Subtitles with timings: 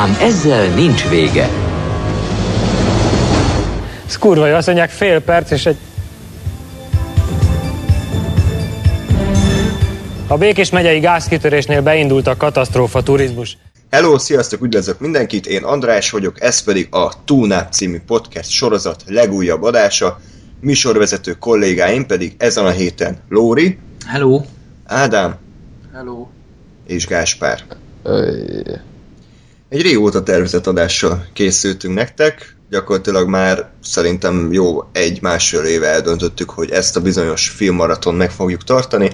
[0.00, 1.48] Ám ezzel nincs vége.
[4.06, 5.76] Ez kurva jó, azt mondják fél perc és egy...
[10.26, 13.58] A Békés megyei gázkitörésnél beindult a katasztrófa turizmus.
[13.90, 19.62] Hello, sziasztok, üdvözlök mindenkit, én András vagyok, ez pedig a Túnáp című podcast sorozat legújabb
[19.62, 20.20] adása.
[20.60, 24.40] Műsorvezető kollégáim pedig ezen a héten Lóri, Hello.
[24.86, 25.34] Ádám
[25.92, 26.26] Hello.
[26.86, 27.62] és Gáspár.
[28.02, 28.62] Öy.
[29.70, 36.96] Egy régóta tervezett adással készültünk nektek, gyakorlatilag már szerintem jó egy-másfél éve eldöntöttük, hogy ezt
[36.96, 39.10] a bizonyos filmmaraton meg fogjuk tartani.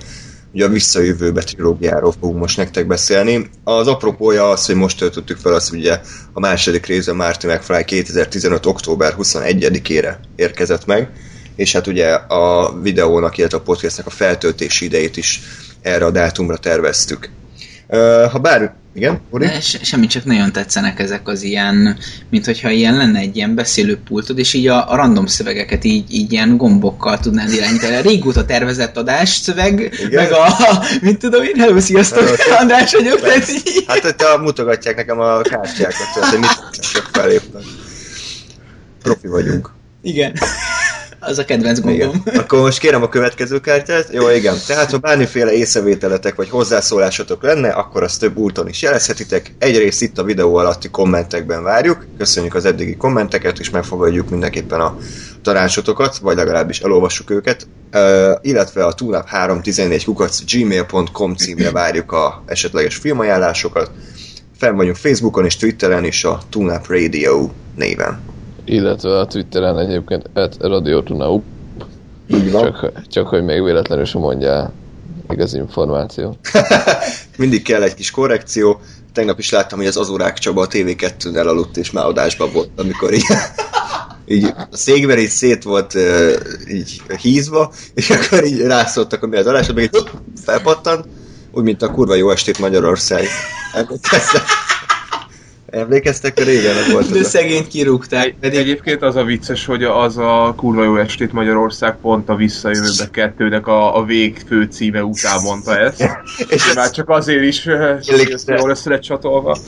[0.53, 3.51] Ugye a visszajövőbe trilógiáról fogunk most nektek beszélni.
[3.65, 6.01] Az apropója az, hogy most töltöttük fel azt, hogy ugye
[6.33, 8.67] a második része Marty McFly 2015.
[8.67, 11.11] október 21-ére érkezett meg,
[11.57, 15.41] és hát ugye a videónak, illetve a podcastnek a feltöltési idejét is
[15.83, 17.31] erre a dátumra terveztük.
[17.89, 19.47] Uh, ha bár, igen, Uri?
[19.61, 21.99] Se, semmi, csak nagyon tetszenek ezek az ilyen,
[22.31, 26.33] mint hogyha ilyen lenne egy ilyen beszélőpultod, és így a, a random szövegeket így, így
[26.33, 28.03] ilyen gombokkal tudnád irányítani.
[28.03, 30.23] Régóta tervezett adás szöveg, Igen?
[30.23, 30.47] meg a,
[31.01, 32.59] mit tudom én, hello, sziasztok, sziasztok.
[32.61, 33.85] András vagyok, tehát így.
[33.87, 37.63] Hát itt a, mutogatják nekem a kártyákat, tehát hogy mit csak felépnek.
[39.03, 39.71] Profi vagyunk.
[40.03, 40.33] Igen.
[41.27, 41.99] Az a kedvenc Igen.
[41.99, 42.23] gombom.
[42.41, 44.09] Akkor most kérem a következő kártyát.
[44.13, 44.57] Jó, igen.
[44.67, 49.55] Tehát, ha bármiféle észrevételetek vagy hozzászólásotok lenne, akkor azt több úton is jelezhetitek.
[49.59, 52.07] Egyrészt itt a videó alatti kommentekben várjuk.
[52.19, 54.97] Köszönjük az eddigi kommenteket, és megfogadjuk mindenképpen a
[55.43, 57.67] tanácsotokat, vagy legalábbis elolvassuk őket.
[57.95, 58.01] Uh,
[58.43, 63.91] illetve a tunap 314 kukac gmail.com címre várjuk a esetleges filmajánlásokat.
[64.59, 68.36] Fenn vagyunk Facebookon és Twitteren is a Tunap Radio néven.
[68.67, 71.45] Illetve a Twitteren egyébként at radiotunaup,
[72.27, 72.63] Így van.
[72.63, 74.73] csak, csak hogy még véletlenül sem mondjál
[75.31, 76.37] igaz információ.
[77.37, 78.81] Mindig kell egy kis korrekció.
[79.13, 83.15] Tegnap is láttam, hogy az Azurák Csaba a TV2-nél aludt, és már adásban volt, amikor
[83.15, 83.27] így,
[84.37, 85.95] így a székben így szét volt
[86.69, 90.09] így hízva, és akkor így rászóltak a mi az adásra, meg így
[90.45, 91.05] felpattant,
[91.53, 93.27] úgy, mint a kurva jó estét Magyarország.
[93.75, 94.43] Emlékeztek?
[95.67, 100.55] Emlékeztek, hogy régen volt De szegényt kirúgták, pedig Egyébként az a vicces, hogy az a
[100.57, 106.05] kurva jó estét Magyarország pont a visszajövőbe kettőnek a, a vég főcíme után mondta ezt.
[106.49, 107.99] És Már csak azért is, eh,
[108.47, 109.59] jól össze lett csatolva.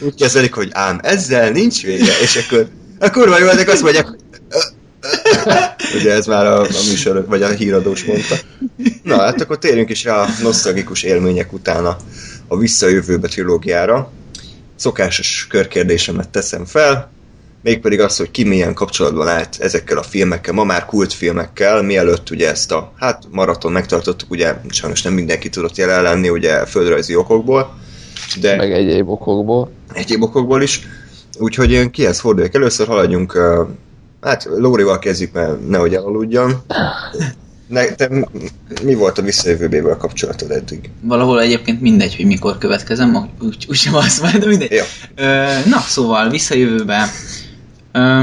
[0.00, 2.68] úgy kezelik, hogy ám ezzel nincs vége, és akkor
[2.98, 4.06] a kurva jó, ezek azt mondják,
[5.94, 8.34] Ugye ez már a, a műsor, vagy a híradós mondta.
[9.02, 11.96] Na, hát akkor térjünk is rá a nosztalgikus élmények után a,
[12.48, 14.12] a visszajövőbe trilógiára.
[14.78, 17.10] Szokásos körkérdésemet teszem fel,
[17.62, 22.48] mégpedig az, hogy ki milyen kapcsolatban állt ezekkel a filmekkel, ma már kultfilmekkel, mielőtt ugye
[22.48, 27.74] ezt a hát maraton megtartottuk, ugye sajnos nem mindenki tudott jelen lenni, ugye földrajzi okokból,
[28.40, 29.70] de Meg egyéb okokból.
[29.92, 30.80] egyéb okokból is.
[31.38, 32.54] Úgyhogy én kihez forduljak?
[32.54, 33.38] Először haladjunk,
[34.20, 36.62] hát Lórival kezdjük, mert nehogy elaludjon.
[37.68, 38.08] Ne, te,
[38.82, 40.90] mi volt a visszajövőbével kapcsolatod eddig?
[41.00, 44.70] valahol egyébként mindegy, hogy mikor következem, úgy, úgysem azt majd, de mindegy.
[44.70, 44.84] Ja.
[45.14, 47.10] Ö, na, szóval visszajövőbe.
[47.92, 48.22] Ö,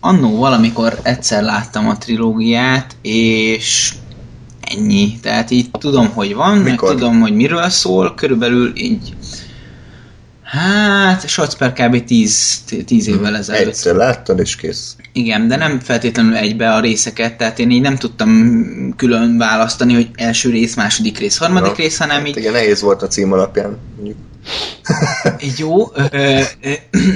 [0.00, 3.94] annó valamikor egyszer láttam a trilógiát, és
[4.60, 5.18] ennyi.
[5.22, 6.88] Tehát így tudom, hogy van, Mikor?
[6.88, 9.14] meg tudom, hogy miről szól, körülbelül így
[10.46, 12.04] Hát, Shots per kb.
[12.04, 13.66] 10, 10 évvel ezelőtt.
[13.66, 14.96] Egyszer láttad, és kész.
[15.16, 18.30] Igen, de nem feltétlenül egybe a részeket, tehát én így nem tudtam
[18.96, 21.74] külön választani, hogy első rész, második rész, harmadik Ja.
[21.84, 23.78] rész, hanem Hát így igen, nehéz volt a cím alapján.
[25.56, 26.70] Jó, ö, ö,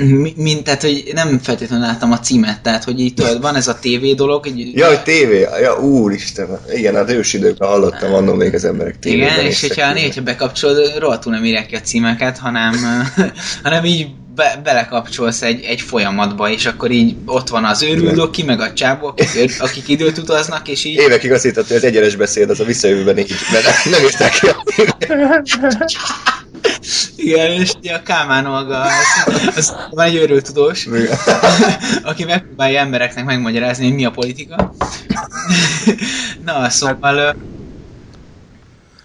[0.05, 3.69] mi- mint, tehát, hogy nem feltétlenül láttam a címet, tehát, hogy így tudod, van ez
[3.69, 8.55] a TV dolog, hogy Ja, hogy tévé, ja, úristen, igen, az ősidőkben hallottam annól még
[8.55, 9.33] az emberek tévében.
[9.33, 12.75] igen, és hogyha néha bekapcsolod, rohadtul nem írják ki a címeket, hanem,
[13.63, 18.61] hanem így be, belekapcsolsz egy, egy folyamatba, és akkor így ott van az őrüldoki, meg
[18.61, 19.19] a csábok,
[19.59, 23.19] akik, időt utaznak, és így Évekig azt hittem, hogy az egyenes beszéd az a visszajövőben
[23.19, 24.65] így, mert nem írták ki a
[27.17, 30.89] igen, és ugye a Kálmán Olga, az, az van egy őrült tudós,
[32.03, 34.75] aki megpróbálja embereknek megmagyarázni, hogy mi a politika.
[36.45, 37.37] Na, szóval...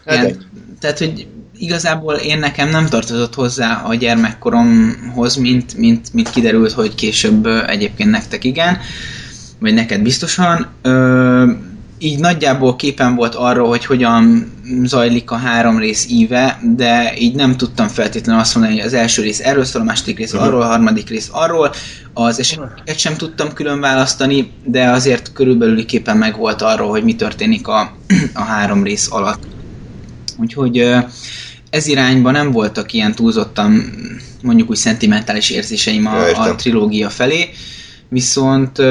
[0.05, 0.37] Hát egy.
[0.79, 6.95] tehát, hogy igazából én nekem nem tartozott hozzá a gyermekkoromhoz, mint, mint, mint kiderült, hogy
[6.95, 8.77] később egyébként nektek igen,
[9.59, 10.67] vagy neked biztosan.
[10.81, 11.51] Ö,
[11.97, 14.51] így nagyjából képen volt arról, hogy hogyan
[14.83, 19.21] zajlik a három rész íve, de így nem tudtam feltétlenül azt mondani, hogy az első
[19.21, 21.73] rész erről szól, a második rész arról, a harmadik rész arról.
[22.13, 27.15] Az eseteket sem tudtam külön választani, de azért körülbelül képen meg volt arról, hogy mi
[27.15, 27.95] történik a,
[28.33, 29.43] a három rész alatt.
[30.37, 30.95] Úgyhogy
[31.75, 33.91] ez irányban nem voltak ilyen túlzottan
[34.41, 37.49] mondjuk úgy szentimentális érzéseim a, Ja, a trilógia felé,
[38.07, 38.81] viszont,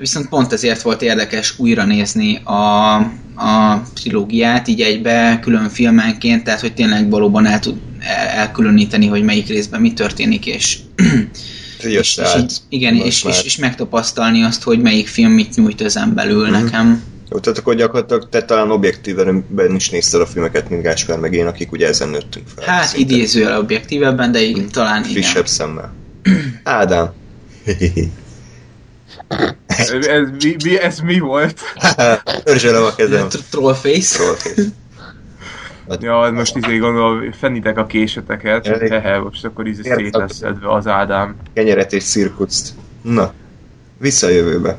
[0.00, 2.94] viszont pont ezért volt érdekes újra nézni a,
[3.36, 9.22] a trilógiát így egybe külön filmenként, tehát hogy tényleg valóban el tud el- elkülöníteni, hogy
[9.22, 10.78] melyik részben mi történik, és,
[11.78, 16.14] és, és így, igen, és, és, és megtapasztalni azt, hogy melyik film mit nyújt ezen
[16.14, 16.64] belül Mhm.
[16.64, 17.02] nekem.
[17.30, 19.44] Jó, tehát akkor gyakorlatilag te talán objektíven
[19.74, 22.64] is nézted a filmeket, mint Gáspár meg én, akik ugye ezen nőttünk fel.
[22.66, 25.12] Hát szinte idézőjel objektívebben, de igen, talán igen.
[25.12, 25.92] Frissebb szemmel.
[26.62, 27.12] Ádám.
[29.66, 31.60] Ez, ez, mi, mi, ez mi volt?
[32.44, 33.28] Örzsölöm a kezem.
[33.28, 34.16] Tr- Trollface.
[34.16, 34.62] Trollface.
[36.00, 38.66] Ja, most izé gondolom, fennitek a késeteket.
[38.66, 41.36] Hehe, most akkor izé szét lesz szedve az Ádám.
[41.52, 42.68] Kenyeret és cirkuszt.
[43.02, 43.32] Na,
[43.98, 44.78] vissza jövőbe.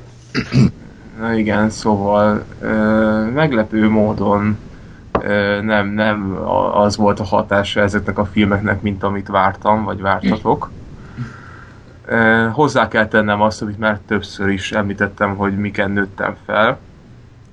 [1.20, 2.72] Na igen, szóval ö,
[3.34, 4.58] meglepő módon
[5.22, 6.38] ö, nem, nem
[6.74, 10.72] az volt a hatása ezeknek a filmeknek, mint amit vártam, vagy vártatok.
[12.06, 16.78] Ö, hozzá kell tennem azt, amit már többször is említettem, hogy miken nőttem fel,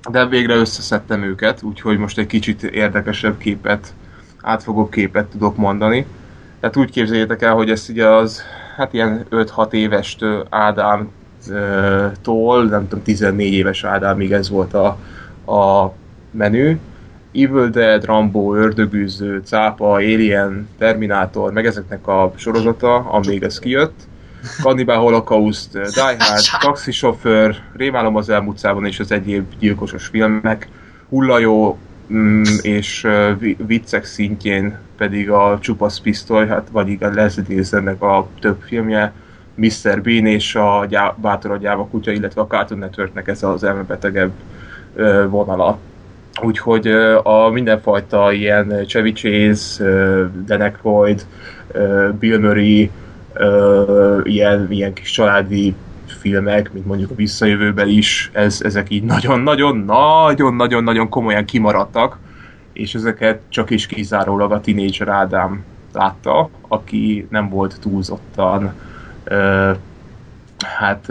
[0.09, 3.93] de végre összeszedtem őket, úgyhogy most egy kicsit érdekesebb képet,
[4.41, 6.05] átfogóbb képet tudok mondani.
[6.59, 8.43] Tehát úgy képzeljétek el, hogy ezt ugye az,
[8.75, 11.09] hát ilyen 5-6 évestől Ádám
[12.21, 14.87] tól, nem tudom, 14 éves Ádámig ez volt a,
[15.53, 15.93] a
[16.31, 16.77] menü.
[17.33, 24.07] Evil Dead, Rambo, Ördögűző, Cápa, Alien, Terminátor, meg ezeknek a sorozata, amíg ez kijött.
[24.61, 30.67] Cannibal Holocaust, Die Hard, Taxisofőr, Rémálom az elmúlt és az egyéb gyilkosos filmek,
[31.09, 31.77] Hullajó
[32.13, 33.07] mm, és
[33.39, 39.13] vi- viccek szintjén pedig a Csupasz Pisztoly, hát vagy igen, Leslie a több filmje,
[39.55, 40.01] Mr.
[40.01, 44.31] Bean és a gyá- Bátor a gyáva kutya, illetve a Cartoon Networknek ez az elmebetegebb
[45.29, 45.77] vonala.
[46.41, 46.87] Úgyhogy
[47.23, 49.83] a mindenfajta ilyen Chevy Chase,
[50.45, 51.25] Dan Aykroyd,
[52.19, 52.91] Bill Murray,
[54.23, 55.75] ilyen, ilyen kis családi
[56.05, 62.17] filmek, mint mondjuk a Visszajövőben is, ez, ezek így nagyon-nagyon-nagyon-nagyon-nagyon komolyan kimaradtak,
[62.73, 65.63] és ezeket csak is kizárólag a Teenager Ádám
[65.93, 68.73] látta, aki nem volt túlzottan
[70.59, 71.07] hát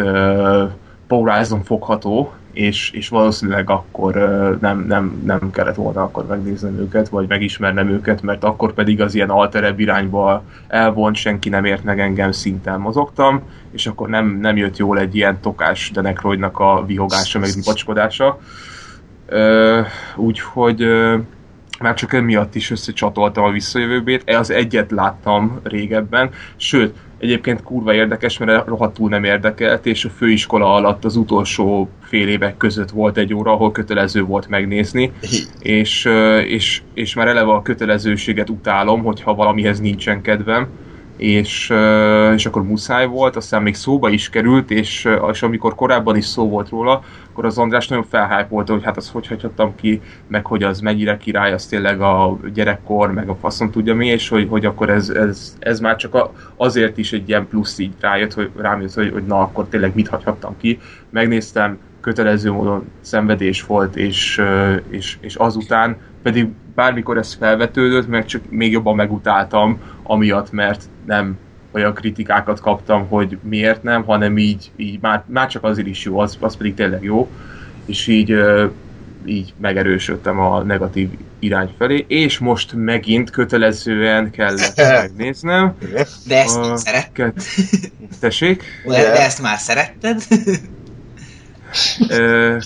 [1.07, 4.15] pórázon fogható, és, és valószínűleg akkor
[4.61, 9.15] nem, nem, nem kellett volna akkor megnéznem őket, vagy megismernem őket, mert akkor pedig az
[9.15, 14.57] ilyen alterebb irányba elvont, senki nem ért meg engem szinten mozogtam, és akkor nem, nem
[14.57, 18.39] jött jól egy ilyen tokás Denekroidnak a vihogása, meg vacskodása.
[19.27, 19.81] Ö,
[20.17, 20.83] úgyhogy
[21.83, 24.31] már csak emiatt is összecsatoltam a visszajövőbét.
[24.31, 30.75] Az egyet láttam régebben, sőt, egyébként kurva érdekes, mert rohadtul nem érdekelt, és a főiskola
[30.75, 35.13] alatt az utolsó fél évek között volt egy óra, ahol kötelező volt megnézni,
[35.61, 36.09] és,
[36.45, 40.69] és, és már eleve a kötelezőséget utálom, hogyha valamihez nincsen kedvem,
[41.23, 41.73] és,
[42.35, 46.49] és akkor muszáj volt, aztán még szóba is került, és, és amikor korábban is szó
[46.49, 50.63] volt róla, akkor az András nagyon felhájpolta, hogy hát azt hogy hagyhattam ki, meg hogy
[50.63, 54.67] az mennyire király, az tényleg a gyerekkor, meg a faszom tudja mi, és hogy, hogy
[54.67, 58.51] akkor ez, ez, ez már csak a, azért is egy ilyen plusz így rájött, hogy
[58.57, 60.79] rám jött, hogy, hogy na akkor tényleg mit hagyhattam ki.
[61.11, 64.43] Megnéztem, kötelező módon szenvedés volt, és,
[64.89, 71.39] és, és azután pedig bármikor ez felvetődött, meg csak még jobban megutáltam, amiatt, mert nem
[71.73, 76.19] olyan kritikákat kaptam, hogy miért nem, hanem így, így már, már csak azért is jó,
[76.19, 77.31] az, az pedig tényleg jó,
[77.85, 78.37] és így,
[79.25, 85.75] így megerősödtem a negatív irány felé, és most megint kötelezően kellett megnéznem.
[86.27, 87.33] De ezt A- már szeretted?
[88.21, 88.63] Tessék?
[88.87, 90.23] De, de ezt már szeretted?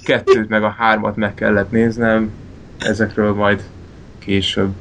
[0.04, 2.30] Kettőt meg a hármat meg kellett néznem,
[2.78, 3.62] ezekről majd
[4.18, 4.72] később.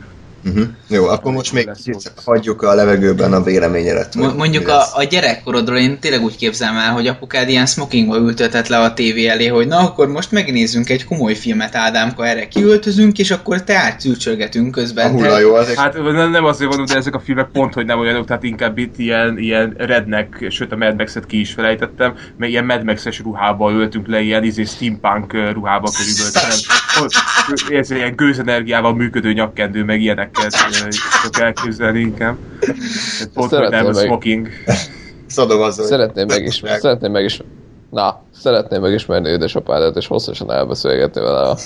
[0.46, 0.68] Uh-huh.
[0.88, 4.16] Jó, akkor most még kicsit hagyjuk a levegőben a véleményedet.
[4.16, 8.68] Mo- Mondjuk a, a gyerekkorodról én tényleg úgy képzelem el, hogy apukád ilyen smokingba ültetett
[8.68, 13.20] le a tévé elé, hogy na akkor most megnézzünk egy komoly filmet, Ádámka, erre kiöltözünk,
[13.20, 15.12] és akkor te átszűcsölgetünk A közben.
[15.12, 15.74] hullajó az.
[15.74, 18.78] Hát nem, nem azért mondom, de ezek a filmek pont, hogy nem olyanok, tehát inkább
[18.78, 23.20] itt ilyen, ilyen rednek, sőt a Mad Max-et ki is felejtettem, mert ilyen Mad Max-es
[23.20, 27.80] ruhába öltünk le, ilyen izé steampunk ruhába körülbelül.
[27.80, 30.75] Ez ilyen gőzenergiával működő nyakkendő, meg ilyeneket ö,
[31.22, 32.38] tudok elképzelni inkább.
[33.34, 34.48] Nem Szeretném a meg- smoking.
[35.28, 35.86] Szadom az, hogy...
[35.86, 37.54] Szeretném megismerni, szeretném megismerni,
[37.90, 41.58] na, szeretném megismerni édesapádat, és hosszasan elbeszélgetni vele a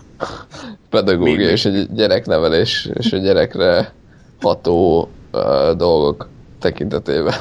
[0.90, 3.92] pedagógia és egy gyereknevelés és a gyerekre
[4.40, 6.28] ható uh, dolgok
[6.60, 7.34] tekintetében.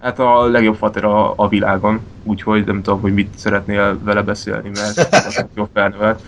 [0.00, 4.70] Hát a legjobb fater a, a világon, úgyhogy nem tudom, hogy mit szeretnél vele beszélni,
[4.74, 5.08] mert
[5.54, 6.20] jó felnövelt.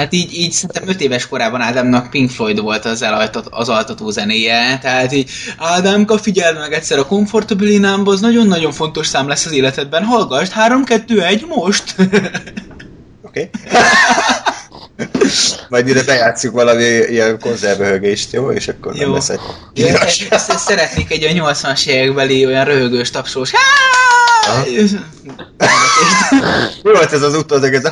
[0.00, 4.10] Hát így, így szerintem 5 éves korában Ádámnak Pink Floyd volt az, elaltat, az altató
[4.10, 9.46] zenéje, tehát így Ádámka, figyeld meg egyszer a Comfortable Number, az nagyon-nagyon fontos szám lesz
[9.46, 11.94] az életedben, hallgass, 3, 2, 1, most!
[13.26, 13.50] Oké.
[15.68, 18.50] Majd ide bejátszunk valami ilyen konzervröhögést, jó?
[18.50, 19.12] És akkor nem Jó.
[19.12, 19.40] lesz egy...
[19.72, 23.52] Én ezt, ezt szeretnék egy olyan 80-as évekbeli olyan röhögős tapsós.
[23.52, 24.09] Aha.
[26.82, 27.90] Mi volt ez az utózag, ez a!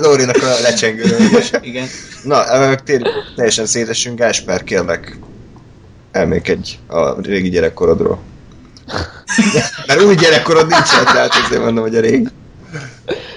[0.00, 1.16] Lórinak a lecsengő.
[1.60, 1.86] Igen.
[2.24, 3.02] Na, tér,
[3.36, 5.18] teljesen szétesünk, Gásper, kérlek,
[6.12, 8.18] elmékedj a régi gyerekkorodról.
[9.86, 12.28] Mert új gyerekkorod nincsen, tehát ezért mondom, hogy a régi.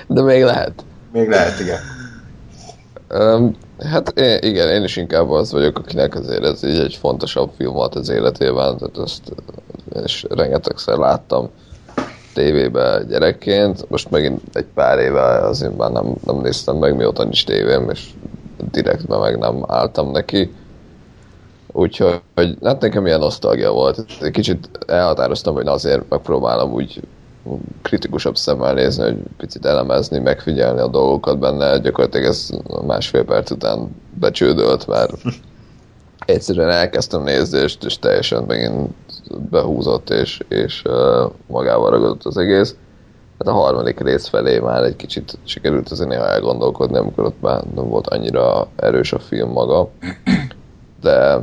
[0.07, 0.83] De még lehet.
[1.11, 1.79] Még lehet, igen.
[3.09, 3.57] Um,
[3.89, 7.73] hát én, igen, én is inkább az vagyok, akinek azért ez így egy fontosabb film
[7.73, 9.31] volt az életében, tehát ezt
[10.03, 11.49] és rengetegszer láttam
[12.33, 17.45] tévébe gyerekként, most megint egy pár éve azért már nem, nem néztem meg, mióta nincs
[17.45, 18.09] tévém, és
[18.71, 20.53] direktben meg nem álltam neki.
[21.71, 24.05] Úgyhogy hogy, hát nekem ilyen nosztalgia volt.
[24.31, 27.01] Kicsit elhatároztam, hogy azért megpróbálom úgy
[27.81, 31.77] kritikusabb szemmel nézni, hogy picit elemezni, megfigyelni a dolgokat benne.
[31.77, 32.49] Gyakorlatilag ez
[32.85, 35.11] másfél perc után becsődölt, mert
[36.25, 38.89] egyszerűen elkezdtem nézni, és, és teljesen megint
[39.49, 42.75] behúzott, és, és uh, magával ragadott az egész.
[43.39, 47.63] Hát a harmadik rész felé már egy kicsit sikerült azért néha elgondolkodni, amikor ott már
[47.75, 49.89] nem volt annyira erős a film maga.
[51.01, 51.39] De,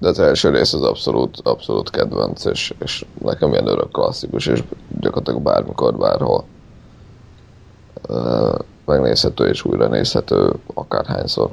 [0.00, 4.62] de az első rész az abszolút, abszolút kedvenc, és, és nekem ilyen örök klasszikus, és
[5.00, 6.44] gyakorlatilag bármikor, bárhol
[8.08, 11.50] uh, megnézhető és újra nézhető akárhányszor.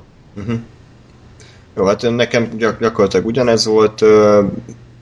[1.75, 4.01] Jó, hát nekem gyak- gyakorlatilag ugyanez volt.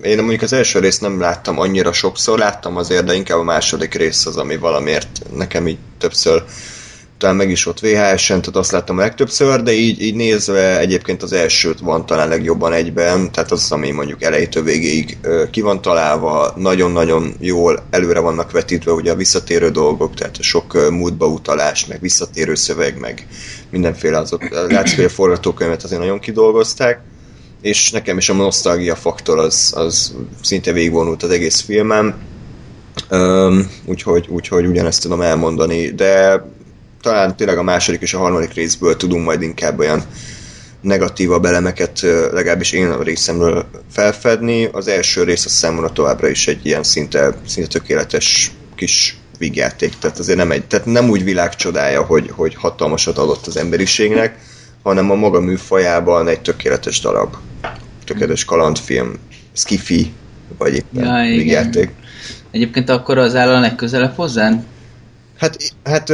[0.01, 3.93] Én mondjuk az első részt nem láttam annyira sokszor, láttam azért, de inkább a második
[3.93, 6.43] rész az, ami valamiért nekem így többször
[7.21, 11.23] talán meg is ott VHS-en, tehát azt láttam a legtöbbször, de így, így nézve egyébként
[11.23, 15.17] az elsőt van talán legjobban egyben, tehát az, ami mondjuk elejétől végéig
[15.51, 21.27] ki van találva, nagyon-nagyon jól előre vannak vetítve ugye a visszatérő dolgok, tehát sok múltba
[21.27, 23.27] utalás, meg visszatérő szöveg, meg
[23.69, 27.01] mindenféle azok, látszik, hogy a forgatókönyvet azért nagyon kidolgozták,
[27.61, 32.15] és nekem is a nosztalgia faktor az, az szinte végigvonult az egész filmem,
[33.09, 36.43] Öm, úgyhogy, úgyhogy ugyanezt tudom elmondani, de
[37.01, 40.03] talán tényleg a második és a harmadik részből tudunk majd inkább olyan
[40.81, 44.70] negatívabb elemeket, legalábbis én a részemről felfedni.
[44.72, 50.20] Az első rész a számomra továbbra is egy ilyen szinte, szinte tökéletes kis vígjáték, tehát
[50.20, 54.39] azért nem, egy, tehát nem úgy világcsodája, hogy, hogy hatalmasat adott az emberiségnek,
[54.84, 57.36] hanem a maga műfajában egy tökéletes darab,
[58.05, 59.13] tökéletes kalandfilm,
[59.53, 60.12] skifi,
[60.58, 61.89] vagy éppen Ja, vígjáték.
[62.51, 64.63] Egyébként akkor az áll a legközelebb hozzád?
[65.41, 66.05] Hát, hát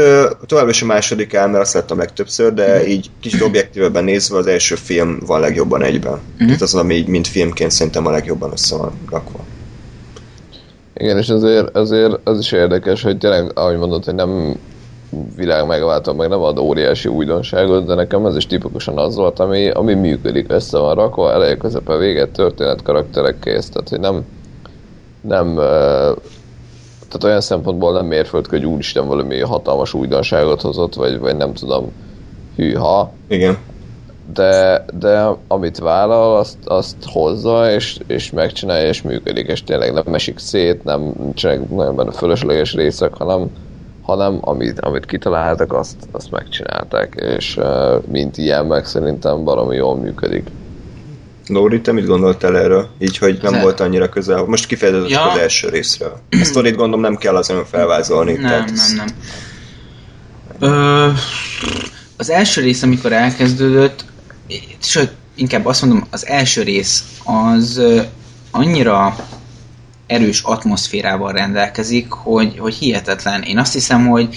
[0.46, 4.48] továbbra is a második áll, mert azt láttam legtöbbször, de így kicsit objektívebben nézve az
[4.48, 6.20] első film van legjobban egyben.
[6.38, 9.40] Tehát az, ami így mint filmként szerintem a legjobban össze van rakva.
[10.94, 14.60] Igen, és azért, azért az is érdekes, hogy tényleg, ahogy mondod, hogy nem
[15.36, 19.70] világ megváltó, meg nem ad óriási újdonságot, de nekem ez is tipikusan az volt, ami,
[19.70, 24.26] ami működik, össze van rakva, eleje, közepe, vége, történet, karakterek kész, tehát hogy nem,
[25.22, 25.60] nem
[27.08, 31.92] tehát olyan szempontból nem mérföldkő, hogy úristen valami hatalmas újdonságot hozott, vagy, vagy nem tudom,
[32.56, 33.58] hűha, Igen.
[34.34, 40.14] de, de amit vállal, azt, azt hozza, és, és megcsinálja, és működik, és tényleg nem
[40.14, 43.50] esik szét, nem nincsenek nagyon benne fölösleges részek, hanem,
[44.02, 49.96] hanem amit, amit kitaláltak, azt, azt megcsinálták, és uh, mint ilyen meg szerintem valami jól
[49.96, 50.50] működik.
[51.48, 52.90] Lóri, te mit gondoltál erről?
[53.00, 54.44] Így, hogy nem Az- volt annyira közel.
[54.44, 55.32] Most kifejezetten Ja.
[55.32, 56.20] az első részről.
[56.30, 58.32] A sztorit gondolom nem kell az felvázolni.
[58.34, 59.08] Nem, tehát nem, nem.
[60.60, 61.10] Ö,
[62.18, 64.06] az első rész, amikor elkezdődött,
[64.82, 67.82] sőt, inkább azt mondom, az első rész az
[68.52, 69.16] annyira
[70.08, 73.42] erős atmoszférával rendelkezik, hogy, hogy hihetetlen.
[73.42, 74.36] Én azt hiszem, hogy,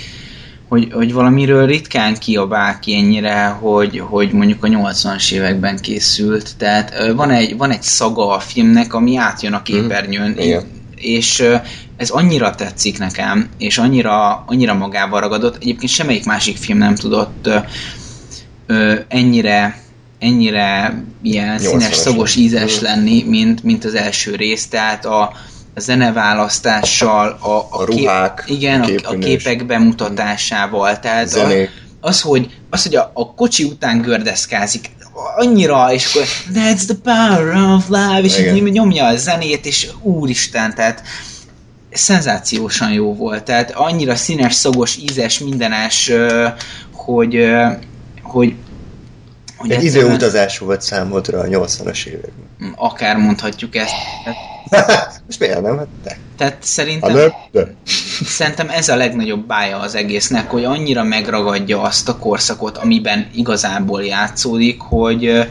[0.71, 6.57] hogy, hogy valamiről ritkán kiabál ki ennyire, hogy, hogy mondjuk a 80-as években készült.
[6.57, 10.39] Tehát van egy, van egy szaga a filmnek, ami átjön a képernyőn.
[10.39, 10.63] Igen.
[10.97, 11.45] És
[11.97, 15.57] ez annyira tetszik nekem, és annyira, annyira magával ragadott.
[15.57, 17.49] Egyébként semmelyik másik film nem tudott
[18.67, 19.79] ö, ennyire
[20.19, 21.63] ennyire ilyen 80-as.
[21.63, 22.85] színes, szagos, ízes Mhm.
[22.85, 24.69] lenni, mint, mint az első rész.
[24.69, 25.33] Tehát a,
[25.75, 30.99] a zeneválasztással, a, a, A ruhák, igen, a, a képek bemutatásával.
[30.99, 31.71] Tehát a, Zenék.
[32.01, 34.91] az, hogy, az, hogy a, a kocsi után gördeszkázik,
[35.37, 38.57] annyira, és akkor that's the power of life, és Igen.
[38.57, 41.03] így nyomja a zenét, és úristen, tehát
[41.93, 43.45] szenzációsan jó volt.
[43.45, 46.13] Tehát annyira színes, szagos, ízes, mindenes,
[46.93, 47.51] hogy,
[48.23, 48.55] hogy
[49.61, 52.73] hogy Egy időutazás volt számodra a 80-as években.
[52.77, 53.95] Akár mondhatjuk ezt.
[55.27, 55.77] Most miért nem?
[55.77, 56.19] Hát.
[56.37, 57.75] Tehát szerintem, de, de.
[58.25, 64.05] szerintem ez a legnagyobb bája az egésznek, hogy annyira megragadja azt a korszakot, amiben igazából
[64.05, 65.49] játszódik, hogy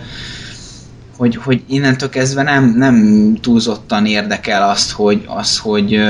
[1.17, 6.01] hogy, hogy innentől kezdve nem, nem túlzottan érdekel azt, hogy, az, hogy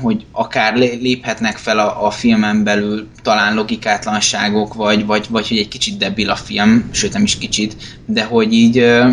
[0.00, 5.68] hogy akár léphetnek fel a, a filmen belül talán logikátlanságok, vagy, vagy, vagy hogy egy
[5.68, 7.76] kicsit debil a film, sőt nem is kicsit,
[8.06, 9.12] de hogy így ö,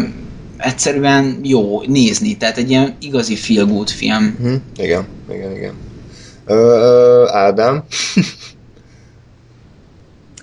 [0.58, 4.36] egyszerűen jó nézni, tehát egy ilyen igazi feel good film.
[4.40, 5.74] Hm, igen, igen, igen.
[6.46, 7.84] Ö, Ádám?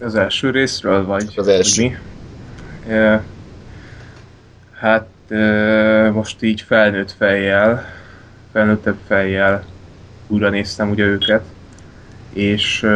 [0.00, 1.32] az első részről, vagy?
[1.36, 1.82] Az első.
[1.82, 1.96] Mi?
[4.80, 5.06] Hát
[6.12, 7.84] most így felnőtt fejjel,
[8.52, 9.64] felnőttebb fejjel
[10.32, 11.42] újra néztem ugye őket,
[12.32, 12.86] és,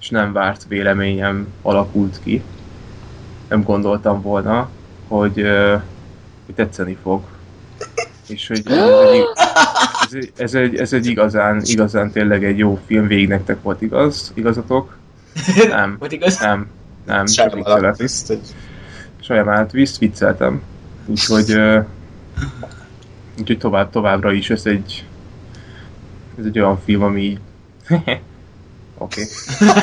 [0.00, 2.42] és nem várt véleményem alakult ki.
[3.48, 4.68] Nem gondoltam volna,
[5.08, 5.34] hogy,
[6.46, 7.22] hogy tetszeni fog.
[8.26, 9.24] És hogy ez egy,
[10.04, 13.82] ez egy, ez egy, ez egy igazán, igazán tényleg egy jó film, végig nektek volt
[13.82, 14.96] igaz, igazatok?
[15.68, 16.40] Nem, volt igaz?
[16.40, 16.66] nem,
[17.06, 17.96] nem, csak viccelek.
[19.20, 20.62] Sajamát viszt, vicceltem.
[21.06, 21.58] Úgyhogy,
[23.38, 25.04] úgyhogy tovább, továbbra is ez egy,
[26.38, 27.38] ez egy olyan film, ami
[28.98, 29.22] Oké.
[29.22, 29.26] Okay.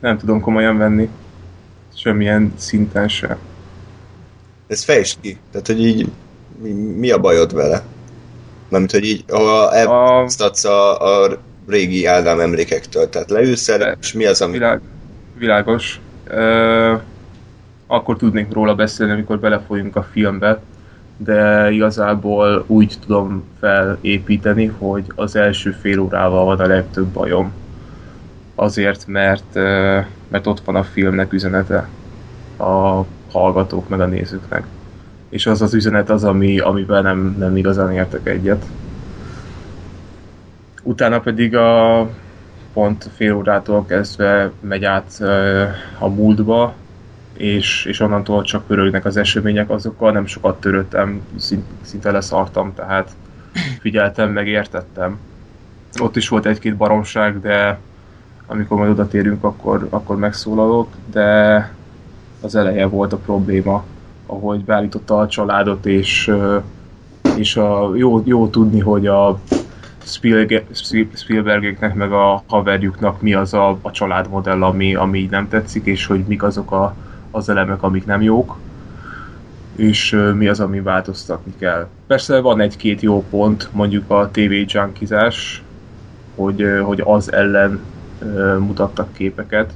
[0.00, 1.08] Nem tudom komolyan venni.
[1.94, 3.38] Semmilyen szinten se.
[4.66, 5.38] Ez fejtsd ki.
[5.50, 6.08] Tehát, hogy így
[6.62, 7.82] mi, mi a bajod vele?
[8.68, 11.38] Nem, hogy így, ha elsztatsz a, a
[11.68, 14.52] régi Ádám emlékektől, tehát leülsz el, és mi az, ami...
[14.52, 14.80] Világ,
[15.38, 16.00] világos.
[16.24, 16.94] Ö,
[17.86, 20.60] akkor tudnék róla beszélni, amikor belefolyunk a filmbe
[21.16, 27.52] de igazából úgy tudom felépíteni, hogy az első fél órával van a legtöbb bajom.
[28.54, 29.54] Azért, mert,
[30.28, 31.88] mert ott van a filmnek üzenete
[32.58, 34.66] a hallgatók meg a nézőknek.
[35.28, 38.64] És az az üzenet az, ami, amiben nem, nem igazán értek egyet.
[40.82, 42.08] Utána pedig a
[42.72, 45.20] pont fél órától kezdve megy át
[45.98, 46.74] a múltba,
[47.36, 51.20] és, és onnantól csak pörögnek az események, azokkal nem sokat törődtem,
[51.82, 53.10] szinte leszartam, tehát
[53.80, 55.18] figyeltem, meg értettem.
[56.00, 57.78] Ott is volt egy-két baromság, de
[58.46, 61.70] amikor majd oda térünk, akkor, akkor megszólalok, de
[62.40, 63.84] az eleje volt a probléma,
[64.26, 66.32] ahogy beállította a családot, és,
[67.36, 69.40] és a, jó, jó tudni, hogy a
[71.14, 76.24] Spielbergeknek meg a haverjuknak mi az a, a családmodell, ami, ami nem tetszik, és hogy
[76.26, 76.96] mik azok a,
[77.36, 78.56] az elemek, amik nem jók,
[79.76, 81.88] és mi az, ami változtatni kell.
[82.06, 85.62] Persze van egy-két jó pont, mondjuk a TV junkizás,
[86.34, 87.80] hogy, hogy az ellen
[88.58, 89.72] mutattak képeket,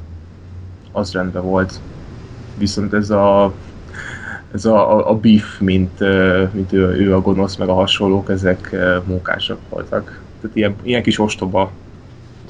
[0.93, 1.81] az rendben volt.
[2.59, 3.53] Viszont ez a,
[4.55, 6.01] ez a, a beef, mint,
[6.53, 10.21] mint ő, ő a gonosz, meg a hasonlók, ezek munkásak voltak.
[10.41, 11.71] Tehát ilyen, ilyen kis ostoba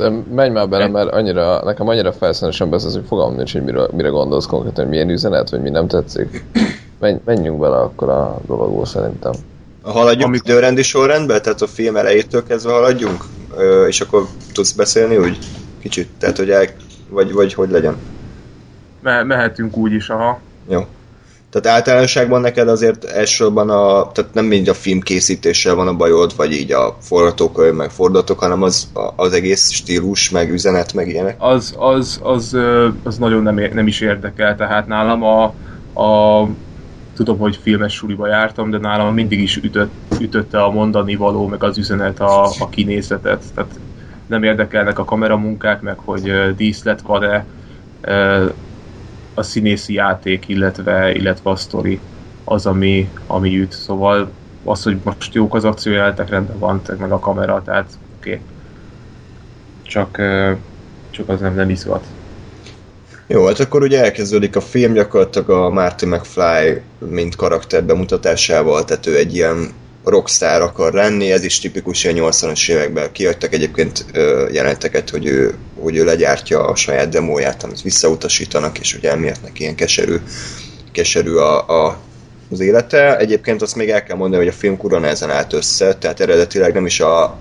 [0.08, 4.08] menj már bele, mert annyira, nekem annyira felszínesen beszélsz, hogy fogalmam nincs, hogy mire, mire
[4.08, 6.44] gondolsz konkrétan, milyen üzenet, vagy mi nem tetszik.
[6.98, 9.32] Menj, menjünk bele akkor a dologból szerintem.
[9.82, 10.40] Haladjunk Amik...
[10.44, 11.42] időrendi sorrendben?
[11.42, 13.24] Tehát a film elejétől kezdve haladjunk?
[13.56, 15.38] Ö, és akkor tudsz beszélni úgy
[15.80, 16.10] kicsit?
[16.18, 16.66] Tehát, hogy el...
[17.08, 17.96] Vagy, vagy hogy legyen?
[19.00, 20.40] Me- mehetünk úgy is, aha.
[20.68, 20.86] Jó.
[21.50, 26.36] Tehát általánosságban neked azért elsősorban a, tehát nem mind a film készítéssel van a bajod,
[26.36, 31.36] vagy így a forgatókönyv, meg fordatok, hanem az, az egész stílus, meg üzenet, meg ilyenek.
[31.38, 32.56] Az, az, az,
[33.02, 35.44] az nagyon nem, nem is érdekel, tehát nálam a,
[36.02, 36.48] a
[37.14, 41.62] tudom, hogy filmes suliba jártam, de nálam mindig is ütött, ütötte a mondani való, meg
[41.62, 43.44] az üzenet a, a kinézetet.
[43.54, 43.70] Tehát
[44.26, 47.44] nem érdekelnek a kameramunkák, meg hogy díszlet van-e,
[49.34, 52.00] a színészi játék, illetve, illetve a sztori
[52.44, 53.72] az, ami, ami üt.
[53.72, 54.30] Szóval
[54.64, 58.30] az, hogy most jók az akciójátek, rendben van, meg a kamera, tehát oké.
[58.30, 58.42] Okay.
[59.82, 60.16] Csak,
[61.10, 62.04] csak az nem, nem izgat.
[63.26, 69.06] Jó, hát akkor ugye elkezdődik a film gyakorlatilag a Marty McFly mint karakter bemutatásával, tehát
[69.06, 69.72] ő egy ilyen
[70.04, 73.12] rockstar akar lenni, ez is tipikus a 80-as években.
[73.12, 74.04] Kiadtak egyébként
[74.52, 79.62] jelenteket, hogy ő, hogy ő legyártja a saját demóját, amit visszautasítanak, és ugye emiatt neki
[79.62, 80.16] ilyen keserű,
[80.92, 81.98] keserű a, a,
[82.50, 83.18] az élete.
[83.18, 86.74] Egyébként azt még el kell mondani, hogy a film kurva nehezen állt össze, tehát eredetileg
[86.74, 87.38] nem is a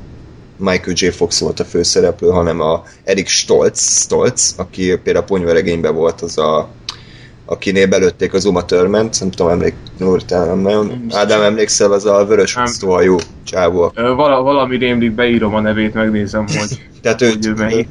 [0.58, 1.08] Michael J.
[1.08, 6.38] Fox volt a főszereplő, hanem a Eric Stoltz, Stoltz aki például a ponyveregényben volt az
[6.38, 6.70] a
[7.50, 9.74] akinél belőtték az Uma Thurman-t, nem tudom, emlék,
[10.26, 11.06] te nem nagyon.
[11.10, 13.92] Ádám, emlékszel, az a vörös hosszúhajú csávó.
[13.96, 17.88] Vala, valami rémlik, beírom a nevét, megnézem, hogy, Tehát hogy ő őt, melyik.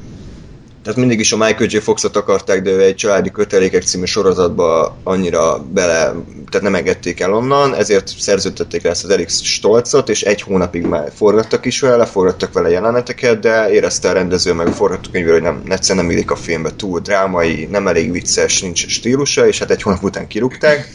[0.89, 1.77] Tehát mindig is a Michael J.
[1.77, 6.15] Foxot akarták, de ő egy családi kötelékek című sorozatba annyira bele,
[6.51, 10.83] tehát nem engedték el onnan, ezért szerződtették le ezt az Eric Stolzot, és egy hónapig
[10.83, 15.43] már forgattak is vele, forgattak vele jeleneteket, de érezte a rendező meg a forgatókönyvről, hogy
[15.43, 19.71] nem, egyszerűen nem illik a filmbe, túl drámai, nem elég vicces, nincs stílusa, és hát
[19.71, 20.89] egy hónap után kirúgták,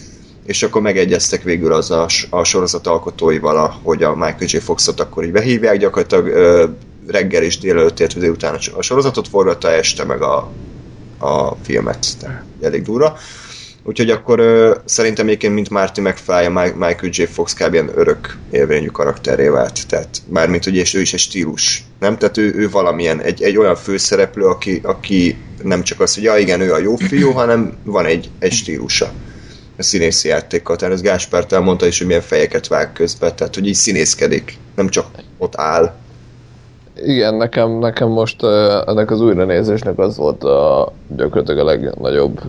[0.45, 4.57] és akkor megegyeztek végül az a, a sorozat alkotóival, hogy a Michael J.
[4.57, 6.65] Foxot akkor így behívják, gyakorlatilag ö,
[7.07, 10.61] reggel és délelőtt, illetve délután a so- a sorozatot forgatta, este meg a,
[11.17, 13.17] a filmet, tehát elég durva.
[13.85, 17.23] Úgyhogy akkor ö, szerintem egyébként, mint Marty McFly, a Mi- Michael J.
[17.23, 17.73] Fox kb.
[17.73, 19.87] ilyen örök élvényű karakteré vált.
[19.87, 22.17] Tehát mármint, hogy és ő is egy stílus, nem?
[22.17, 26.37] Tehát ő, ő valamilyen, egy, egy olyan főszereplő, aki, aki nem csak az, hogy ja
[26.37, 29.13] igen, ő a jó fiú, hanem van egy, egy stílusa
[29.77, 30.75] a színészi játékkal.
[30.75, 34.89] Tehát ez Gáspárt elmondta is, hogy milyen fejeket vág közben, tehát hogy így színészkedik, nem
[34.89, 36.02] csak ott áll.
[36.95, 38.43] Igen, nekem, nekem most
[38.85, 42.41] ennek az újranézésnek az volt a, gyakorlatilag a legnagyobb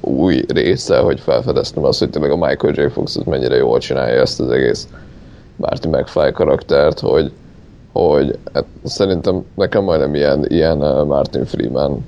[0.00, 2.88] új része, hogy felfedeztem azt, hogy tényleg a Michael J.
[2.92, 4.88] Fox az mennyire jól csinálja ezt az egész
[5.56, 7.32] Marty McFly karaktert, hogy,
[7.92, 12.04] hogy hát szerintem nekem majdnem ilyen, ilyen Martin Freeman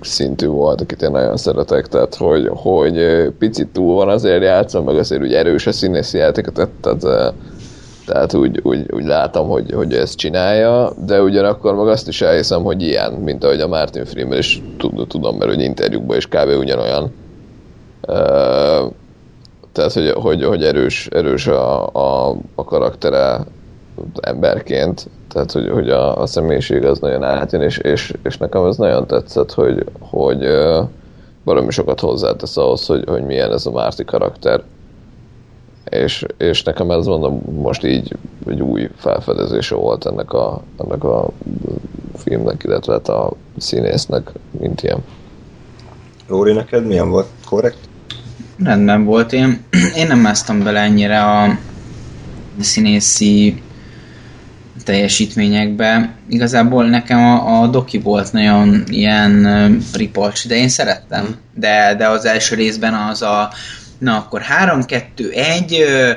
[0.00, 4.96] szintű volt, akit én nagyon szeretek, tehát hogy, hogy picit túl van azért játszom, meg
[4.96, 7.34] azért úgy erős a színészi játékot, tehát, tehát,
[8.06, 12.62] tehát úgy, úgy, úgy látom, hogy, hogy ezt csinálja, de ugyanakkor meg azt is elhiszem,
[12.62, 16.48] hogy ilyen, mint ahogy a Martin Freeman is tud, tudom, mert hogy interjúkban is kb.
[16.58, 17.12] ugyanolyan.
[19.72, 23.40] Tehát, hogy, hogy, hogy erős, erős a, a, a karaktere
[24.20, 28.76] emberként, tehát, hogy, hogy a, a személyiség az nagyon átjön, és, és, és nekem ez
[28.76, 30.46] nagyon tetszett, hogy, hogy
[31.44, 34.62] valami sokat hozzátesz ahhoz, hogy, hogy milyen ez a Márti karakter.
[35.90, 41.28] És, és nekem ez mondom, most így egy új felfedezése volt ennek a, ennek a
[42.16, 44.98] filmnek, illetve hát a színésznek, mint ilyen.
[46.28, 47.26] Lóri, neked milyen volt?
[47.48, 47.78] Korrekt?
[48.64, 49.32] Rendben volt.
[49.32, 49.64] Én,
[49.96, 51.58] én nem másztam bele ennyire a
[52.60, 53.62] színészi
[54.84, 56.14] teljesítményekbe.
[56.28, 61.36] Igazából nekem a, a doki volt nagyon ilyen ö, ripacs, de én szerettem.
[61.54, 63.50] De, de az első részben az a
[64.00, 66.12] na akkor 3, 2, 1 ö, ö,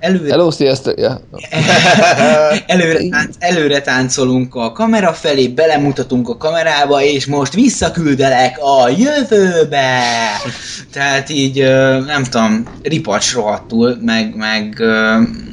[0.00, 0.98] előre Hello, sziasztok!
[1.00, 1.20] Ja.
[2.66, 10.00] előre, tánc, előre táncolunk a kamera felé, belemutatunk a kamerába, és most visszaküldelek a jövőbe!
[10.92, 11.58] Tehát így,
[12.06, 14.82] nem tudom, ripacs rohadtul, meg, meg,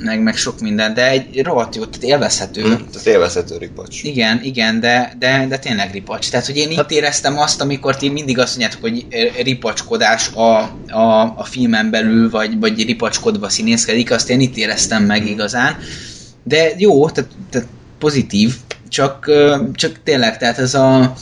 [0.04, 2.62] meg, meg sok minden, de egy rohadt jó, tehát élvezhető.
[2.62, 4.04] Tehát élvezhető ripacs.
[4.04, 6.30] Igen, igen, de, de, de tényleg ripacs.
[6.30, 9.06] Tehát, hogy én itt éreztem azt, amikor ti mindig azt mondjátok, hogy
[9.44, 10.58] ripacskodás a,
[10.98, 13.50] a, a filmen belül, vagy, vagy ripacskodva
[13.92, 15.78] színészkedik, azt én itt éreztem meg igazán.
[16.44, 17.68] De jó, tehát, tehát
[18.00, 18.56] pozitív,
[18.90, 19.32] csak,
[19.74, 21.14] csak tényleg, tehát ez a,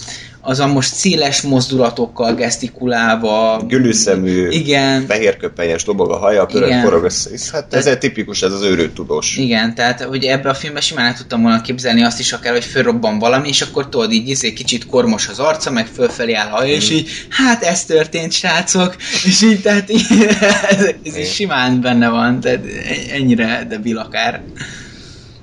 [0.42, 7.30] az a most széles mozdulatokkal gesztikulálva, Gülűszemű, igen, fehérköpenyes dobog a haja, pörög forog össze.
[7.52, 9.38] Hát ez egy tipikus, ez az őrült tudós.
[9.38, 12.66] Igen, tehát hogy ebbe a filmben simán el tudtam volna képzelni azt is akár, hogy
[12.66, 16.74] fölrobban valami, és akkor tudod így izé, kicsit kormos az arca, meg fölfelé áll haja,
[16.74, 20.06] és így, hát ez történt, srácok, és így, tehát így,
[20.70, 22.66] ez, ez is simán benne van, tehát
[23.12, 24.42] ennyire debil akár.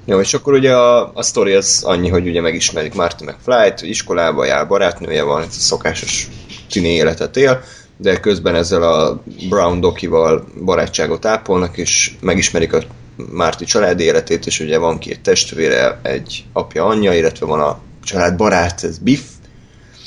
[0.09, 4.45] Jó, és akkor ugye a, a sztori az annyi, hogy ugye megismerik Marty McFly-t, iskolába
[4.45, 6.29] jár, barátnője van, ez a szokásos
[6.71, 7.63] tini életet él,
[7.97, 12.83] de közben ezzel a Brown Dokival barátságot ápolnak, és megismerik a
[13.33, 18.37] Marty családi életét, és ugye van két testvére, egy apja, anyja, illetve van a család
[18.37, 19.23] barát, ez Biff,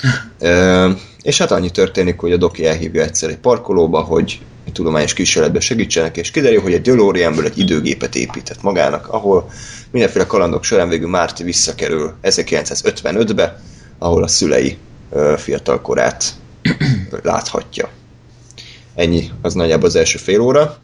[0.39, 0.89] Ö,
[1.21, 5.59] és hát annyi történik, hogy a Doki elhívja egyszer egy parkolóba, hogy egy tudományos kísérletbe
[5.59, 9.49] segítsenek, és kiderül, hogy egy DeLoreanből egy időgépet épített magának, ahol
[9.91, 13.59] mindenféle kalandok során végül Márti visszakerül 1955-be,
[13.97, 14.77] ahol a szülei
[15.11, 16.23] ö, fiatal korát
[17.23, 17.89] láthatja.
[18.95, 20.75] Ennyi, az nagyjából az első fél óra.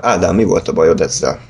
[0.00, 1.40] Ádám, mi volt a bajod ezzel?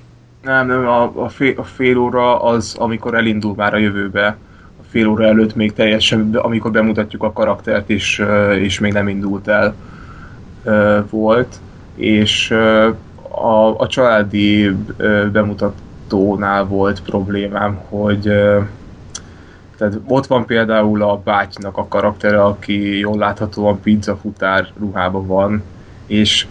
[0.42, 4.36] Nem, nem, a, a, fél, a fél óra az, amikor elindul már a jövőbe.
[4.80, 9.08] A fél óra előtt még teljesen, amikor bemutatjuk a karaktert is, ö, és még nem
[9.08, 9.74] indult el
[11.10, 11.56] volt.
[11.94, 12.50] És
[13.30, 14.76] a, a családi
[15.32, 18.22] bemutatónál volt problémám, hogy
[19.78, 25.62] tehát ott van például a bátynak a karaktere, aki jól láthatóan pizzafutár ruhában van,
[26.06, 26.46] és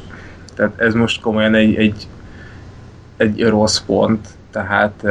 [0.56, 2.08] tehát ez most komolyan egy, egy
[3.18, 5.04] egy rossz pont, tehát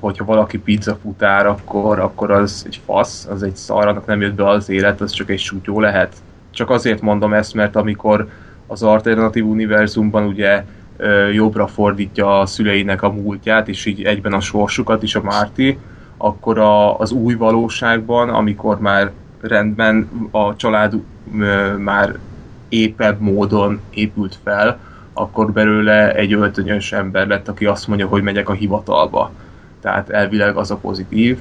[0.00, 4.48] hogyha valaki pizzafutár, akkor, akkor az egy fasz, az egy szar, annak nem jött be
[4.48, 6.16] az élet, az csak egy sútyó lehet.
[6.52, 8.28] Csak azért mondom ezt, mert amikor
[8.66, 10.64] az alternatív univerzumban ugye
[11.32, 15.78] jobbra fordítja a szüleinek a múltját, és így egyben a sorsukat is a Márti,
[16.16, 19.10] akkor a, az új valóságban, amikor már
[19.40, 20.94] rendben a család
[21.38, 22.18] ö, már
[22.68, 24.78] épebb módon épült fel,
[25.12, 29.30] akkor belőle egy öltönyös ember lett, aki azt mondja, hogy megyek a hivatalba.
[29.80, 31.38] Tehát elvileg az a pozitív,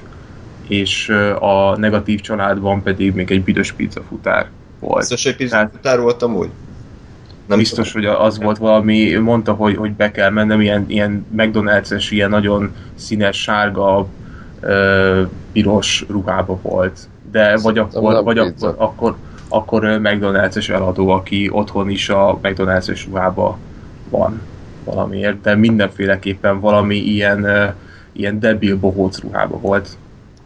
[0.67, 4.49] és a negatív családban pedig még egy büdös pizzafutár
[4.81, 4.99] volt.
[4.99, 6.49] Biztos, hogy pizzafutár volt amúgy?
[7.45, 8.11] Nem biztos, tudom.
[8.11, 12.71] hogy az volt valami, mondta, hogy, hogy be kell mennem, ilyen, ilyen McDonald's-es, ilyen nagyon
[12.95, 14.07] színes, sárga,
[14.59, 16.99] ö, piros ruhába volt.
[17.31, 19.15] De vagy akkor, vagy akkor, akkor,
[19.47, 23.57] akkor McDonald's-es eladó, aki otthon is a McDonald's-es ruhába
[24.09, 24.41] van
[24.83, 27.73] valamiért, de mindenféleképpen valami ilyen,
[28.11, 29.97] ilyen debil bohóc ruhába volt.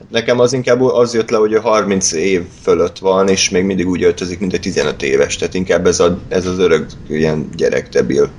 [0.10, 3.88] Nekem az inkább az jött le, hogy a 30 év fölött van, és még mindig
[3.88, 7.90] úgy öltözik, mint egy 15 éves, tehát inkább ez, a, ez az örök ilyen gyerek
[7.90, 8.30] debil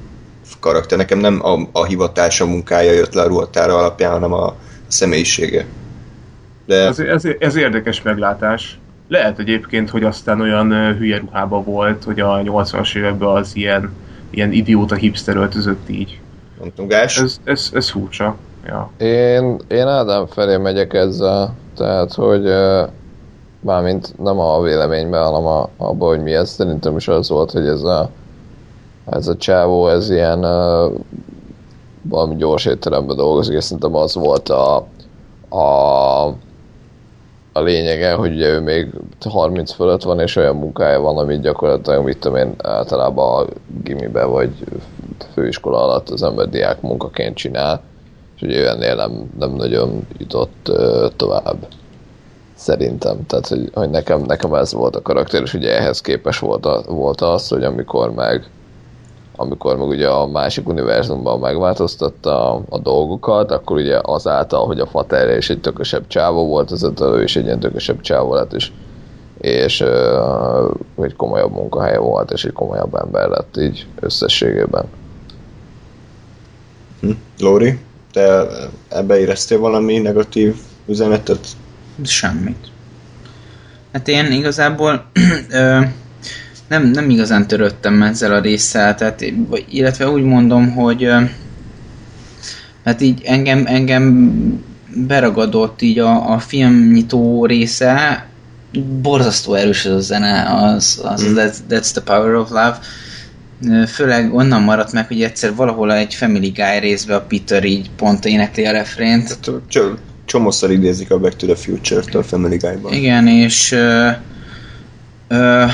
[0.60, 0.98] karakter.
[0.98, 5.66] Nekem nem a, a hivatása munkája jött le a ruhatára alapján, hanem a, a személyisége.
[6.66, 6.86] De...
[6.86, 8.78] Ez, ez, ez érdekes meglátás.
[9.08, 13.92] Lehet egyébként, hogy aztán olyan hülye ruhába volt, hogy a 80-as években az ilyen,
[14.30, 16.20] ilyen idióta hipster öltözött így.
[16.60, 17.20] Nem tudom, Gás?
[17.20, 18.36] Ez, ez, ez furcsa.
[18.66, 18.90] Ja.
[18.98, 22.52] Én, én Ádám felé megyek ezzel, tehát, hogy
[23.60, 26.50] mármint nem a véleményben, hanem a, abban, hogy mi ez.
[26.50, 28.10] Szerintem is az volt, hogy ez a,
[29.04, 30.92] ez a csávó, ez ilyen uh,
[32.02, 34.76] valami gyors étteremben dolgozik, és szerintem az volt a,
[35.48, 36.34] a
[37.56, 38.88] a lényege, hogy ugye ő még
[39.28, 43.50] 30 fölött van, és olyan munkája van, amit gyakorlatilag, mit tudom én, általában a
[43.82, 44.50] gimibe vagy
[45.32, 47.82] főiskola alatt az ember diák munkaként csinál,
[48.36, 51.66] és ugye ő ennél nem, nem nagyon jutott uh, tovább.
[52.54, 53.26] Szerintem.
[53.26, 56.82] Tehát, hogy, hogy nekem, nekem ez volt a karakter, és ugye ehhez képes volt, a,
[56.86, 58.48] volt az, hogy amikor meg
[59.36, 64.86] amikor meg ugye a másik univerzumban megváltoztatta a, a dolgokat, akkor ugye azáltal, hogy a
[64.86, 68.70] faterje is egy tökösebb csávó volt, az ő is egy ilyen tökösebb csávó lett, és,
[69.38, 74.84] és uh, egy komolyabb munkahelye volt, és egy komolyabb ember lett így összességében.
[77.00, 77.10] Hm.
[77.38, 77.78] Lóri,
[78.12, 78.46] te
[78.88, 81.46] ebbe éreztél valami negatív üzenetet?
[82.04, 82.66] Semmit.
[83.92, 85.04] Hát én igazából
[86.68, 89.24] nem, nem igazán törődtem ezzel a résszel, tehát,
[89.70, 91.08] illetve úgy mondom, hogy
[92.84, 98.26] hát így engem, engem beragadott így a, a filmnyitó része,
[99.02, 101.36] borzasztó erős az a zene, az, az mm.
[101.36, 102.78] that's, that's the power of love.
[103.86, 108.24] Főleg onnan maradt meg, hogy egyszer valahol egy Family Guy részbe a Peter így pont
[108.24, 109.28] énekli a refrént.
[109.28, 109.50] Hát,
[110.24, 112.92] csomószor idézik a Back to the Future-től Family Guy-ban.
[112.92, 114.08] Igen, és ö,
[115.28, 115.64] ö,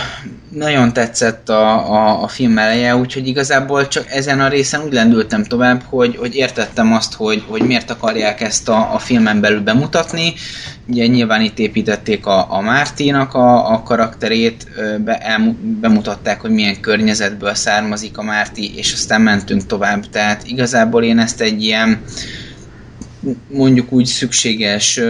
[0.55, 5.45] nagyon tetszett a, a, a film eleje, úgyhogy igazából csak ezen a részen úgy lendültem
[5.45, 10.33] tovább, hogy, hogy értettem azt, hogy, hogy miért akarják ezt a, a filmen belül bemutatni.
[10.89, 14.67] Ugye nyilván itt építették a, a Mártinak a, a karakterét,
[15.05, 20.11] be, el, bemutatták, hogy milyen környezetből származik a Márti, és aztán mentünk tovább.
[20.11, 22.03] Tehát igazából én ezt egy ilyen
[23.49, 25.01] mondjuk úgy szükséges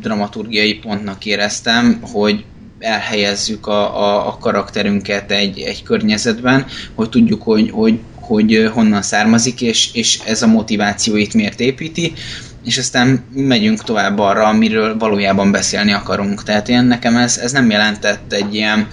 [0.00, 2.44] dramaturgiai pontnak éreztem, hogy
[2.78, 9.60] elhelyezzük a, a, a karakterünket egy, egy környezetben, hogy tudjuk, hogy, hogy, hogy honnan származik,
[9.60, 12.12] és, és ez a motivációit miért építi,
[12.64, 16.42] és aztán megyünk tovább arra, amiről valójában beszélni akarunk.
[16.42, 18.88] Tehát én nekem ez, ez nem jelentett egy ilyen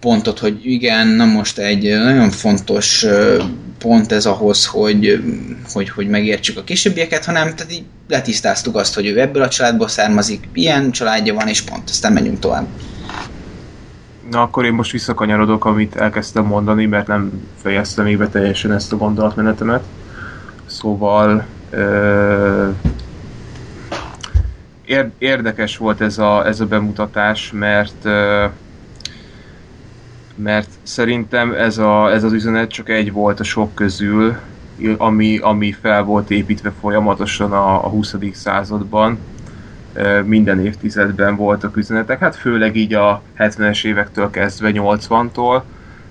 [0.00, 3.06] pontot, hogy igen, na most egy nagyon fontos
[3.78, 5.22] pont ez ahhoz, hogy,
[5.72, 9.88] hogy, hogy megértsük a későbbieket, hanem tehát így letisztáztuk azt, hogy ő ebből a családból
[9.88, 12.66] származik, ilyen családja van, és pont, aztán megyünk tovább.
[14.30, 18.92] Na akkor én most visszakanyarodok, amit elkezdtem mondani, mert nem fejeztem még be teljesen ezt
[18.92, 19.82] a gondolatmenetemet.
[20.66, 22.68] Szóval ö,
[25.18, 28.44] érdekes volt ez a, ez a bemutatás, mert ö,
[30.34, 34.36] mert szerintem ez, a, ez az üzenet csak egy volt a sok közül,
[34.96, 38.14] ami, ami fel volt építve folyamatosan a, a 20.
[38.32, 39.18] században.
[40.24, 45.62] Minden évtizedben voltak üzenetek, hát főleg így a 70-es évektől kezdve 80-tól,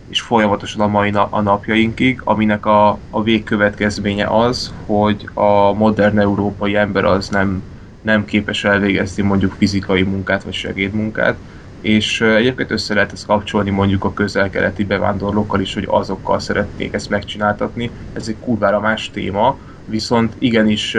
[0.08, 6.20] és folyamatosan a mai na- a napjainkig, aminek a, a végkövetkezménye az, hogy a modern
[6.20, 7.64] európai ember az nem,
[8.02, 11.36] nem képes elvégezni mondjuk fizikai munkát vagy segédmunkát,
[11.84, 17.10] és egyébként össze lehet ezt kapcsolni mondjuk a közel-keleti bevándorlókkal is, hogy azokkal szeretnék ezt
[17.10, 17.92] megcsináltatni.
[18.14, 20.98] Ez egy kurvára más téma, viszont igenis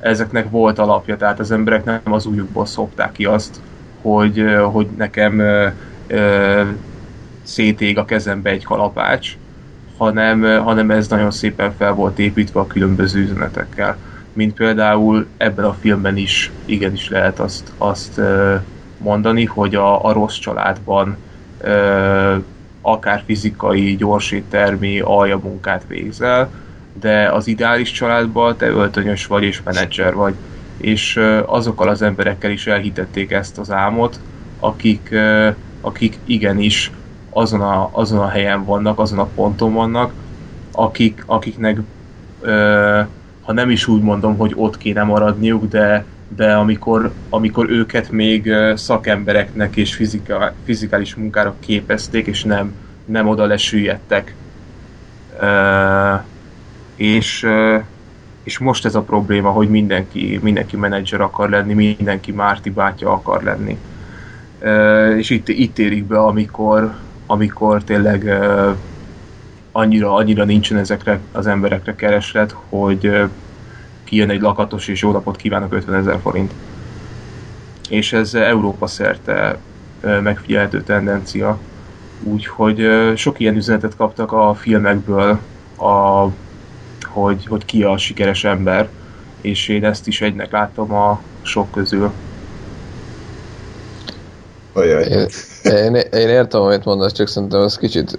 [0.00, 3.60] ezeknek volt alapja, tehát az emberek nem az újukból szopták ki azt,
[4.02, 5.42] hogy, hogy nekem
[7.42, 9.36] szétég a kezembe egy kalapács,
[9.96, 13.96] hanem, hanem ez nagyon szépen fel volt építve a különböző üzenetekkel.
[14.32, 18.20] Mint például ebben a filmben is igenis lehet azt, azt
[19.02, 21.16] mondani, hogy a, a rossz családban
[22.80, 26.50] akár fizikai, gyorséttermi, alja munkát végzel,
[27.00, 30.34] de az ideális családban te öltönyös vagy és menedzser vagy.
[30.76, 34.20] És azokkal az emberekkel is elhitették ezt az álmot,
[34.60, 35.14] akik,
[35.80, 36.90] akik igenis
[37.30, 40.12] azon a, azon a helyen vannak, azon a ponton vannak,
[40.72, 41.78] akik, akiknek
[43.42, 46.04] ha nem is úgy mondom, hogy ott kéne maradniuk, de,
[46.36, 53.46] de amikor, amikor őket még szakembereknek és fizika, fizikális munkára képezték, és nem, nem oda
[53.46, 54.34] lesüllyedtek.
[56.96, 57.46] És,
[58.42, 63.42] és most ez a probléma, hogy mindenki, mindenki menedzser akar lenni, mindenki Márti bátya akar
[63.42, 63.78] lenni.
[65.16, 66.94] És itt, itt érik be, amikor,
[67.26, 68.42] amikor tényleg
[69.72, 73.30] annyira, annyira nincsen ezekre az emberekre kereslet, hogy
[74.12, 76.52] kijön egy lakatos és jó napot kívánok 50 ezer forint.
[77.88, 79.58] És ez Európa szerte
[80.00, 81.58] megfigyelhető tendencia.
[82.22, 85.38] Úgyhogy sok ilyen üzenetet kaptak a filmekből,
[85.78, 86.26] a,
[87.02, 88.88] hogy, hogy ki a sikeres ember,
[89.40, 92.10] és én ezt is egynek láttam a sok közül.
[94.74, 95.26] Én,
[95.62, 98.16] én, én értem, amit mondasz, csak szerintem ez kicsit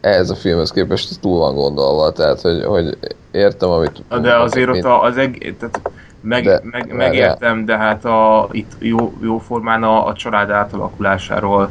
[0.00, 2.98] ehhez a filmhez képest túl van gondolva, tehát hogy, hogy
[3.36, 4.02] értem, amit...
[4.20, 5.80] De azért ott az egész, tehát
[6.20, 11.70] meg, de, meg, megértem, de hát a, itt jó, jó formán a, a család átalakulásáról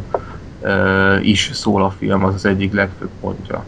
[0.62, 3.63] uh, is szól a film, az az egyik legfőbb pontja.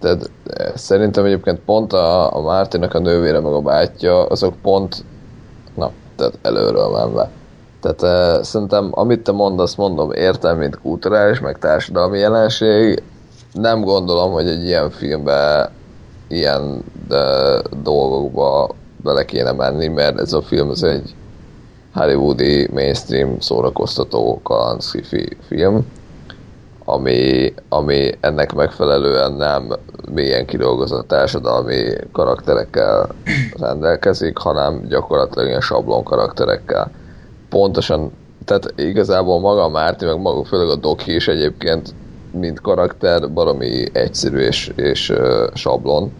[0.00, 0.30] Tehát
[0.74, 5.04] szerintem egyébként pont a, a Mártinak a nővére meg a bátyja, azok pont,
[5.74, 7.30] na, tehát előről menve.
[7.80, 13.02] Tehát uh, szerintem, amit te mondasz, mondom, értem, mint kulturális, meg társadalmi jelenség,
[13.52, 15.70] nem gondolom, hogy egy ilyen filmbe
[16.28, 21.14] ilyen de, dolgokba bele kéne menni, mert ez a film az egy
[21.92, 25.86] hollywoodi mainstream szórakoztató kalandszkifi film,
[26.84, 29.72] ami, ami ennek megfelelően nem
[30.12, 31.82] mélyen kidolgozott társadalmi
[32.12, 33.08] karakterekkel
[33.60, 36.90] rendelkezik, hanem gyakorlatilag ilyen sablon karakterekkel.
[37.48, 38.12] Pontosan,
[38.44, 41.94] tehát igazából maga Márti, meg maga főleg a Doki is egyébként
[42.34, 46.12] mint karakter baromi egyszerű és, és uh, sablon.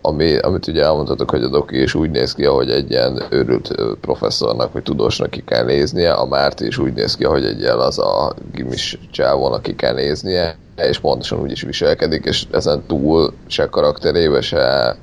[0.00, 3.74] Ami, amit ugye elmondhatok, hogy a Doki is úgy néz ki, ahogy egy ilyen őrült
[4.00, 7.78] professzornak vagy tudósnak ki kell néznie, a Márti is úgy néz ki, ahogy egy ilyen
[7.78, 13.32] az a gimis csávónak ki kell néznie, és pontosan úgy is viselkedik, és ezen túl
[13.46, 14.96] se karakterébe, se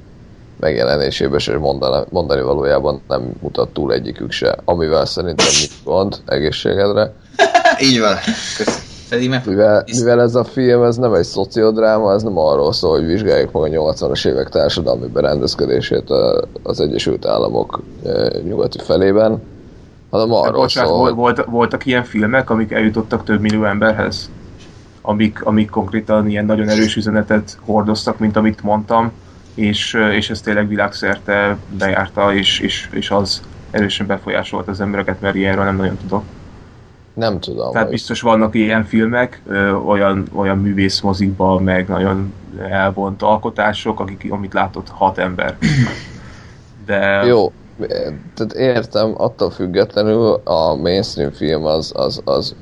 [0.60, 7.13] megjelenésébe se mondani, mondani valójában nem mutat túl egyikük se, amivel szerintem mit gond egészségedre.
[7.88, 8.15] Így van.
[8.58, 8.94] Köszönöm.
[9.15, 9.41] Pedig meg...
[9.45, 13.51] mivel, mivel ez a film, ez nem egy szociodráma, ez nem arról szól, hogy vizsgáljuk
[13.51, 16.10] meg a 80-as évek társadalmi berendezkedését
[16.63, 17.82] az Egyesült Államok
[18.43, 19.41] nyugati felében,
[20.10, 21.13] hanem arról bocsánat, szól, hogy...
[21.13, 24.30] volt, voltak ilyen filmek, amik eljutottak több millió emberhez?
[25.01, 29.12] Amik, amik konkrétan ilyen nagyon erős üzenetet hordoztak, mint amit mondtam,
[29.54, 35.36] és, és ez tényleg világszerte bejárta, és, és, és az erősen befolyásolt az embereket, mert
[35.36, 36.23] ilyenről nem nagyon tudok.
[37.15, 37.71] Nem tudom.
[37.71, 42.34] Tehát biztos vannak ilyen filmek, ö, olyan, olyan művészmozikban, meg nagyon
[42.69, 45.58] elvont alkotások, akik, amit látott hat ember.
[46.86, 47.23] De...
[47.25, 47.51] Jó,
[48.34, 52.56] tehát értem, attól függetlenül a mainstream film az, az, az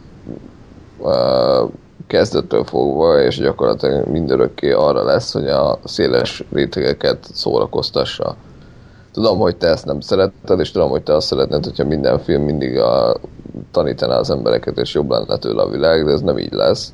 [0.97, 1.69] uh,
[2.07, 8.35] kezdettől fogva, és gyakorlatilag mindörökké arra lesz, hogy a széles rétegeket szórakoztassa.
[9.13, 12.43] Tudom, hogy te ezt nem szereted, és tudom, hogy te azt szeretnéd, hogyha minden film
[12.43, 13.15] mindig a
[13.71, 16.93] tanítaná az embereket, és jobb lenne tőle a világ, de ez nem így lesz.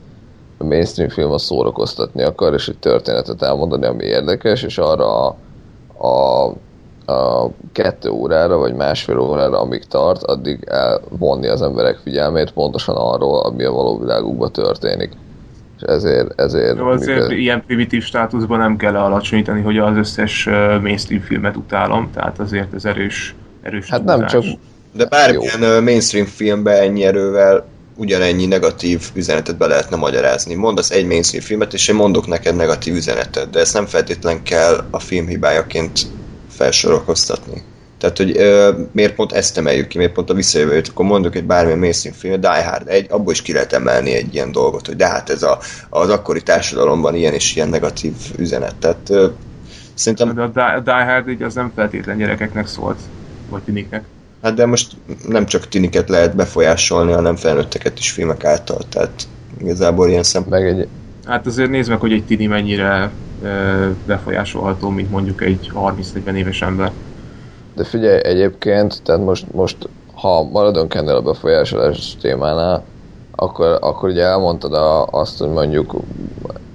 [0.58, 5.36] A mainstream film az szórakoztatni akar, és egy történetet elmondani, ami érdekes, és arra a,
[5.98, 6.46] a,
[7.12, 13.40] a kettő órára, vagy másfél órára, amíg tart, addig elvonni az emberek figyelmét pontosan arról,
[13.40, 15.12] ami a való világukban történik.
[15.80, 16.40] És ezért...
[16.42, 17.34] ezért Jó, azért mikor...
[17.34, 20.46] ilyen primitív státuszban nem kell alacsonyítani, hogy az összes
[20.82, 24.18] mainstream filmet utálom, tehát azért ez erős, erős Hát tudás.
[24.18, 24.44] nem csak
[24.92, 25.82] de bármilyen Jó.
[25.82, 30.54] mainstream filmbe ennyi erővel ugyanennyi negatív üzenetet be lehetne magyarázni.
[30.54, 34.84] Mondasz egy mainstream filmet, és én mondok neked negatív üzenetet, de ezt nem feltétlen kell
[34.90, 36.00] a film hibájaként
[36.50, 37.64] felsorokoztatni.
[38.00, 41.46] Tehát, hogy ö, miért pont ezt emeljük ki, miért pont a visszajövőt, akkor mondok egy
[41.46, 44.96] bármilyen mainstream film, Die Hard egy, abból is ki lehet emelni egy ilyen dolgot, hogy
[44.96, 48.76] de hát ez a, az akkori társadalomban ilyen és ilyen negatív üzenet.
[48.76, 49.28] Tehát ö,
[49.94, 50.36] szerintem...
[50.36, 53.00] De a Die, Die Hard így az nem feltétlen gyerekeknek szólt,
[53.50, 54.04] vagy tiniknek.
[54.42, 54.92] Hát de most
[55.28, 59.28] nem csak tiniket lehet befolyásolni, hanem felnőtteket is filmek által, tehát
[59.58, 60.24] igazából ilyen.
[60.50, 60.88] Meg egy,
[61.26, 66.62] Hát azért nézd meg, hogy egy tini mennyire ö, befolyásolható, mint mondjuk egy 30-40 éves
[66.62, 66.94] ember.
[67.80, 69.78] De figyelj, egyébként, tehát most, most
[70.14, 72.84] ha maradunk ennél a befolyásolás témánál,
[73.36, 75.96] akkor, akkor ugye elmondtad a, azt, hogy mondjuk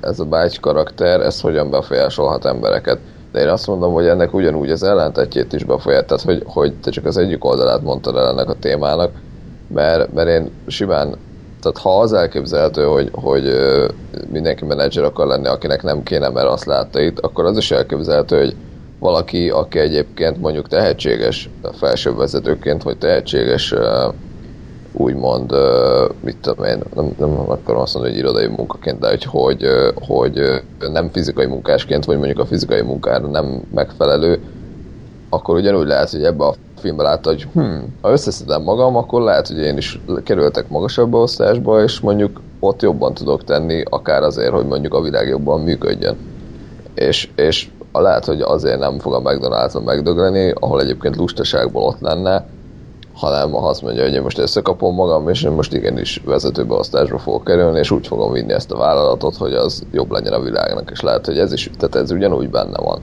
[0.00, 2.98] ez a báty karakter, ez hogyan befolyásolhat embereket.
[3.32, 6.90] De én azt mondom, hogy ennek ugyanúgy az ellentetjét is befolyásolhat, tehát hogy, hogy te
[6.90, 9.10] csak az egyik oldalát mondtad el ennek a témának,
[9.68, 11.16] mert, mert én simán,
[11.60, 13.56] tehát ha az elképzelhető, hogy, hogy
[14.32, 18.38] mindenki menedzser akar lenni, akinek nem kéne, mert azt látta itt, akkor az is elképzelhető,
[18.38, 18.56] hogy
[18.98, 23.74] valaki, aki egyébként mondjuk tehetséges felsőbb vezetőként, vagy tehetséges
[24.92, 25.54] úgymond,
[26.20, 29.66] mit tudom én, nem, nem akarom azt mondani, hogy irodai munkaként, de hogy, hogy,
[30.06, 30.40] hogy
[30.92, 34.40] nem fizikai munkásként, vagy mondjuk a fizikai munkára nem megfelelő,
[35.28, 39.48] akkor ugyanúgy lehet, hogy ebbe a filmben látta, hogy hm, ha összeszedem magam, akkor lehet,
[39.48, 44.66] hogy én is kerültek magasabb osztásba, és mondjuk ott jobban tudok tenni, akár azért, hogy
[44.66, 46.16] mondjuk a világ jobban működjön.
[46.94, 47.68] És, és
[48.02, 52.46] lehet, hogy azért nem fog a McDonald's-on megdögleni, ahol egyébként lustaságból ott lenne,
[53.12, 57.44] hanem ha azt mondja, hogy én most összekapom magam, és én most igenis vezetőbeosztásba fogok
[57.44, 61.00] kerülni, és úgy fogom vinni ezt a vállalatot, hogy az jobb legyen a világnak, és
[61.00, 63.02] lehet, hogy ez is, tehát ez ugyanúgy benne van.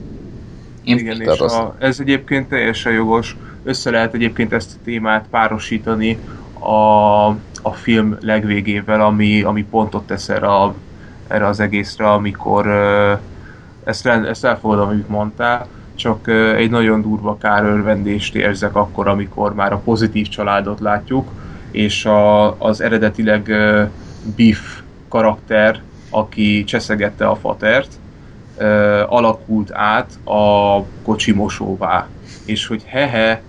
[0.82, 3.36] Én, Igen, Tehát és azt- a, ez egyébként teljesen jogos.
[3.62, 6.18] Össze lehet egyébként ezt a témát párosítani
[6.52, 7.26] a,
[7.62, 10.74] a film legvégével, ami, ami pontot tesz erre, a,
[11.28, 13.12] erre az egészre, amikor ö,
[13.84, 19.72] ezt, rend- ezt elfogadom, amit mondtál, csak egy nagyon durva kárörvendést érzek akkor, amikor már
[19.72, 21.28] a pozitív családot látjuk,
[21.70, 23.52] és a, az eredetileg
[24.36, 24.58] Biff
[25.08, 27.92] karakter, aki cseszegette a fatert,
[29.06, 32.08] alakult át a kocsimosóvá.
[32.44, 33.42] És hogy hehe,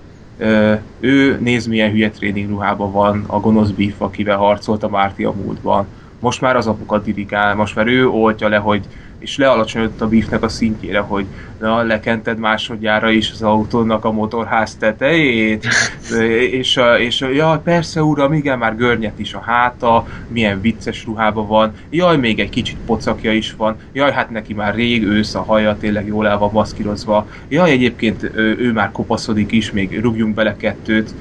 [0.99, 5.31] ő néz milyen hülye tréning ruhában van, a gonosz Biff, akivel harcolt a Márti a
[5.31, 5.87] múltban.
[6.19, 8.85] Most már az apuka dirigál, most már ő oltja le, hogy
[9.23, 11.25] és lealacsonyodott a Biffnek a szintjére, hogy
[11.59, 15.67] na, lekented másodjára is az autónak a motorház tetejét,
[16.59, 21.47] és, és a, jaj, persze uram, igen, már görnyet is a háta, milyen vicces ruhában
[21.47, 25.43] van, jaj, még egy kicsit pocakja is van, jaj, hát neki már rég ősz a
[25.43, 30.55] haja, tényleg jól el van maszkírozva, jaj, egyébként ő, már kopaszodik is, még rúgjunk bele
[30.55, 31.13] kettőt,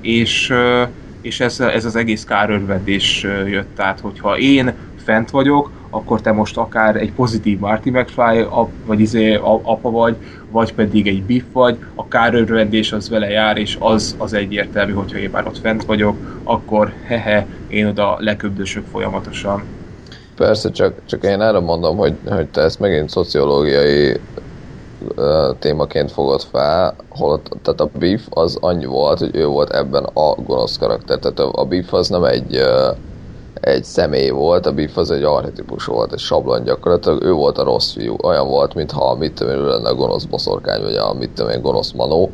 [0.00, 0.52] és,
[1.20, 4.72] és ez, ez az egész kárörvendés ö, jött át, hogyha én
[5.06, 8.46] fent vagyok, akkor te most akár egy pozitív Marty McFly,
[8.86, 10.16] vagy izé, apa vagy,
[10.50, 15.18] vagy pedig egy Biff vagy, a kárörvendés az vele jár, és az az egyértelmű, hogyha
[15.18, 19.62] én már ott fent vagyok, akkor hehe, én oda leköbdösök folyamatosan.
[20.36, 24.20] Persze, csak, csak én erre mondom, hogy, hogy te ezt megint szociológiai
[25.58, 30.34] témaként fogod fel, holott, tehát a Beef az annyi volt, hogy ő volt ebben a
[30.34, 32.60] gonosz karakter, tehát a, Beef az nem egy
[33.60, 37.64] egy személy volt, a Biff az egy archetípus volt, egy sablon gyakorlatilag, ő volt a
[37.64, 41.30] rossz fiú, olyan volt, mintha mit tudom én, lenne a gonosz boszorkány, vagy a mit
[41.30, 42.30] tudom én, gonosz manó,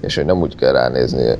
[0.00, 1.38] és hogy nem úgy kell ránézni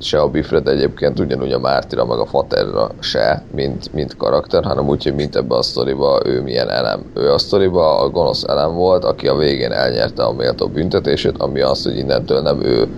[0.00, 4.64] se a Biffre, de egyébként ugyanúgy a Mártira, meg a Faterra se, mint, mint karakter,
[4.64, 7.10] hanem úgy, hogy mint ebben a sztoriba ő milyen elem.
[7.14, 11.60] Ő a sztoriba a gonosz elem volt, aki a végén elnyerte a méltó büntetését, ami
[11.60, 12.88] az, hogy innentől nem ő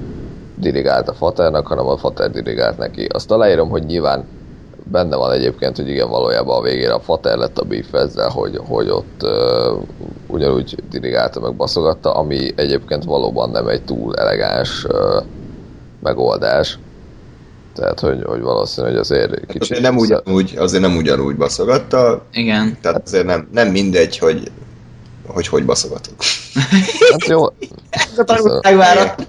[0.56, 3.04] dirigált a Faternak, hanem a Fater dirigált neki.
[3.04, 4.24] Azt aláírom, hogy nyilván
[4.84, 8.60] benne van egyébként, hogy igen, valójában a végére a Fater lett a beef ezzel, hogy,
[8.66, 9.82] hogy ott uh,
[10.26, 15.22] ugyanúgy dirigálta meg baszogatta, ami egyébként valóban nem egy túl elegáns uh,
[16.02, 16.78] megoldás.
[17.74, 19.62] Tehát, hogy, hogy valószínű, hogy azért kicsit...
[19.62, 22.78] Azért nem ugyanúgy, azért nem ugyanúgy baszogatta, Igen.
[22.80, 24.50] tehát azért nem, nem mindegy, hogy
[25.26, 26.14] hogy, hogy baszogatok.
[27.10, 27.46] Hát jó,
[28.26, 29.20] Világos, Jó,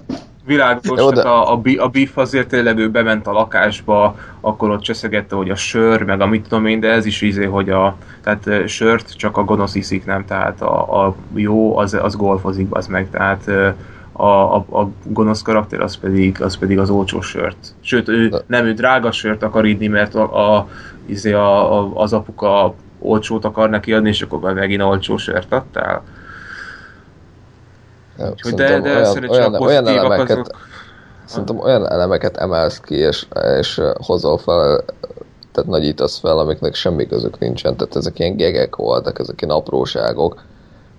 [0.84, 4.80] Jó, de- tehát a, a, a Biff azért tényleg ő bement a lakásba, akkor ott
[4.80, 7.96] cseszegette, hogy a sör, meg a mit tudom én, de ez is izé, hogy a
[8.22, 12.86] tehát sört csak a gonosz iszik, nem, tehát a, a jó az, az golfozik, az
[12.86, 13.48] meg, tehát
[14.12, 17.74] a, a, a gonosz karakter az pedig, az pedig az olcsó sört.
[17.80, 20.68] Sőt, ő, De- nem ő drága sört akar inni, mert a, a,
[21.06, 26.02] izé a, a, az apuka olcsót akar neki adni, és akkor megint olcsó sört adtál.
[28.18, 30.46] Úgyhogy de, de olyan, olyan, a olyan elemeket, azok...
[31.24, 33.26] Szerintem olyan elemeket emelsz ki, és,
[33.58, 34.84] és hozol fel,
[35.52, 37.76] tehát nagyítasz fel, amiknek semmi közük nincsen.
[37.76, 40.42] Tehát ezek ilyen gegek voltak, ezek ilyen apróságok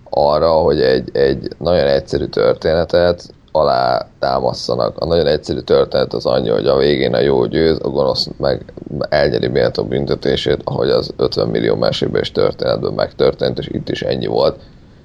[0.09, 4.97] arra, hogy egy, egy nagyon egyszerű történetet alá támasszanak.
[4.97, 8.73] A nagyon egyszerű történet az annyi, hogy a végén a jó győz, a gonosz meg
[9.09, 14.27] elnyeri méltó büntetését, ahogy az 50 millió mesében és történetben megtörtént, és itt is ennyi
[14.27, 14.59] volt.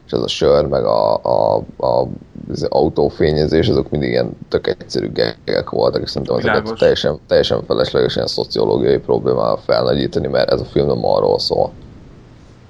[0.07, 2.09] És ez a sör, meg a, a, a
[2.53, 8.15] az autófényezés, azok mindig ilyen tök egyszerű gegek voltak, és szerintem ezeket teljesen, teljesen felesleges
[8.15, 11.73] ilyen szociológiai problémával felnagyítani, mert ez a film nem arról szól.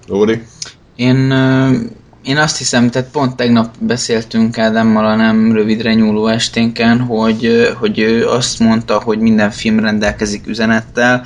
[0.06, 0.42] Lóri?
[0.96, 1.32] Én,
[2.22, 7.98] én azt hiszem, tehát pont tegnap beszéltünk Ádámmal a nem rövidre nyúló esténken, hogy, hogy
[7.98, 11.22] ő azt mondta, hogy minden film rendelkezik üzenettel,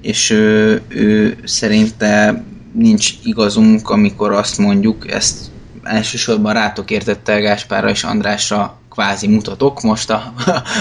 [0.00, 2.42] és ő, ő szerinte
[2.78, 5.36] nincs igazunk, amikor azt mondjuk, ezt
[5.82, 10.32] elsősorban rátok értette Gáspárra és Andrásra kvázi mutatok most a,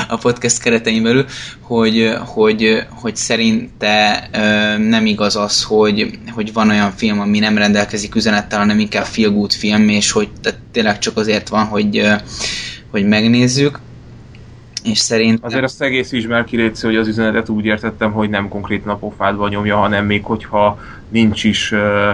[0.08, 1.26] a podcast keretein belül,
[1.62, 4.30] hogy, hogy, hogy szerinte
[4.78, 9.32] nem igaz az, hogy, hogy van olyan film, ami nem rendelkezik üzenettel, hanem inkább feel
[9.32, 12.08] good film, és hogy tehát tényleg csak azért van, hogy,
[12.92, 13.80] hogy megnézzük.
[14.90, 15.46] És szerintem...
[15.46, 19.48] Azért azt egész ismer ki, hogy az üzenetet úgy értettem, hogy nem konkrétan a pofádba
[19.48, 22.12] nyomja, hanem még hogyha nincs is ö,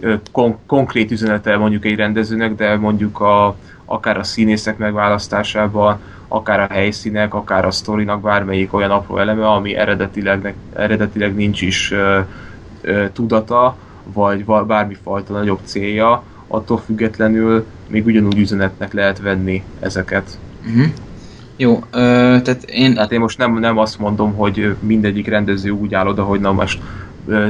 [0.00, 6.60] ö, kon- konkrét üzenete mondjuk egy rendezőnek, de mondjuk a, akár a színészek megválasztásában, akár
[6.60, 12.20] a helyszínek, akár a sztorinak bármelyik olyan apró eleme, ami eredetileg, eredetileg nincs is ö,
[12.80, 20.38] ö, tudata, vagy va- bármifajta nagyobb célja, attól függetlenül még ugyanúgy üzenetnek lehet venni ezeket.
[20.66, 20.86] Uh-huh.
[21.60, 21.98] Jó, ö,
[22.42, 22.94] tehát én...
[22.94, 26.52] Tehát én most nem, nem azt mondom, hogy mindegyik rendező úgy áll oda, hogy na
[26.52, 26.80] most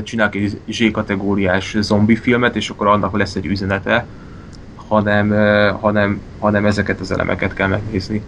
[0.02, 4.06] csinálok egy Z-kategóriás zombi filmet, és akkor annak lesz egy üzenete,
[4.88, 5.30] hanem,
[5.80, 8.22] hanem, hanem ezeket az elemeket kell megnézni.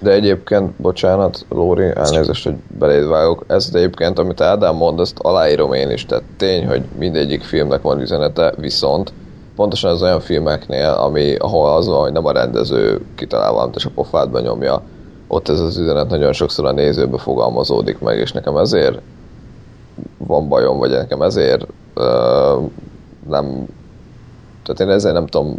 [0.00, 5.72] De egyébként, bocsánat, Lóri, elnézést, hogy beléd vágok, ezt egyébként, amit Ádám mond, ezt aláírom
[5.72, 9.12] én is, tehát tény, hogy mindegyik filmnek van üzenete, viszont
[9.56, 13.84] pontosan az olyan filmeknél, ami, ahol az van, hogy nem a rendező kitalál valamit, és
[13.84, 14.82] a pofádba nyomja,
[15.32, 19.00] ott ez az üzenet nagyon sokszor a nézőbe fogalmazódik meg, és nekem ezért
[20.16, 22.58] van bajom, vagy nekem ezért ö,
[23.28, 23.66] nem
[24.62, 25.58] tehát én ezért nem tudom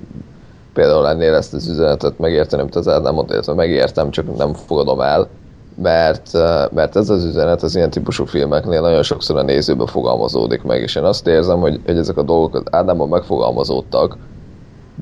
[0.73, 5.01] például ennél ezt az üzenetet megérteni, amit az nem mondta, illetve megértem, csak nem fogadom
[5.01, 5.27] el,
[5.75, 6.31] mert,
[6.71, 10.95] mert ez az üzenet az ilyen típusú filmeknél nagyon sokszor a nézőbe fogalmazódik meg, és
[10.95, 14.17] én azt érzem, hogy, hogy ezek a dolgok az Ádámban megfogalmazódtak,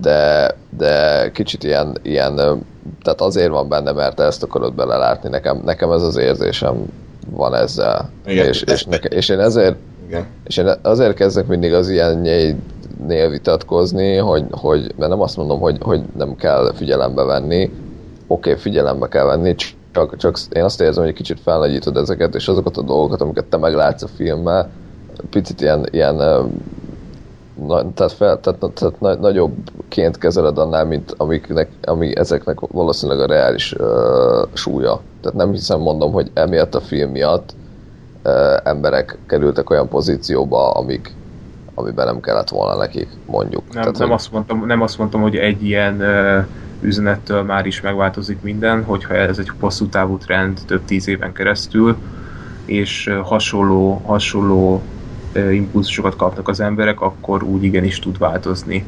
[0.01, 2.63] de, de kicsit ilyen, ilyen,
[3.01, 6.85] tehát azért van benne, mert ezt akarod belelátni, nekem, nekem ez az érzésem
[7.29, 8.09] van ezzel.
[8.25, 9.75] Igen, és, és, neke, és én ezért
[10.07, 10.25] Igen.
[10.43, 15.77] és én azért kezdek mindig az ilyennél vitatkozni, hogy, hogy mert nem azt mondom, hogy,
[15.81, 17.63] hogy nem kell figyelembe venni,
[18.27, 19.55] oké, okay, figyelembe kell venni,
[19.91, 23.45] csak, csak én azt érzem, hogy egy kicsit felnagyítod ezeket, és azokat a dolgokat, amiket
[23.45, 24.69] te meglátsz a filmmel,
[25.29, 26.21] picit ilyen, ilyen
[27.67, 33.33] na, tehát, fel, tehát, tehát na, nagyobbként kezeled annál, mint amiknek, ami ezeknek valószínűleg a
[33.33, 33.87] reális uh,
[34.53, 35.01] súlya.
[35.21, 37.55] Tehát nem hiszem, mondom, hogy emiatt a film miatt
[38.23, 41.11] uh, emberek kerültek olyan pozícióba, amik,
[41.75, 43.63] amiben nem kellett volna nekik, mondjuk.
[43.73, 46.39] Nem, Tehát, nem, hogy- azt mondtam, nem azt mondtam, hogy egy ilyen ö,
[46.79, 51.97] üzenettől már is megváltozik minden, hogyha ez egy hosszú távú trend több tíz éven keresztül,
[52.65, 54.81] és hasonló, hasonló
[55.35, 58.85] impulzusokat kapnak az emberek, akkor úgy igenis tud változni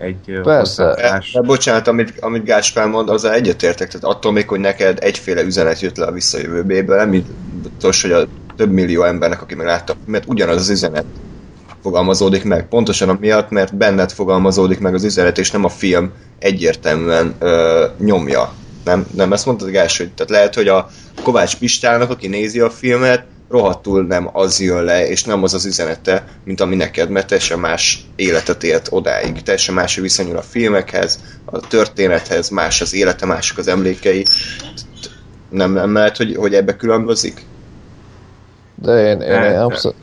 [0.00, 0.84] egy Persze.
[0.84, 1.32] hozzáállás.
[1.32, 5.80] De bocsánat, amit, amit Gáspár mond, azzal egyetértek, tehát attól még, hogy neked egyféle üzenet
[5.80, 7.24] jött le a visszajövőbéből, nem
[7.62, 8.26] biztos, hogy a
[8.56, 11.04] több millió embernek, aki meg látta, mert ugyanaz az üzenet
[11.82, 12.68] fogalmazódik meg.
[12.68, 18.52] Pontosan amiatt, mert benned fogalmazódik meg az üzenet, és nem a film egyértelműen ö, nyomja.
[18.84, 20.88] Nem, nem ezt mondtad, Gás, hogy tehát lehet, hogy a
[21.22, 25.66] Kovács Pistának, aki nézi a filmet, rohadtul nem az jön le, és nem az az
[25.66, 29.42] üzenete, mint ami neked, mert teljesen más életet élt odáig.
[29.42, 34.24] Teljesen más a viszonyul a filmekhez, a történethez, más az élete, mások az emlékei.
[35.48, 37.44] Nem, nem lehet, hogy, hogy ebbe különbözik?
[38.74, 39.96] De én, én, én abszolút...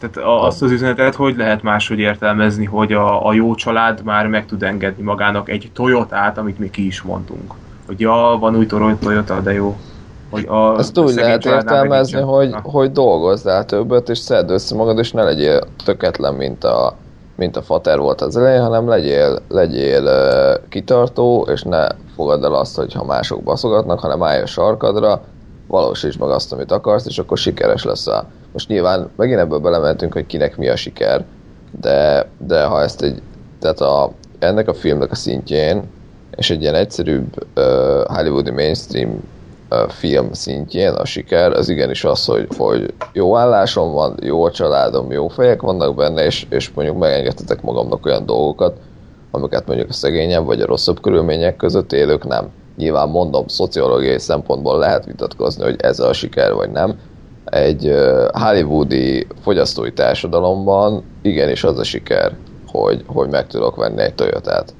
[0.00, 4.46] Tehát azt az üzenetet hogy lehet máshogy értelmezni, hogy a, a jó család már meg
[4.46, 7.52] tud engedni magának egy Toyotát, amit mi ki is mondtunk.
[7.86, 9.78] Hogy ja, van új Toyota, de jó.
[10.30, 14.98] Hogy a Ezt úgy lehet értelmezni, hogy, csak- hogy dolgozzál többet, és szedd össze magad,
[14.98, 16.96] és ne legyél töketlen, mint a,
[17.36, 22.54] mint a fater volt az elején, hanem legyél, legyél uh, kitartó, és ne fogadd el
[22.54, 25.20] azt, hogy ha mások baszogatnak, hanem állj a sarkadra,
[25.66, 28.30] valósítsd meg azt, amit akarsz, és akkor sikeres leszel.
[28.52, 31.24] Most nyilván megint ebből belementünk, hogy kinek mi a siker,
[31.80, 33.22] de, de ha ezt egy,
[33.60, 35.82] tehát a, ennek a filmnek a szintjén,
[36.36, 37.64] és egy ilyen egyszerűbb uh,
[38.04, 39.20] hollywoodi mainstream
[39.88, 45.10] film szintjén a siker, az igenis az, hogy, hogy jó állásom van, jó a családom,
[45.12, 48.76] jó fejek vannak benne, és, és mondjuk megengedhetek magamnak olyan dolgokat,
[49.30, 52.48] amiket mondjuk a szegényebb vagy a rosszabb körülmények között élők nem.
[52.76, 56.98] Nyilván mondom, szociológiai szempontból lehet vitatkozni, hogy ez a siker vagy nem.
[57.44, 57.94] Egy
[58.32, 64.74] hollywoodi fogyasztói társadalomban igenis az a siker, hogy, hogy meg tudok venni egy Toyotát.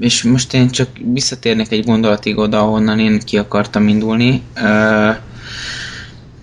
[0.00, 4.42] És most én csak visszatérnék egy gondolatig oda, ahonnan én ki akartam indulni.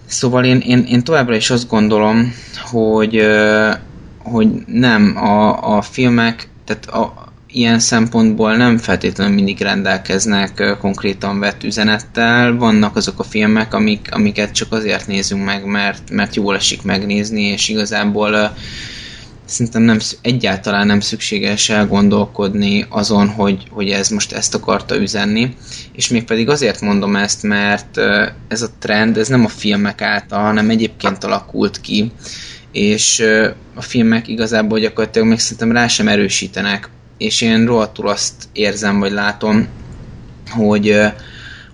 [0.06, 2.34] Szóval én, én, én továbbra is azt gondolom,
[2.72, 3.22] hogy,
[4.18, 11.64] hogy nem, a, a filmek, tehát a, ilyen szempontból nem feltétlenül mindig rendelkeznek konkrétan vett
[11.64, 12.56] üzenettel.
[12.56, 17.42] Vannak azok a filmek, amik, amiket csak azért nézünk meg, mert, mert jól esik megnézni,
[17.42, 18.56] és igazából
[19.46, 25.56] szerintem nem, egyáltalán nem szükséges elgondolkodni azon, hogy, hogy ez most ezt akarta üzenni.
[25.92, 27.98] És még pedig azért mondom ezt, mert
[28.48, 32.12] ez a trend, ez nem a filmek által, hanem egyébként alakult ki,
[32.72, 33.24] és
[33.76, 39.12] a filmek igazából gyakorlatilag még szerintem rá sem erősítenek és én rohadtul azt érzem, vagy
[39.12, 39.68] látom,
[40.50, 41.02] hogy,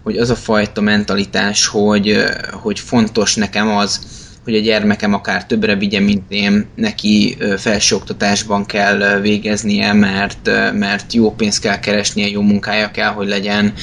[0.04, 4.02] hogy az a fajta mentalitás, hogy, hogy fontos nekem az,
[4.44, 11.32] hogy a gyermekem akár többre vigye, mint én, neki felsőoktatásban kell végeznie, mert, mert jó
[11.32, 13.74] pénzt kell keresnie, jó munkája kell, hogy legyen,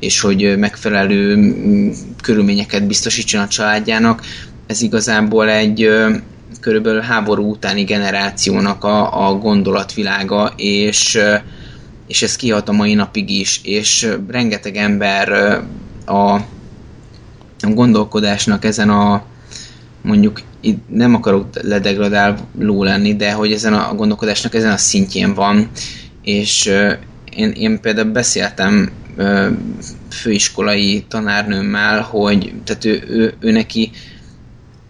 [0.00, 1.52] és hogy megfelelő
[2.22, 4.22] körülményeket biztosítson a családjának.
[4.66, 5.90] Ez igazából egy,
[6.60, 11.18] körülbelül háború utáni generációnak a, a gondolatvilága, és,
[12.06, 15.28] és ez kihat a mai napig is, és rengeteg ember
[16.06, 16.40] a
[17.60, 19.22] gondolkodásnak ezen a
[20.06, 25.70] mondjuk itt nem akarok ledegradáló lenni, de hogy ezen a gondolkodásnak ezen a szintjén van,
[26.22, 26.72] és
[27.36, 28.90] én, én például beszéltem
[30.10, 33.90] főiskolai tanárnőmmel, hogy tehát ő, ő, ő neki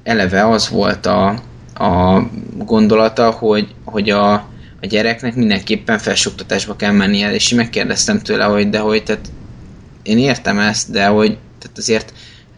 [0.03, 1.29] eleve az volt a,
[1.75, 2.23] a
[2.64, 4.33] gondolata, hogy, hogy a,
[4.81, 9.31] a gyereknek mindenképpen felsőoktatásba kell mennie, és én megkérdeztem tőle, hogy de hogy, tehát
[10.03, 12.12] én értem ezt, de hogy tehát azért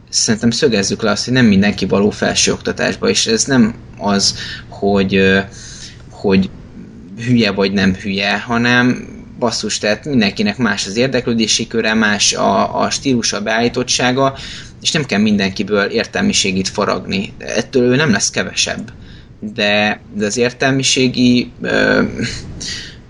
[0.08, 4.34] szerintem szögezzük le azt, hogy nem mindenki való felsőoktatásba, és ez nem az,
[4.68, 5.22] hogy,
[6.10, 6.50] hogy
[7.26, 12.90] hülye vagy nem hülye, hanem basszus, tehát mindenkinek más az érdeklődési köre, más a, a
[12.90, 14.36] stílusa, a beállítottsága,
[14.82, 17.32] és nem kell mindenkiből értelmiségit faragni.
[17.38, 18.92] Ettől ő nem lesz kevesebb
[19.40, 22.02] de, de az értelmiségi ö,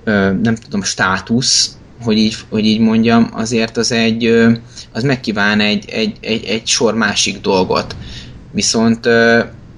[0.04, 4.32] ö, nem tudom, státusz, hogy így, hogy így mondjam, azért az egy,
[4.92, 7.96] az megkíván egy, egy, egy, egy sor másik dolgot.
[8.52, 9.00] Viszont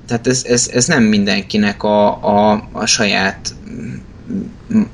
[0.06, 3.54] tehát ez, ez, ez nem mindenkinek a, a, a saját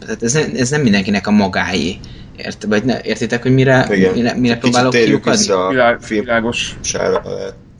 [0.00, 1.96] tehát ez, nem, ez nem mindenkinek a magáé.
[2.36, 4.14] Ért, vagy ne, értitek, hogy mire, Igen.
[4.14, 5.46] mire, mire próbálok kiukadni?
[5.70, 6.76] Világ, világos.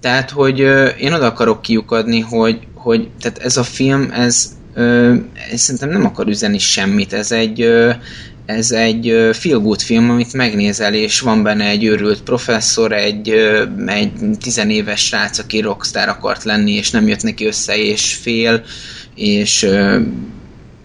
[0.01, 5.15] Tehát, hogy ö, én oda akarok kiukadni, hogy, hogy tehát ez a film, ez, ö,
[5.53, 7.91] ez szerintem nem akar üzenni semmit, ez egy, ö,
[8.47, 13.29] ez egy feel good film, amit megnézel, és van benne egy őrült professzor, egy,
[13.87, 18.63] egy tizenéves srác, aki rockstar akart lenni, és nem jött neki össze, és fél,
[19.15, 19.69] és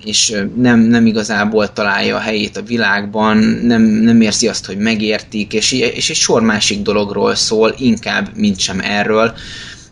[0.06, 5.54] és nem, nem igazából találja a helyét a világban, nem, nem érzi azt, hogy megértik,
[5.54, 9.34] és, és egy sor másik dologról szól, inkább, mint sem erről,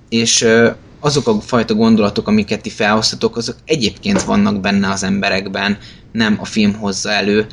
[0.10, 0.46] és
[1.00, 5.78] azok a fajta gondolatok, amiket ti felhoztatok, azok egyébként vannak benne az emberekben,
[6.12, 7.48] nem a film hozza elő,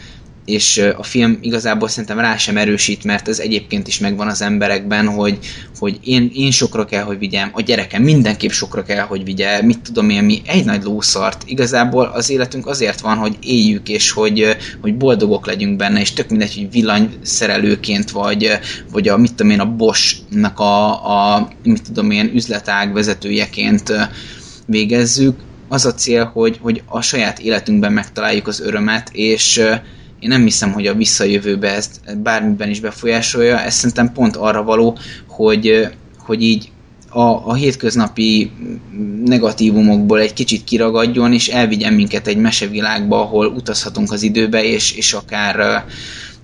[0.47, 5.09] és a film igazából szerintem rá sem erősít, mert ez egyébként is megvan az emberekben,
[5.09, 5.39] hogy,
[5.79, 9.79] hogy én, én sokra kell, hogy vigyem, a gyerekem mindenképp sokra kell, hogy vigye, mit
[9.83, 11.43] tudom én, mi egy nagy lószart.
[11.47, 16.29] Igazából az életünk azért van, hogy éljük, és hogy, hogy boldogok legyünk benne, és tök
[16.29, 18.59] mindegy, hogy villanyszerelőként, vagy,
[18.93, 23.93] vagy a, mit tudom én, a Bosch-nak a, a mit tudom én, üzletág vezetőjeként
[24.67, 25.39] végezzük.
[25.69, 29.63] Az a cél, hogy, hogy a saját életünkben megtaláljuk az örömet, és
[30.21, 34.99] én nem hiszem, hogy a visszajövőbe ezt bármiben is befolyásolja, ez szerintem pont arra való,
[35.27, 35.89] hogy,
[36.19, 36.71] hogy így
[37.09, 38.51] a, a hétköznapi
[39.25, 45.13] negatívumokból egy kicsit kiragadjon, és elvigyen minket egy mesevilágba, ahol utazhatunk az időbe, és, és
[45.13, 45.85] akár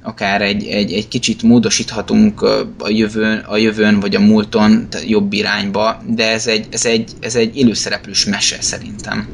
[0.02, 2.42] akár egy, egy, egy kicsit módosíthatunk
[2.78, 7.34] a jövőn, a jövőn vagy a múlton jobb irányba, de ez egy, ez egy, ez
[7.34, 9.28] egy élőszereplős mese szerintem.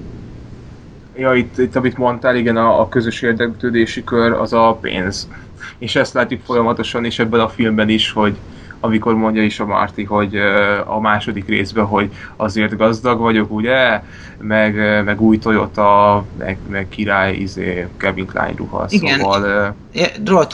[1.19, 5.29] Ja, itt, itt amit mondtál, igen, a, a közös érdeklődési kör az a pénz.
[5.79, 8.37] És ezt látjuk folyamatosan is ebben a filmben is, hogy
[8.81, 10.37] amikor mondja is a Marty, hogy
[10.85, 14.03] a második részben, hogy azért gazdag vagyok, ugye,
[14.41, 18.87] meg, meg új Toyota, meg, meg király, izé, Kevin Klein ruha.
[18.89, 19.19] Igen.
[19.19, 20.05] Szóval, é,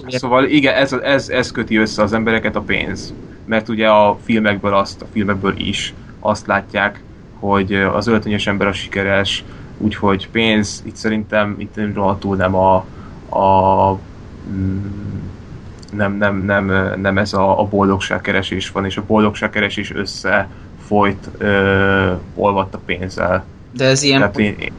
[0.08, 3.14] szóval igen, ez, ez, ez köti össze az embereket a pénz.
[3.46, 7.02] Mert ugye a filmekből azt, a filmekből is azt látják,
[7.38, 9.44] hogy az öltönyös ember a sikeres,
[9.78, 12.74] úgyhogy pénz, itt szerintem itt rohadtul nem a,
[13.28, 13.98] a
[14.48, 15.04] mm,
[15.92, 22.74] nem, nem, nem, nem ez a, a boldogságkeresés van, és a boldogságkeresés összefolyt, ö, olvadt
[22.74, 23.44] a pénzzel.
[23.76, 24.72] De ez ilyen, Tehát én,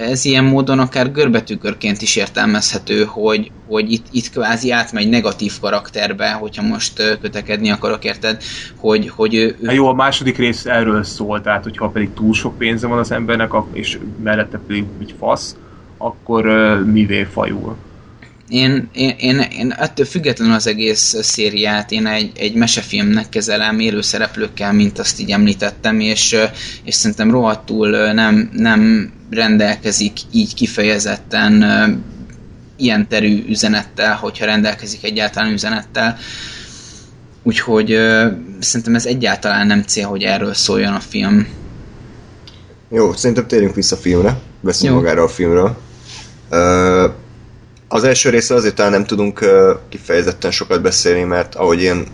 [0.00, 6.32] ez ilyen módon akár görbetűkörként is értelmezhető, hogy, hogy itt, itt kvázi átmegy negatív karakterbe,
[6.32, 8.42] hogyha most kötekedni akarok, érted?
[8.76, 12.34] Hogy, hogy ő, ő Hát jó, a második rész erről szól, tehát hogyha pedig túl
[12.34, 15.56] sok pénze van az embernek, és mellette pedig így fasz,
[15.98, 17.76] akkor uh, mivé fajul.
[18.50, 24.00] Én, én, én, én ettől függetlenül az egész szériát én egy, egy mesefilmnek kezelem élő
[24.00, 26.36] szereplőkkel, mint azt így említettem, és,
[26.84, 31.62] és szerintem rohadtul nem, nem rendelkezik így kifejezetten
[32.76, 36.16] ilyen terű üzenettel, hogyha rendelkezik egyáltalán üzenettel.
[37.42, 37.86] Úgyhogy
[38.58, 41.46] szerintem ez egyáltalán nem cél, hogy erről szóljon a film.
[42.88, 44.38] Jó, szerintem térjünk vissza a filmre.
[44.60, 45.04] Beszéljünk Jó.
[45.04, 45.76] magáról a filmről.
[46.50, 47.06] Ö,
[47.92, 49.44] az első részre azért talán nem tudunk
[49.88, 52.06] kifejezetten sokat beszélni, mert ahogy én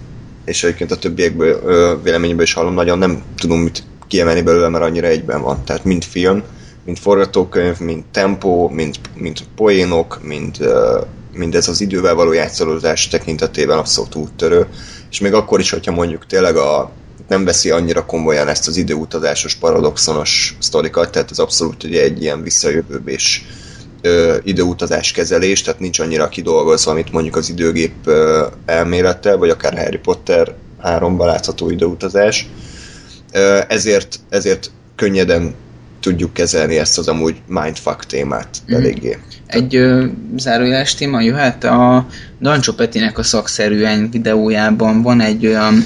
[0.45, 5.07] és egyébként a többiekből véleményből is hallom, nagyon nem tudom mit kiemelni belőle, mert annyira
[5.07, 5.65] egyben van.
[5.65, 6.43] Tehát mind film,
[6.85, 11.01] mind forgatókönyv, mind tempó, mind, mind poénok, mind, ö,
[11.33, 14.67] mind ez az idővel való játszolódás tekintetében abszolút úttörő.
[15.11, 16.91] És még akkor is, hogyha mondjuk tényleg a,
[17.29, 22.43] nem veszi annyira komolyan ezt az időutazásos, paradoxonos sztorikat, tehát ez abszolút ugye egy ilyen
[22.43, 23.47] visszajövőbés
[24.07, 29.79] ö, időutazás kezelés, tehát nincs annyira kidolgozva, mint mondjuk az időgép ö, elmélettel, vagy akár
[29.79, 30.55] Harry Potter
[30.85, 32.49] 3-ban látható időutazás.
[33.33, 35.55] Ö, ezért, ezért könnyeden
[36.01, 38.75] tudjuk kezelni ezt az amúgy mindfuck témát Mhm.
[38.77, 39.19] eléggé.
[39.47, 40.05] Egy ö,
[40.37, 42.07] zárójeles téma jöhet, a
[42.41, 45.85] Dancsó Petinek a szakszerűen videójában van egy olyan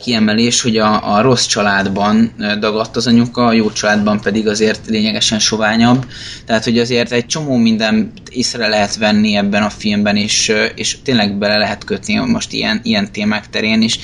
[0.00, 5.38] kiemelés, hogy a, a rossz családban dagadt az anyuka, a jó családban pedig azért lényegesen
[5.38, 6.06] soványabb.
[6.46, 11.38] Tehát, hogy azért egy csomó minden észre lehet venni ebben a filmben, és, és tényleg
[11.38, 13.98] bele lehet kötni most ilyen, ilyen témák terén, és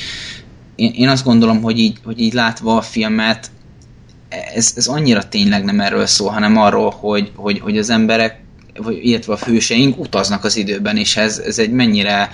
[0.74, 3.50] én, én azt gondolom, hogy így, hogy így látva a filmet,
[4.54, 8.40] ez, ez annyira tényleg nem erről szól, hanem arról, hogy, hogy, hogy az emberek,
[8.76, 12.30] vagy, illetve a főseink utaznak az időben, és ez, ez egy mennyire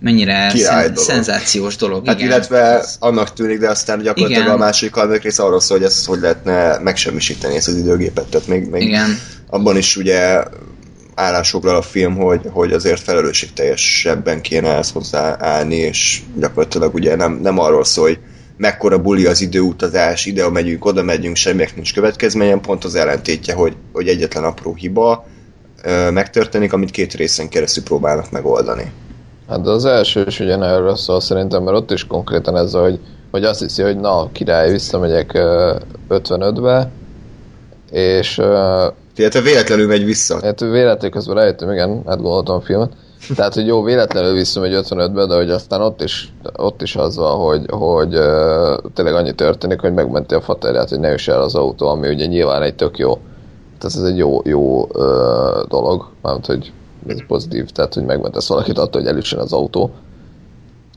[0.00, 0.96] mennyire szen, dolog.
[0.96, 2.06] szenzációs dolog.
[2.06, 2.28] Hát igen.
[2.28, 4.54] illetve annak tűnik, de aztán gyakorlatilag Igen.
[4.54, 8.24] a második harmadik rész arról szól, hogy ezt hogy lehetne megsemmisíteni ezt az időgépet.
[8.24, 9.18] Tehát még, még Igen.
[9.46, 10.42] abban is ugye
[11.14, 17.58] állásfoglal a film, hogy, hogy azért felelősségteljesebben kéne ezt hozzáállni, és gyakorlatilag ugye nem, nem
[17.58, 18.18] arról szól, hogy
[18.56, 23.76] mekkora buli az időutazás, ide megyünk, oda megyünk, semminek nincs következményen, pont az ellentétje, hogy,
[23.92, 25.26] hogy egyetlen apró hiba
[25.82, 28.92] ö, megtörténik, amit két részen keresztül próbálnak megoldani.
[29.48, 32.98] Hát az első is ugyanerről szól szerintem, mert ott is konkrétan ez, hogy,
[33.30, 35.74] hogy azt hiszi, hogy na, király, visszamegyek ö,
[36.08, 36.90] 55-be,
[37.90, 38.86] és ö,
[39.16, 40.38] Illetve véletlenül megy vissza.
[40.42, 42.92] hát véletlenül közben rájöttem, igen, átgondoltam a filmet,
[43.36, 47.36] tehát, hogy jó, véletlenül visszamegy 55-be, de hogy aztán ott is, ott is az van,
[47.38, 51.54] hogy, hogy ö, tényleg annyi történik, hogy megmenti a faterját, hogy ne üsse el az
[51.54, 53.12] autó, ami ugye nyilván egy tök jó.
[53.78, 56.72] Tehát ez egy jó, jó ö, dolog, mármint, hogy
[57.08, 59.90] ez pozitív, tehát, hogy megmentesz valakit attól, hogy elüssen az autó.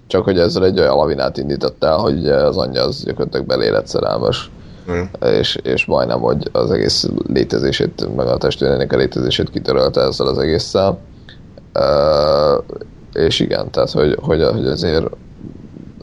[0.07, 4.51] Csak hogy ezzel egy olyan lavinát indított el, hogy az anyja az gyakorlatilag belélet szerelmes,
[4.89, 5.25] Hm.
[5.25, 10.37] és, és majdnem, hogy az egész létezését, meg a testvérének a létezését kitörölte ezzel az
[10.37, 10.99] egésszel.
[11.73, 12.63] Uh,
[13.13, 15.05] és igen, tehát hogy, hogy, hogy azért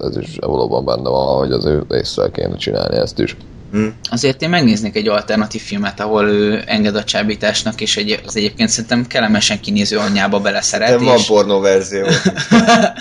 [0.00, 3.36] ez is valóban benne van, hogy az ő észre kéne csinálni ezt is.
[3.76, 3.86] Hm.
[4.10, 8.68] Azért én megnéznék egy alternatív filmet, ahol ő enged a csábításnak, és egy, az egyébként
[8.68, 10.88] szerintem kellemesen kinéző anyjába beleszeret.
[10.88, 11.26] De van és...
[11.26, 12.06] pornó verzió.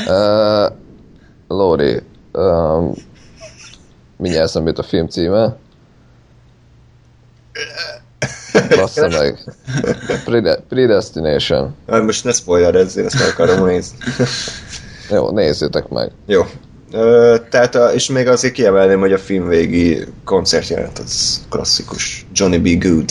[0.08, 0.72] Uh,
[1.48, 2.02] Lóri,
[2.32, 2.94] um,
[4.18, 5.58] mindjárt eszembe a film címe.
[8.70, 9.40] Bassza meg.
[10.26, 11.76] Prede- Predestination.
[11.88, 13.98] Hát most ne spoilerezzél, ezt meg akarom nézni.
[15.10, 16.12] Jó, nézzétek meg.
[16.26, 16.46] Jó.
[16.96, 22.26] Ö, tehát, a, és még azért kiemelném, hogy a film végi koncertjelenet az klasszikus.
[22.34, 22.84] Johnny B.
[22.84, 23.10] Good.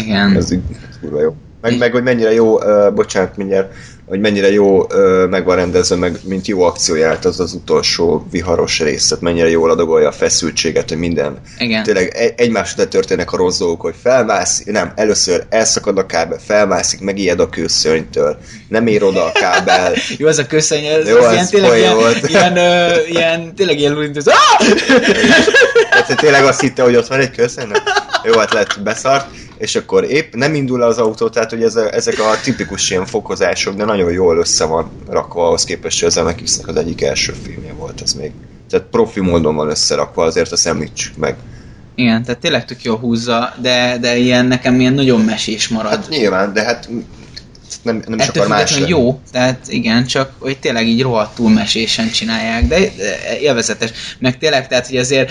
[0.00, 0.36] Igen.
[0.36, 0.62] Ez így
[1.00, 1.34] kurva jó.
[1.60, 3.74] Meg, meg hogy mennyire jó, uh, bocsánat, mindjárt,
[4.12, 8.80] hogy mennyire jó uh, meg van rendezve, meg mint jó akcióját az az utolsó viharos
[8.80, 11.82] részt, mennyire jól adagolja a feszültséget, hogy minden Igen.
[11.82, 16.38] tényleg egy, egymás után történnek a rossz dolgok, hogy felmászik, nem, először elszakad a kábel,
[16.46, 18.38] felmászik, megijed a kőszörnytől,
[18.68, 21.94] nem ér oda a kábel, Jó, ez a köszönj, ez, Jó, ez ilyen, tényleg ilyen,
[21.94, 22.28] volt.
[22.28, 24.24] ilyen, ö, ilyen, tényleg ilyen lulintőz.
[25.90, 27.82] Tehát tényleg azt hitte, hogy ott van egy köszönöm.
[28.24, 29.26] Jó, hát lett beszart,
[29.62, 33.06] és akkor épp nem indul az autó, tehát hogy ez a, ezek a tipikus ilyen
[33.06, 37.34] fokozások, de nagyon jól össze van rakva ahhoz képest, hogy az Zemeckisnek az egyik első
[37.42, 38.30] filmje volt ez még.
[38.70, 41.36] Tehát profi módon van összerakva, azért azt említsük meg.
[41.94, 45.90] Igen, tehát tényleg tök jól húzza, de, de ilyen nekem ilyen nagyon mesés marad.
[45.90, 46.88] Hát nyilván, de hát
[47.82, 48.88] nem, nem is Ettől akar más lenni.
[48.88, 53.90] jó, tehát igen, csak hogy tényleg így rohadtul mesésen csinálják, de, de élvezetes.
[54.18, 55.30] Meg tényleg, tehát hogy azért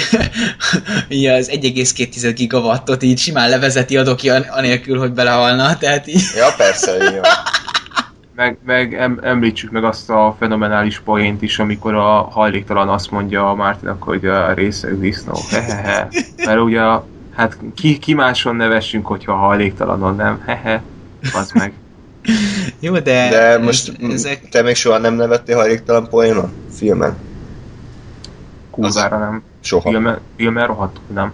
[1.10, 6.22] ugye az 1,2 gigawattot így simán levezeti a doki anélkül, hogy belehalna, tehát így...
[6.36, 7.30] Ja, persze, így van.
[8.34, 13.50] Meg, meg em, említsük meg azt a fenomenális poént is, amikor a hajléktalan azt mondja
[13.50, 16.08] a Mártinak, hogy a része disznó, hehehe.
[16.44, 16.80] Mert ugye,
[17.34, 20.42] hát ki, ki máson nevessünk, hogyha hajléktalanon, nem?
[20.46, 20.82] Hehe,
[21.34, 21.72] az meg.
[22.80, 24.48] Jó, de, De most ez, ezek...
[24.48, 26.52] te még soha nem nevettél hajléktalan poénon?
[26.74, 27.16] Filmen?
[28.70, 29.42] Kurvára nem.
[29.62, 29.90] Soha.
[29.90, 31.32] Filmen, filmen rohadtul nem.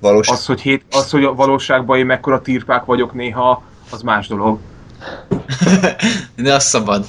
[0.00, 0.28] Valós?
[0.28, 4.58] Az, hogy, hét, az, hogy a valóságban én mekkora tirpák vagyok néha, az más dolog.
[6.36, 7.04] De az szabad.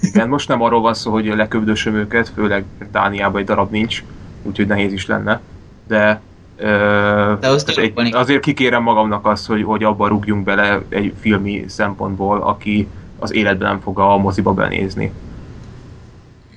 [0.00, 4.04] Igen, most nem arról van szó, hogy leköbdösöm őket, főleg Dániában egy darab nincs,
[4.42, 5.40] úgyhogy nehéz is lenne.
[5.86, 6.20] De,
[6.56, 11.64] ö, De az egy, azért kikérem magamnak azt, hogy, hogy abba rúgjunk bele egy filmi
[11.68, 12.88] szempontból, aki
[13.18, 15.12] az életben nem fog a moziba benézni.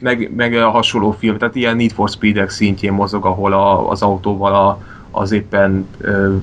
[0.06, 4.02] Meg, meg a hasonló film, tehát ilyen Need for Speed-ek szintjén mozog, ahol a, az
[4.02, 4.82] autóval a,
[5.12, 6.36] az éppen ö,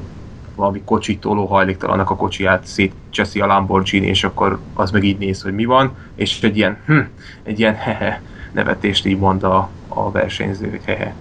[0.55, 5.43] valami kocsit toló hajléktalannak a kocsiját szétcseszi a Lamborghini, és akkor az meg így néz,
[5.43, 6.99] hogy mi van, és egy ilyen, hm,
[7.43, 11.15] egy ilyen hehe nevetést így mond a, a versenyző, hogy hehe.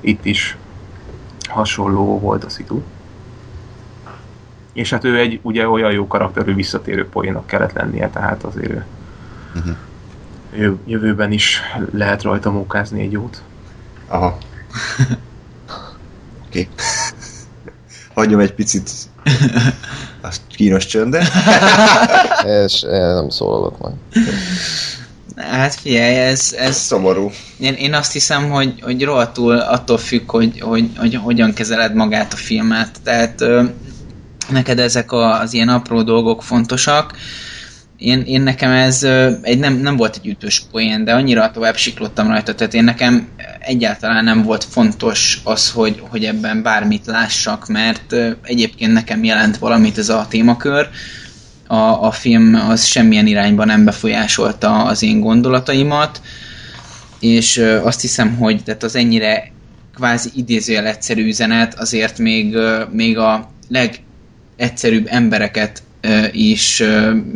[0.00, 0.58] Itt is
[1.48, 2.82] hasonló volt a szitu.
[4.72, 8.86] És hát ő egy ugye olyan jó karakterű visszatérő poénnak kellett lennie, tehát azért ő
[9.54, 9.76] jö-
[10.86, 11.60] jövőben is
[11.92, 13.42] lehet rajta mókázni egy jót.
[14.08, 14.38] Aha.
[16.46, 16.68] Oké.
[18.14, 18.90] Hagyjam egy picit
[20.22, 21.28] a kínos csöndet.
[22.44, 23.94] És én nem szólalok majd.
[25.36, 27.30] Hát figyelj, ez, ez Szomorú.
[27.58, 32.32] én, én azt hiszem, hogy, hogy rohadtul attól függ, hogy, hogy, hogy hogyan kezeled magát
[32.32, 32.88] a filmet.
[33.02, 33.62] Tehát ö,
[34.48, 37.14] neked ezek a, az ilyen apró dolgok fontosak.
[37.98, 39.02] Én, én nekem ez
[39.42, 43.28] egy nem, nem volt egy ütős poén, de annyira tovább siklottam rajta, tehát én nekem
[43.60, 49.98] egyáltalán nem volt fontos az, hogy, hogy ebben bármit lássak, mert egyébként nekem jelent valamit
[49.98, 50.88] ez a témakör,
[51.66, 56.20] a, a film az semmilyen irányba nem befolyásolta az én gondolataimat,
[57.20, 59.52] és azt hiszem, hogy tehát az ennyire
[59.94, 62.56] kvázi idézőjel egyszerű üzenet azért még,
[62.90, 65.85] még a legegyszerűbb embereket ö,
[66.32, 66.82] is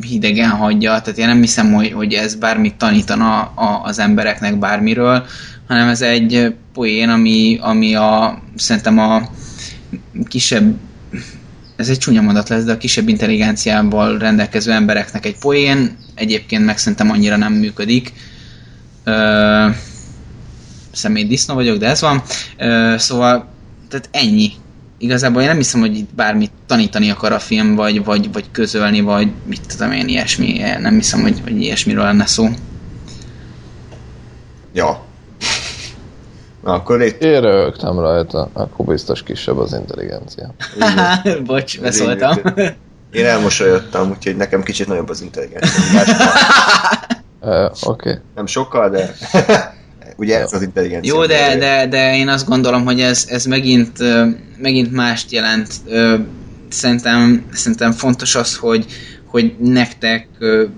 [0.01, 3.41] hidegen hagyja, tehát én nem hiszem, hogy, hogy ez bármit tanítana
[3.83, 5.27] az embereknek bármiről,
[5.69, 9.29] hanem ez egy poén, ami, ami a, szerintem a
[10.29, 10.75] kisebb
[11.81, 16.79] ez egy csúnya mondat lesz, de a kisebb intelligenciával rendelkező embereknek egy poén, egyébként meg
[16.79, 18.13] szerintem annyira nem működik.
[19.05, 19.67] Ö,
[20.93, 22.23] személy disznó vagyok, de ez van.
[22.59, 23.49] Ö, szóval,
[23.89, 24.53] tehát ennyi.
[25.03, 29.01] Igazából én nem hiszem, hogy itt bármit tanítani akar a film, vagy, vagy, vagy közölni,
[29.01, 30.59] vagy mit tudom én, ilyesmi.
[30.79, 32.49] Nem hiszem, hogy, hogy ilyesmiről lenne szó.
[34.73, 35.05] Ja.
[36.63, 40.55] Na, akkor itt Én röhögtem rajta, akkor biztos kisebb az intelligencia.
[41.47, 42.37] Bocs, beszóltam.
[43.13, 46.03] Én elmosolyodtam, úgyhogy nekem kicsit nagyobb az intelligencia.
[47.41, 47.87] Oké.
[47.87, 48.15] Okay.
[48.35, 49.15] Nem sokkal, de
[50.21, 51.15] ugye ez az intelligencia.
[51.15, 53.99] Jó, de, de, de én azt gondolom, hogy ez, ez megint,
[54.59, 55.73] megint mást jelent.
[56.69, 58.87] Szerintem, szerintem fontos az, hogy,
[59.27, 60.29] hogy nektek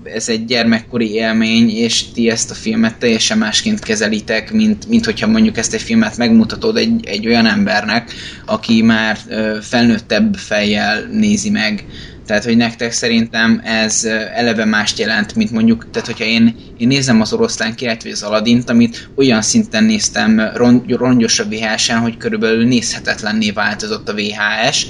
[0.03, 5.27] ez egy gyermekkori élmény, és ti ezt a filmet teljesen másként kezelitek, mint, mint hogyha
[5.27, 8.11] mondjuk ezt egy filmet megmutatod egy, egy olyan embernek,
[8.45, 9.17] aki már
[9.61, 11.85] felnőttebb fejjel nézi meg.
[12.25, 14.03] Tehát, hogy nektek szerintem ez
[14.33, 18.23] eleve mást jelent, mint mondjuk, tehát hogyha én, én nézem az oroszlán királyt, vagy az
[18.23, 24.87] Aladint, amit olyan szinten néztem ron, rongyos a VHS-en, hogy körülbelül nézhetetlenné változott a VHS.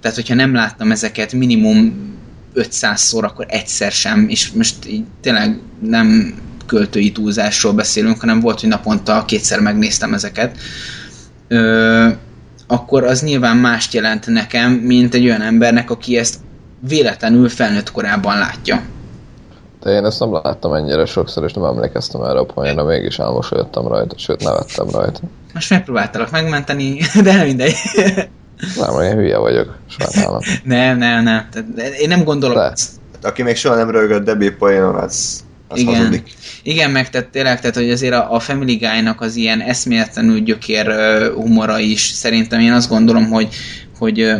[0.00, 2.10] Tehát, hogyha nem láttam ezeket minimum
[2.54, 6.34] 500-szor, akkor egyszer sem, és most így tényleg nem
[6.66, 10.58] költői túlzásról beszélünk, hanem volt, hogy naponta kétszer megnéztem ezeket,
[11.48, 12.08] ö,
[12.66, 16.36] akkor az nyilván mást jelent nekem, mint egy olyan embernek, aki ezt
[16.88, 18.82] véletlenül felnőtt korában látja.
[19.82, 23.88] De én ezt nem láttam ennyire sokszor, és nem emlékeztem erre a poénra, mégis elmosolyodtam
[23.88, 25.20] rajta, sőt nevettem rajta.
[25.54, 27.74] Most megpróbáltalak megmenteni, de nem mindegy.
[28.76, 30.40] Nem, én hülye vagyok, sajnálom.
[30.64, 31.48] nem, nem, nem.
[32.00, 32.62] Én nem gondolom De.
[32.62, 32.90] azt.
[33.22, 35.94] Aki még soha nem rögött Debbie poénon, az, az Igen.
[35.96, 36.34] hazudik.
[36.62, 40.86] Igen, meg tehát tényleg, tehát, hogy azért a, a Family Guy-nak az ilyen eszméletlenül gyökér
[40.86, 43.48] ö, humora is, szerintem én azt gondolom, hogy,
[43.98, 44.36] hogy ö,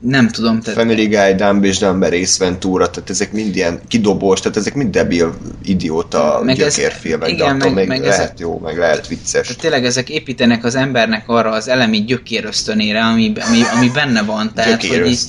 [0.00, 4.40] nem tudom, tehát Family Guy, Dumb és Dumber, Ace Ventura, tehát ezek mind ilyen kidobós,
[4.40, 8.38] tehát ezek mind debil, idióta Meg ez- gyökérfilmek, de igen, attól meg- meg lehet ezek-
[8.40, 9.46] jó, meg lehet vicces.
[9.46, 14.22] Tehát tényleg ezek építenek az embernek arra az elemi gyökér ösztönére, ami, ami, ami benne
[14.22, 14.50] van.
[14.54, 15.20] Tehát, hogy így,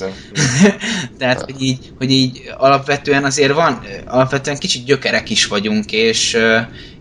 [1.20, 6.38] tehát hogy, így, hogy így alapvetően azért van, alapvetően kicsit gyökerek is vagyunk, és,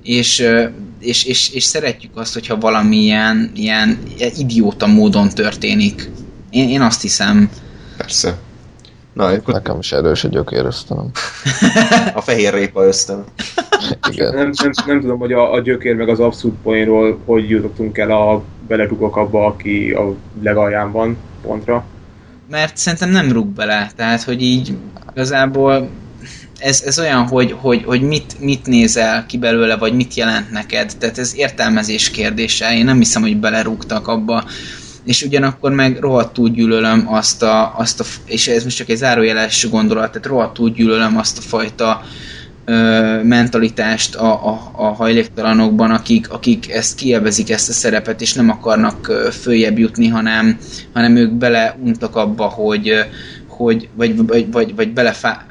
[0.02, 0.46] és
[1.00, 3.98] és, és, és szeretjük azt, hogyha valami ilyen, ilyen
[4.38, 6.10] idióta módon történik.
[6.50, 7.50] Én, én azt hiszem.
[7.96, 8.38] Persze.
[9.12, 11.10] Na, akkor Nekem is erős a gyökér ösztönöm.
[12.14, 13.24] a fehér répa ösztön.
[14.10, 14.34] Igen.
[14.34, 18.10] Nem, nem, nem tudom, hogy a, a gyökér meg az abszurd poénról hogy jutottunk el
[18.10, 21.84] a belerugok abba, aki a legalján van pontra.
[22.50, 24.76] Mert szerintem nem rúg bele, tehát hogy így
[25.12, 25.90] igazából
[26.60, 30.92] ez, ez olyan, hogy, hogy, hogy mit, mit nézel ki belőle, vagy mit jelent neked.
[30.98, 32.76] Tehát ez értelmezés kérdése.
[32.76, 34.44] Én nem hiszem, hogy belerúgtak abba.
[35.04, 39.68] És ugyanakkor meg rohadtul gyűlölöm azt a, azt a és ez most csak egy zárójeles
[39.70, 42.02] gondolat, tehát rohadtul gyűlölöm azt a fajta
[42.64, 48.50] ö, mentalitást a, a, a hajléktalanokban, akik, akik ezt kielvezik ezt a szerepet, és nem
[48.50, 50.58] akarnak följebb jutni, hanem,
[50.92, 52.94] hanem ők beleuntak abba, hogy,
[53.46, 55.49] hogy vagy, vagy, vagy, vagy belefá,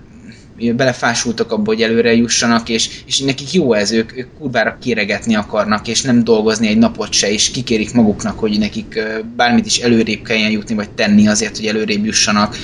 [0.76, 5.88] belefásultak abba, hogy előre jussanak, és, és nekik jó ez, ők, ők kurvára kéregetni akarnak,
[5.88, 9.00] és nem dolgozni egy napot se, és kikérik maguknak, hogy nekik
[9.36, 12.56] bármit is előrébb kelljen jutni, vagy tenni azért, hogy előrébb jussanak.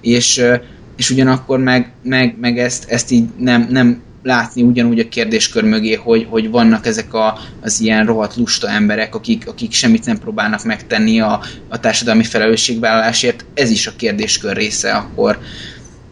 [0.00, 0.42] És,
[0.96, 5.94] és ugyanakkor meg, meg, meg ezt, ezt így nem, nem látni ugyanúgy a kérdéskör mögé,
[5.94, 10.64] hogy, hogy vannak ezek a, az ilyen rohadt lusta emberek, akik, akik semmit nem próbálnak
[10.64, 13.44] megtenni a, a társadalmi felelősségvállalásért.
[13.54, 15.38] Ez is a kérdéskör része akkor.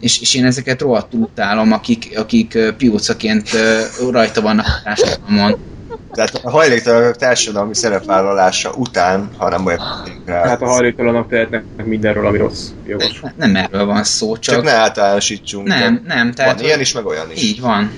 [0.03, 3.49] És, és én ezeket rohadtul utálom, akik, akik piócaként
[4.11, 5.57] rajta vannak a társadalmon.
[6.11, 9.79] Tehát a hajléktalanok társadalmi szerepvállalása után, ha nem olyan
[10.25, 10.41] rá.
[10.41, 12.69] Tehát a hajléktalanok tehetnek mindenről, ami rossz.
[12.83, 13.19] Jogos.
[13.21, 14.55] Ne- Nem erről van szó, csak...
[14.55, 15.67] Csak ne általánosítsunk.
[15.67, 16.55] nem, nem, tehát...
[16.55, 17.43] Van ilyen is, meg olyan is.
[17.43, 17.91] Így van.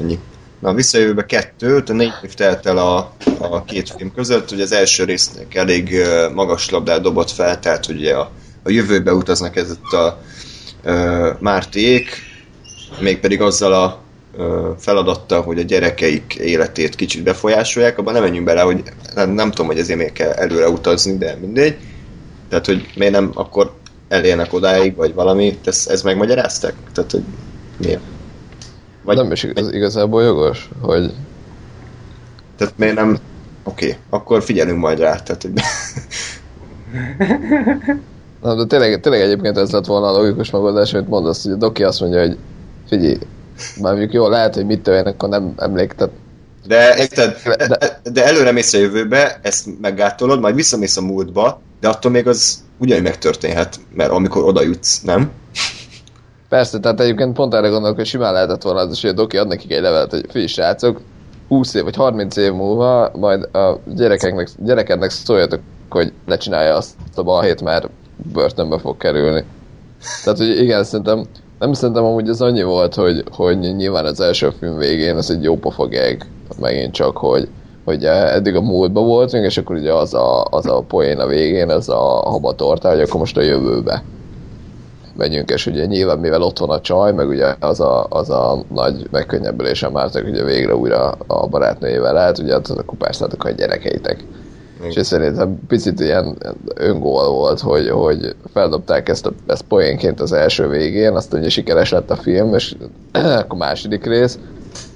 [0.00, 0.18] Ennyi.
[0.58, 4.60] Na, a visszajövőbe kettő, a négy év telt el a, a két film között, hogy
[4.60, 5.96] az első résznek elég
[6.34, 8.30] magas labdát dobott fel, tehát ugye a,
[8.62, 10.22] a jövőbe utaznak ez a
[11.38, 12.10] Mártiék,
[13.00, 14.00] mégpedig azzal a
[14.36, 18.82] ö, feladattal, hogy a gyerekeik életét kicsit befolyásolják, abban nem menjünk bele, hogy
[19.14, 21.76] nem, nem tudom, hogy ezért miért kell előre utazni, de mindegy.
[22.48, 23.72] Tehát, hogy miért nem akkor
[24.08, 26.74] elérnek odáig, vagy valami, ezt, ez megmagyarázták?
[26.92, 27.22] Tehát, hogy
[27.76, 28.00] miért?
[29.02, 31.12] Vagy nem is igaz, igazából jogos, hogy
[32.56, 33.18] Tehát miért nem...
[33.64, 35.16] Oké, okay, akkor figyelünk majd rá.
[35.16, 35.52] Tehát, hogy...
[38.42, 41.56] Na, de tényleg, tényleg egyébként ez lett volna a logikus megoldás, amit mondasz, hogy a
[41.56, 42.36] Doki azt mondja, hogy
[42.88, 43.18] figyelj,
[43.80, 46.10] már mondjuk jó, lehet, hogy mit történik, akkor nem emléktet.
[46.66, 51.60] De, érted, De- de, de előre mész a jövőbe, ezt meggátolod, majd visszamész a múltba,
[51.80, 55.30] de attól még az ugyanúgy megtörténhet, mert amikor oda jutsz, nem?
[56.48, 59.36] Persze, tehát egyébként pont erre gondolok, hogy simán lehetett volna az is, hogy a Doki
[59.36, 61.00] ad nekik egy levelet, hogy figyelj srácok,
[61.48, 66.94] 20 év vagy 30 év múlva majd a gyerekeknek, gyerekednek szóljatok, hogy ne csinálja azt
[67.14, 67.88] a balhét, mert
[68.32, 69.44] börtönbe fog kerülni.
[70.24, 71.24] Tehát, hogy igen, szerintem
[71.58, 75.42] nem szerintem amúgy az annyi volt, hogy, hogy nyilván az első film végén ez egy
[75.42, 76.16] jó pofa gag,
[76.60, 77.48] megint csak, hogy,
[77.84, 81.70] hogy eddig a múltban voltunk, és akkor ugye az a, az a poén a végén,
[81.70, 84.02] ez a habatorta, hogy akkor most a jövőbe
[85.16, 88.62] megyünk, és ugye nyilván mivel ott van a csaj, meg ugye az a, az a
[88.74, 94.24] nagy megkönnyebbülésen mártak, ugye végre újra a barátnőjével lehet, ugye hát akkor persze a gyerekeitek.
[94.88, 96.38] És ez szerintem picit ilyen
[96.74, 101.90] öngól volt, hogy, hogy feldobták ezt, a, ezt poénként az első végén, aztán ugye sikeres
[101.90, 102.74] lett a film, és
[103.12, 104.38] akkor második rész,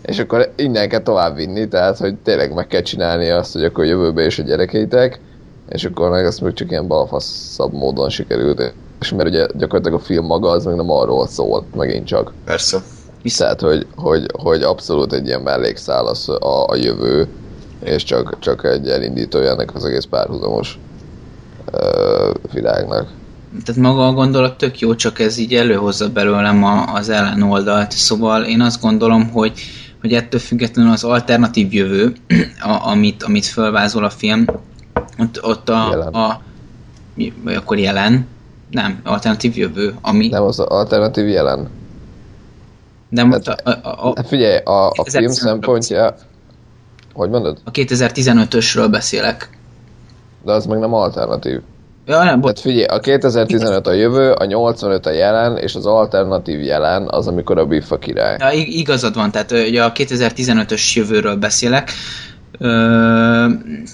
[0.02, 3.84] és akkor innen kell tovább vinni, tehát hogy tényleg meg kell csinálni azt, hogy akkor
[3.84, 5.20] jövőbe is a gyerekeitek,
[5.68, 10.04] és akkor meg azt még csak ilyen balfaszabb módon sikerült, és mert ugye gyakorlatilag a
[10.04, 12.32] film maga az meg nem arról szól, megint csak.
[12.44, 12.82] Persze.
[13.36, 17.28] Tehát, hogy, hogy, hogy abszolút egy ilyen mellékszál az a, a jövő,
[17.82, 20.78] és csak, csak egy elindítója ennek az egész párhuzamos
[21.70, 23.08] ö, világnak.
[23.64, 27.90] Tehát maga a gondolat tök jó, csak ez így előhozza belőlem a, az ellenoldalt.
[27.90, 29.60] Szóval én azt gondolom, hogy,
[30.00, 32.12] hogy ettől függetlenül az alternatív jövő,
[32.60, 34.44] a, amit, amit felvázol a film,
[35.18, 36.12] ott, ott a, Jelen.
[36.12, 36.40] a
[37.44, 38.26] vagy akkor jelen,
[38.70, 41.68] nem, alternatív jövő, ami Nem az alternatív jelen.
[43.08, 46.16] nem, a, a, a, Hát figyelj, a, a film 2015-ről szempontja...
[47.16, 47.58] Hogy mondod?
[47.64, 49.48] a 2015-ösről beszélek.
[50.44, 51.60] De az meg nem alternatív.
[52.06, 55.86] Ja, nem, bocs, Tehát figyelj, a 2015 a jövő, a 85 a jelen, és az
[55.86, 58.36] alternatív jelen az, amikor a Biff a király.
[58.38, 61.92] Ja, ig- igazad van, tehát ugye a 2015-ös jövőről beszélek,
[62.58, 62.68] ö,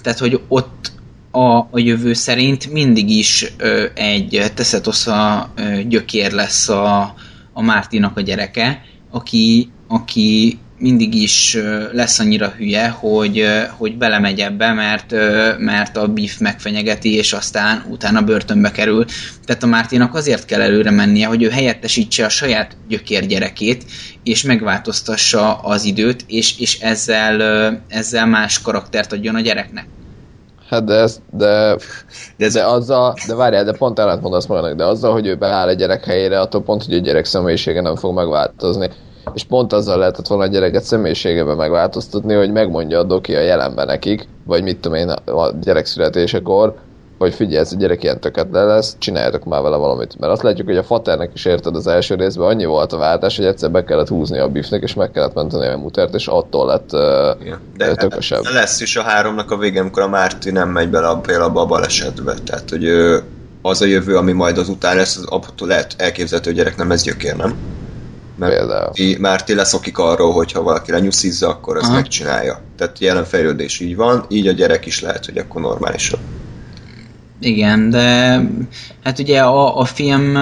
[0.01, 0.91] tehát hogy ott
[1.31, 5.49] a, a jövő szerint mindig is ö, egy teszetosza
[5.87, 7.13] gyökér lesz a,
[7.53, 11.57] a Mártinak a gyereke, aki, aki mindig is
[11.91, 13.45] lesz annyira hülye, hogy,
[13.77, 15.11] hogy belemegy ebbe, mert,
[15.57, 19.05] mert a Biff megfenyegeti, és aztán utána börtönbe kerül.
[19.45, 23.83] Tehát a Mártinak azért kell előre mennie, hogy ő helyettesítse a saját gyökérgyerekét,
[24.23, 27.41] és megváltoztassa az időt, és, és ezzel,
[27.87, 29.85] ezzel más karaktert adjon a gyereknek.
[30.69, 31.77] Hát de, ez, de,
[32.37, 35.67] De ez de azzal, de várjál, de pont ellentmondasz magának, de azzal, hogy ő beáll
[35.67, 38.89] a gyerek helyére, attól pont, hogy a gyerek személyisége nem fog megváltozni.
[39.33, 43.85] És pont azzal lehetett volna a gyereket személyiségebe megváltoztatni, hogy megmondja a doki a jelenben
[43.85, 46.75] nekik, vagy mit tudom én a gyerek születésekor,
[47.23, 50.19] hogy figyelj, ez a gyerek ilyen töketlen lesz, csináljatok már vele valamit.
[50.19, 53.37] Mert azt látjuk, hogy a faternek is érted az első részben annyi volt a váltás,
[53.37, 56.65] hogy egyszer be kellett húzni a biffnek, és meg kellett menteni a mutert, és attól
[56.65, 57.59] lett uh, Igen.
[57.77, 58.41] de, tökösebb.
[58.53, 62.33] lesz is a háromnak a vége, amikor a Márti nem megy bele például a balesetbe.
[62.45, 62.85] Tehát, hogy
[63.61, 66.91] az a jövő, ami majd az után lesz, az abtól lehet elképzelhető, hogy gyerek nem
[66.91, 67.55] ez gyökér, nem?
[68.35, 68.81] Mert Például.
[68.83, 71.95] Márti, Márti leszokik arról, hogy ha valaki lenyuszízza, akkor azt Aha.
[71.95, 72.61] megcsinálja.
[72.77, 76.19] Tehát jelen fejlődés így van, így a gyerek is lehet, hogy akkor normálisabb.
[77.39, 78.41] Igen, de
[79.03, 80.37] hát ugye a, a film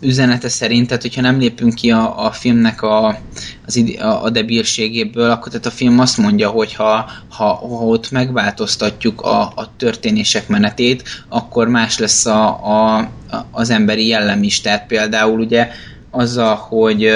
[0.00, 3.18] üzenete szerint, tehát hogyha nem lépünk ki a, a filmnek a,
[3.66, 7.66] az ide, a, a debilségéből, akkor tehát a film azt mondja, hogy ha, ha, ha
[7.66, 13.08] ott megváltoztatjuk a, a történések menetét, akkor más lesz a, a, a,
[13.50, 14.60] az emberi jellem is.
[14.60, 15.68] Tehát például ugye
[16.16, 17.12] azzal, hogy,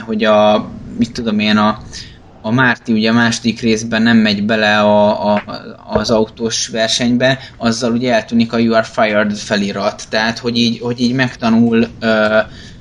[0.00, 0.68] hogy a,
[0.98, 1.78] mit tudom én, a,
[2.42, 5.42] a Márti ugye a második részben nem megy bele a, a,
[5.86, 11.00] az autós versenybe, azzal ugye eltűnik a You are fired felirat, tehát hogy így, hogy
[11.00, 12.38] így megtanul ö,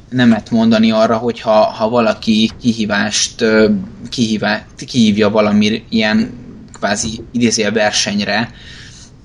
[0.09, 3.70] nemet mondani arra, hogy ha, ha valaki kihívást ö,
[4.09, 6.34] kihívá, kihívja valami ilyen
[6.74, 8.51] kvázi idézél versenyre,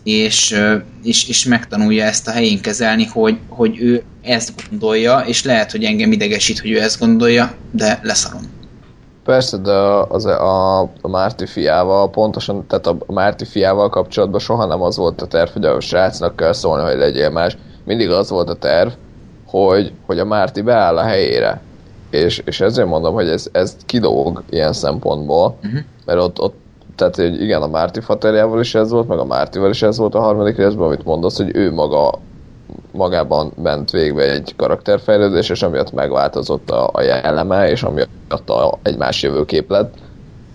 [0.02, 0.60] és,
[1.02, 5.84] és, és megtanulja ezt a helyén kezelni, hogy, hogy ő ezt gondolja, és lehet, hogy
[5.84, 8.42] engem idegesít, hogy ő ezt gondolja, de leszarom.
[9.24, 9.72] Persze, de
[10.08, 15.22] az, a, a Márti fiával pontosan, tehát a Márti fiával kapcsolatban soha nem az volt
[15.22, 17.56] a terv, hogy a srácnak kell szólni, hogy legyél más.
[17.84, 18.90] Mindig az volt a terv,
[19.46, 21.60] hogy, hogy a Márti beáll a helyére.
[22.10, 25.80] És, és ezért mondom, hogy ez, ez kidolg ilyen szempontból, uh-huh.
[26.04, 26.56] mert ott, ott
[27.00, 30.14] tehát, hogy igen, a Márti faterjával is ez volt, meg a Mártival is ez volt
[30.14, 32.18] a harmadik részben, amit mondasz, hogy ő maga
[32.92, 38.96] magában ment végbe egy karakterfejlődés, és amiatt megváltozott a, a jelleme, és amiatt a, egy
[38.96, 39.94] más jövőkép lett.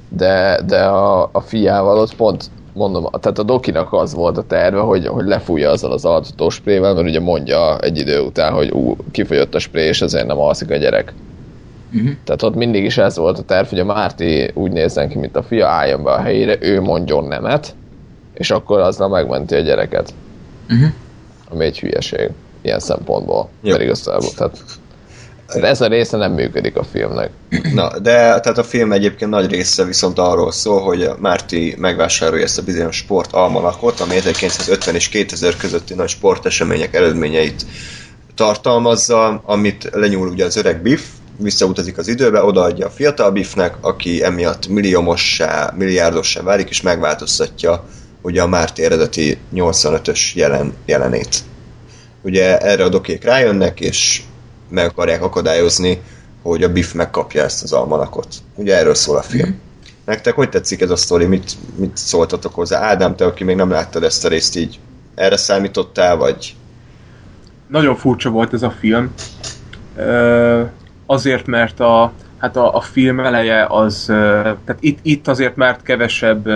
[0.09, 4.79] De, de a, a fiával ott pont mondom, tehát a Dokinak az volt a terve,
[4.79, 8.95] hogy, hogy lefújja azzal az altató sprével, mert ugye mondja egy idő után, hogy ú,
[9.11, 11.13] kifogyott a spré, és ezért nem alszik a gyerek.
[11.93, 12.09] Uh-huh.
[12.23, 15.35] Tehát ott mindig is ez volt a terv, hogy a Márti úgy nézzen ki, mint
[15.35, 17.75] a fia, álljon be a helyére, ő mondjon nemet,
[18.33, 20.13] és akkor azzal megmenti a gyereket.
[20.69, 20.89] Uh-huh.
[21.49, 22.29] Ami egy hülyeség
[22.61, 23.49] ilyen szempontból.
[23.61, 23.71] Jó.
[23.71, 24.57] Mert igazából, tehát
[25.47, 27.29] ez a része nem működik a filmnek.
[27.73, 32.59] Na, de tehát a film egyébként nagy része viszont arról szól, hogy Márti megvásárolja ezt
[32.59, 37.65] a bizonyos sport almanakot, ami 1950 és 2000 közötti nagy sportesemények eredményeit
[38.35, 41.01] tartalmazza, amit lenyúl ugye az öreg Biff,
[41.37, 47.83] visszautazik az időbe, odaadja a fiatal Biffnek, aki emiatt milliómossá, milliárdossá válik, és megváltoztatja
[48.21, 51.39] ugye a Márti eredeti 85-ös jelen, jelenét.
[52.21, 54.21] Ugye erre a dokék rájönnek, és
[54.69, 56.01] meg akarják akadályozni,
[56.41, 58.27] hogy a Biff megkapja ezt az almanakot.
[58.55, 59.49] Ugye erről szól a film.
[59.49, 59.53] Mm.
[60.05, 61.25] Nektek hogy tetszik ez a sztori?
[61.25, 62.79] Mit, mit szóltatok hozzá?
[62.79, 64.79] Ádám, te, aki még nem láttad ezt a részt, így
[65.15, 66.55] erre számítottál, vagy
[67.67, 69.13] Nagyon furcsa volt ez a film.
[69.95, 70.63] Ö,
[71.05, 76.49] azért, mert a, hát a, a film eleje az, tehát itt, itt azért mert kevesebb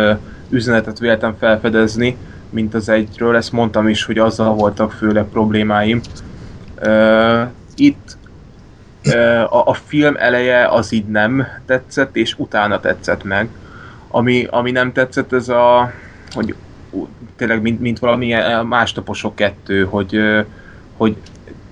[0.50, 2.18] üzenetet véltem felfedezni,
[2.50, 6.02] mint az egyről, ezt mondtam is, hogy azzal voltak főleg problémáim.
[7.76, 8.18] Itt
[9.50, 13.50] a, a film eleje az így nem tetszett, és utána tetszett meg.
[14.08, 15.92] Ami, ami nem tetszett, ez a,
[16.32, 16.56] hogy
[17.36, 18.34] tényleg mint, mint valami
[18.64, 20.20] másnaposok kettő, hogy,
[20.98, 21.18] hogy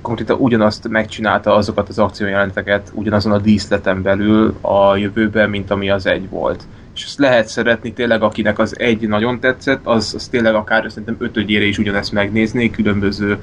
[0.01, 6.05] konkrétan ugyanazt megcsinálta azokat az akciójeleneteket ugyanazon a díszleten belül a jövőben, mint ami az
[6.05, 6.63] egy volt.
[6.95, 11.15] És ezt lehet szeretni, tényleg akinek az egy nagyon tetszett, az, az tényleg akár szerintem
[11.19, 13.37] ötödjére is ugyanezt megnézné különböző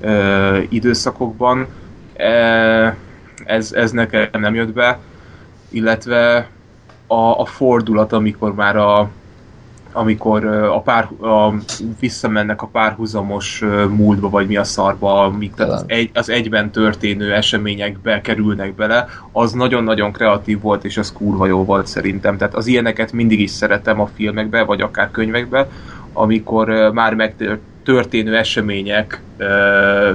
[0.00, 1.66] ö, időszakokban.
[2.14, 2.96] E,
[3.44, 4.98] ez, ez nekem nem jött be,
[5.68, 6.48] illetve
[7.06, 9.10] a, a fordulat, amikor már a,
[9.92, 11.54] amikor a pár, a,
[12.00, 17.34] visszamennek a párhuzamos múltba, vagy mi a szarba, amik tehát az, egy, az egyben történő
[17.34, 22.36] eseményekbe kerülnek bele, az nagyon-nagyon kreatív volt, és az kurva jó volt szerintem.
[22.36, 25.68] Tehát az ilyeneket mindig is szeretem a filmekbe, vagy akár könyvekbe,
[26.12, 30.12] amikor már megtörténő események ö,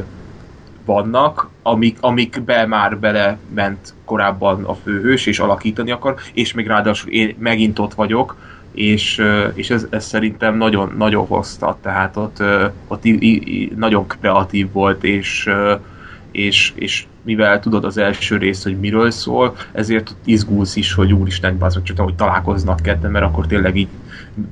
[0.86, 7.12] vannak, amik, amikbe már bele ment korábban a főhős, és alakítani akar, és még ráadásul
[7.12, 8.36] én megint ott vagyok,
[8.76, 9.22] és,
[9.54, 12.44] és ez, ez szerintem nagyon, nagyon hozta, tehát ott,
[12.88, 15.50] ott i, i, nagyon kreatív volt, és,
[16.32, 21.58] és, és mivel tudod az első rész, hogy miről szól, ezért izgulsz is, hogy úristen,
[21.58, 23.88] bazd, csak hogy találkoznak ketten, mert akkor tényleg így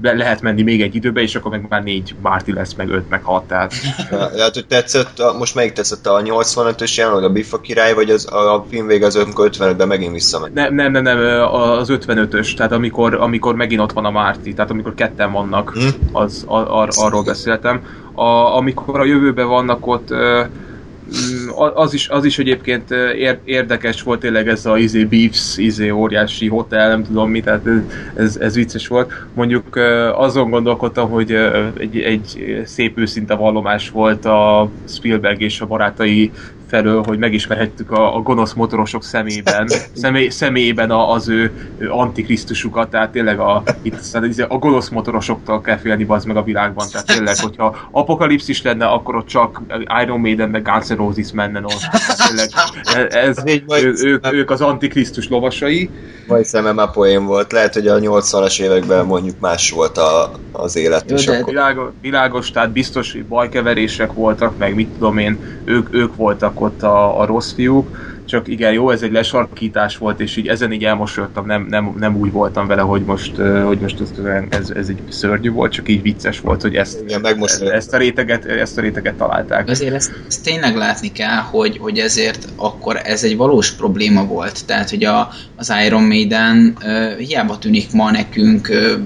[0.01, 3.09] le- lehet menni még egy időbe, és akkor meg már négy Márti lesz, meg öt,
[3.09, 3.73] meg hat, tehát...
[4.09, 8.33] Lehet, hogy tetszett, a, most melyik tetszett a 85-ös jelenleg a Biffa király, vagy az,
[8.33, 10.51] a film vége az amikor 55-ben megint visszamegy?
[10.51, 11.17] Nem, nem, nem, nem,
[11.53, 15.87] az 55-ös, tehát amikor, amikor megint ott van a Márti, tehát amikor ketten vannak, Hm?
[16.11, 17.81] az, ar, ar, arról beszéltem.
[18.13, 20.41] A, amikor a jövőben vannak ott, ö,
[21.73, 22.95] az is, az is egyébként
[23.43, 27.81] érdekes volt tényleg ez a izé Beefs, izé óriási hotel, nem tudom mi, tehát ez,
[28.15, 29.11] ez, ez vicces volt.
[29.33, 29.75] Mondjuk
[30.15, 31.31] azon gondolkodtam, hogy
[31.77, 36.31] egy, egy szép őszinte vallomás volt a Spielberg és a barátai
[36.73, 39.67] felől, hogy megismerhettük a, a gonosz motorosok szemében,
[40.03, 43.99] személy, személyében a, az ő, ő antikrisztusukat, tehát tényleg a, itt,
[44.47, 49.15] a gonosz motorosoktól kell félni az meg a világban, tehát tényleg, hogyha apokalipszis lenne, akkor
[49.15, 49.61] ott csak
[50.01, 51.81] Iron Maiden meg Guns N' Roses menne ott.
[51.91, 52.49] Tehát tényleg,
[53.13, 53.43] ez,
[53.83, 55.91] ő, ők, ők az antikrisztus lovasai,
[56.27, 57.51] Vagy szemem már poén volt.
[57.51, 61.53] Lehet, hogy a 80-as években mondjuk más volt a, az élet, Jó, és de- akkor...
[61.53, 66.83] világos, világos, tehát biztos, hogy bajkeverések voltak, meg mit tudom én, ők, ők voltak ott
[66.83, 70.83] a, a rossz fiúk, csak igen, jó, ez egy lesarkítás volt, és így ezen így
[70.83, 73.35] elmosolyodtam, nem, nem, nem úgy voltam vele, hogy most,
[73.65, 74.09] hogy most ez,
[74.49, 77.25] ez, ez egy szörnyű volt, csak így vicces volt, hogy ezt, Igen,
[77.71, 79.69] ezt, a, réteget, ezt a réteget találták.
[79.69, 84.65] Azért ezt, ezt tényleg látni kell, hogy, hogy ezért akkor ez egy valós probléma volt.
[84.65, 88.99] Tehát, hogy a, az Iron Maiden uh, hiába tűnik ma nekünk uh,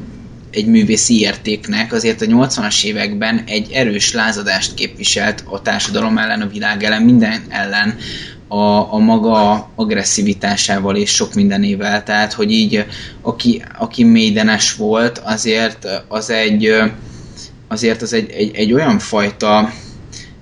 [0.58, 6.48] egy művészi értéknek, azért a 80-as években egy erős lázadást képviselt a társadalom ellen, a
[6.48, 7.98] világ ellen, minden ellen
[8.48, 12.04] a, a maga agresszivitásával és sok mindenével.
[12.04, 12.86] Tehát, hogy így
[13.22, 16.76] aki, aki Maidenes volt, azért az egy
[17.68, 19.74] azért az egy, egy, egy olyan fajta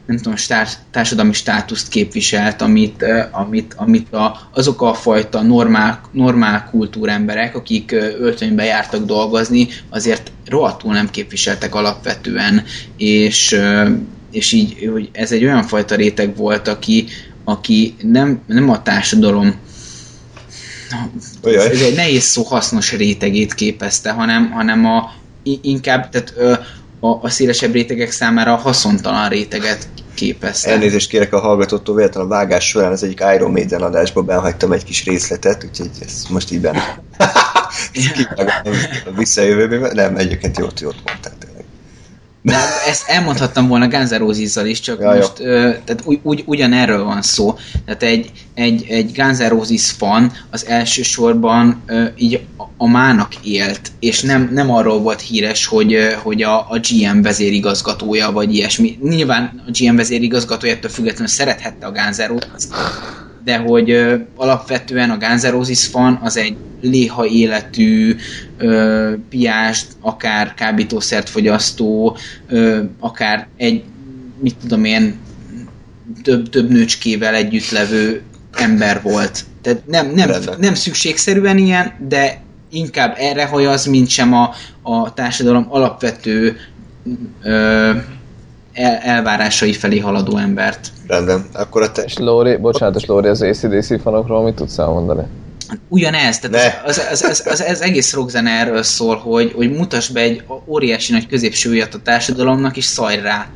[0.05, 6.67] nem tudom, stár, társadalmi státuszt képviselt, amit, amit, amit a, azok a fajta normál, normál
[6.69, 12.63] kultúremberek, akik öltönybe jártak dolgozni, azért rohadtul nem képviseltek alapvetően,
[12.97, 13.59] és,
[14.31, 17.05] és így hogy ez egy olyan fajta réteg volt, aki,
[17.43, 19.55] aki nem, nem a társadalom
[21.41, 25.13] ez egy nehéz szó hasznos rétegét képezte, hanem, hanem a,
[25.61, 26.33] inkább tehát,
[27.05, 30.69] a, a szélesebb rétegek számára a haszontalan réteget képezte.
[30.69, 34.83] Elnézést kérek a hallgatótól, véletlen a vágás során az egyik Iron Maiden adásba behagytam egy
[34.83, 36.99] kis részletet, úgyhogy ez most így benne.
[37.93, 38.73] Ezt kivágom
[39.05, 41.63] a visszajövőbe, nem, egyébként jót, jót mondtál tényleg.
[42.41, 42.55] De
[42.87, 47.21] ezt elmondhattam volna Guns N' is, csak Ja, most ö, tehát ugy, ugy, ugyanerről van
[47.21, 47.57] szó.
[47.85, 52.45] Tehát egy, egy, egy Guns N' Roses fan az elsősorban ö, így
[52.77, 58.31] a, mának élt, és nem, nem arról volt híres, hogy, hogy a, a GM vezérigazgatója,
[58.31, 58.97] vagy ilyesmi.
[59.01, 61.91] Nyilván a GM vezérigazgatójától függetlenül szerethette a
[62.27, 62.67] Roses,
[63.43, 68.15] de hogy ö, alapvetően a Roses fan az egy léha életű,
[68.57, 73.83] ö, piást, akár kábítószert fogyasztó, ö, akár egy,
[74.39, 75.17] mit tudom én,
[76.23, 78.21] több, több nőcskével együtt levő
[78.51, 79.45] ember volt.
[79.61, 80.59] Tehát nem, nem, Rendben.
[80.59, 82.43] nem szükségszerűen ilyen, de
[82.75, 86.57] inkább erre hajaz, mint sem a, a társadalom alapvető
[87.41, 87.91] ö,
[88.73, 90.91] el, elvárásai felé haladó embert.
[91.07, 92.01] Rendben, akkor a te...
[92.01, 95.23] És Lóri, bocsánat, és Lóri az ACDC fanokról mit tudsz elmondani?
[95.87, 96.89] Ugyanez, tehát Ne.
[96.89, 101.11] az, az, az, az, az, egész rockzene erről szól, hogy, hogy mutass be egy óriási
[101.11, 103.47] nagy középső ujjat a társadalomnak, és szajr rá.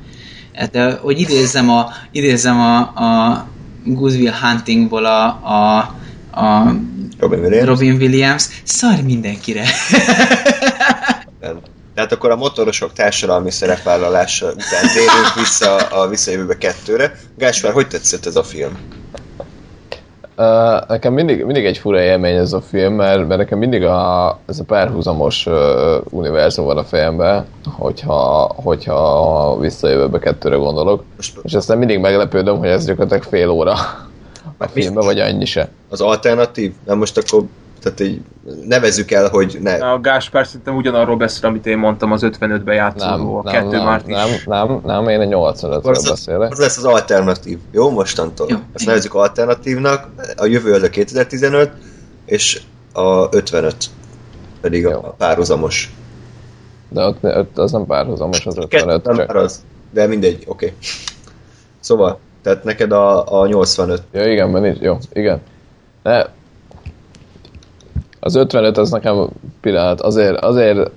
[0.53, 3.47] Hát, hogy idézzem a, idézzem a, a
[3.85, 5.77] Good Will Huntingból a, a,
[6.39, 6.75] a
[7.19, 7.67] Robin Williams.
[7.67, 9.63] Robin Williams, szarj mindenkire.
[11.39, 11.77] Rendben.
[11.99, 17.19] Tehát akkor a motorosok társadalmi szerepvállalása után térünk vissza a visszajövőbe kettőre.
[17.37, 18.77] Gáspár, hogy tetszett ez a film?
[20.37, 24.39] Uh, nekem mindig, mindig egy fura élmény ez a film, mert, mert nekem mindig a,
[24.47, 25.55] ez a párhuzamos uh,
[26.09, 31.03] univerzum van a fejemben, hogyha, hogyha visszajövőbe kettőre gondolok.
[31.15, 33.75] Most És aztán mindig meglepődöm, hogy ez gyakorlatilag fél óra
[34.61, 35.69] a filmben, vagy annyi se.
[35.89, 36.73] az alternatív?
[36.85, 37.43] Nem most akkor
[37.79, 38.21] tehát így
[38.67, 39.73] nevezzük el, hogy ne.
[39.73, 43.75] A Gáspár szerintem ugyanarról beszél, amit én mondtam az 55-ben Nem, játszódó, a nem, kettő
[43.75, 44.11] nem, Márti.
[44.11, 46.51] nem, nem, nem, én egy 85-ről Akkor az, beszélek.
[46.51, 47.57] az lesz az alternatív.
[47.71, 48.47] Jó, mostantól.
[48.49, 48.57] Jó.
[48.73, 50.07] Ezt nevezzük alternatívnak,
[50.37, 51.71] a jövő az a 2015,
[52.25, 52.61] és
[52.93, 53.75] a 55
[54.61, 54.97] pedig a, Jó.
[54.97, 55.93] a párhuzamos.
[56.89, 60.43] De ott, ott az nem párhuzamos, az 55, Kettő nem csak már az, de mindegy,
[60.47, 60.65] oké.
[60.65, 60.77] Okay.
[61.79, 64.01] Szóval, Tehát neked a, a 85.
[64.11, 65.41] Ja, igen, mert nincs, jó, igen.
[66.03, 66.29] De
[68.19, 69.27] az 55 az nekem
[69.61, 70.89] pillanat, azért, azért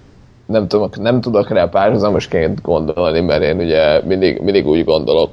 [0.47, 5.31] nem, tudok, nem tudok rá párhuzamosként gondolni, mert én ugye mindig, mindig úgy gondolok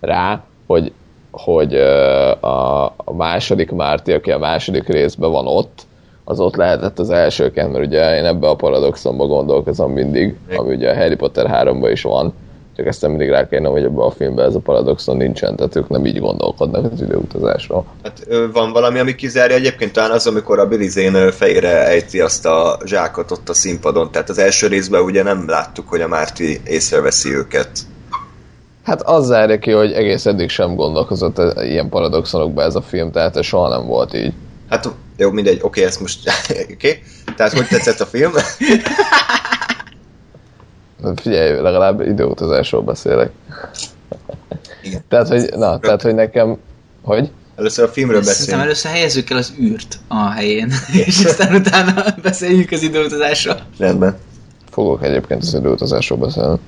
[0.00, 0.92] rá, hogy,
[1.30, 1.74] hogy
[2.40, 5.82] a, a második Márti, aki a második részben van ott,
[6.24, 10.90] az ott lehetett az elsőként, mert ugye én ebbe a paradoxonba gondolkozom mindig, ami ugye
[10.90, 12.32] a Harry Potter 3-ban is van,
[12.76, 15.88] csak ezt mindig rá kéne, hogy ebben a filmben ez a paradoxon nincsen, tehát ők
[15.88, 17.84] nem így gondolkodnak az időutazásról.
[18.02, 22.46] Hát van valami, ami kizárja egyébként talán az, amikor a Billy Zane fejére ejti azt
[22.46, 24.10] a zsákot ott a színpadon.
[24.10, 27.68] Tehát az első részben ugye nem láttuk, hogy a Márti észreveszi őket.
[28.84, 33.10] Hát az zárja ki, hogy egész eddig sem gondolkozott e- ilyen paradoxonokba ez a film,
[33.10, 34.32] tehát ez soha nem volt így.
[34.68, 36.18] Hát jó, mindegy, oké, okay, ezt most...
[36.50, 36.72] oké.
[36.72, 37.02] Okay.
[37.36, 38.32] Tehát hogy tetszett a film?
[41.16, 43.30] Figyelj, legalább időutazásról beszélek.
[44.82, 45.02] Igen.
[45.08, 46.56] Tehát, hogy, na, tehát, hogy nekem,
[47.02, 47.30] hogy?
[47.56, 48.64] Először a filmről Szerintem beszélünk.
[48.64, 50.72] először helyezzük el az űrt a helyén,
[51.06, 53.56] és aztán utána beszéljünk az időutazásról.
[53.78, 54.16] Rendben.
[54.70, 56.58] Fogok egyébként az időutazásról beszélni.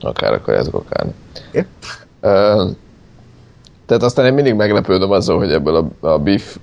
[0.00, 1.06] Akár akarjátok, akár.
[1.48, 1.66] Oké.
[2.20, 2.66] Ö,
[3.86, 6.56] Tehát aztán én mindig meglepődöm azzal, hogy ebből a, a Biff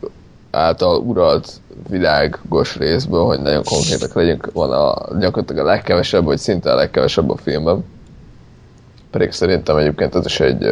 [0.51, 1.51] által uralt
[1.89, 7.29] világos részből, hogy nagyon konkrétak legyünk, van a, gyakorlatilag a legkevesebb, vagy szinte a legkevesebb
[7.29, 7.85] a filmben.
[9.11, 10.67] Pedig szerintem egyébként ez is egy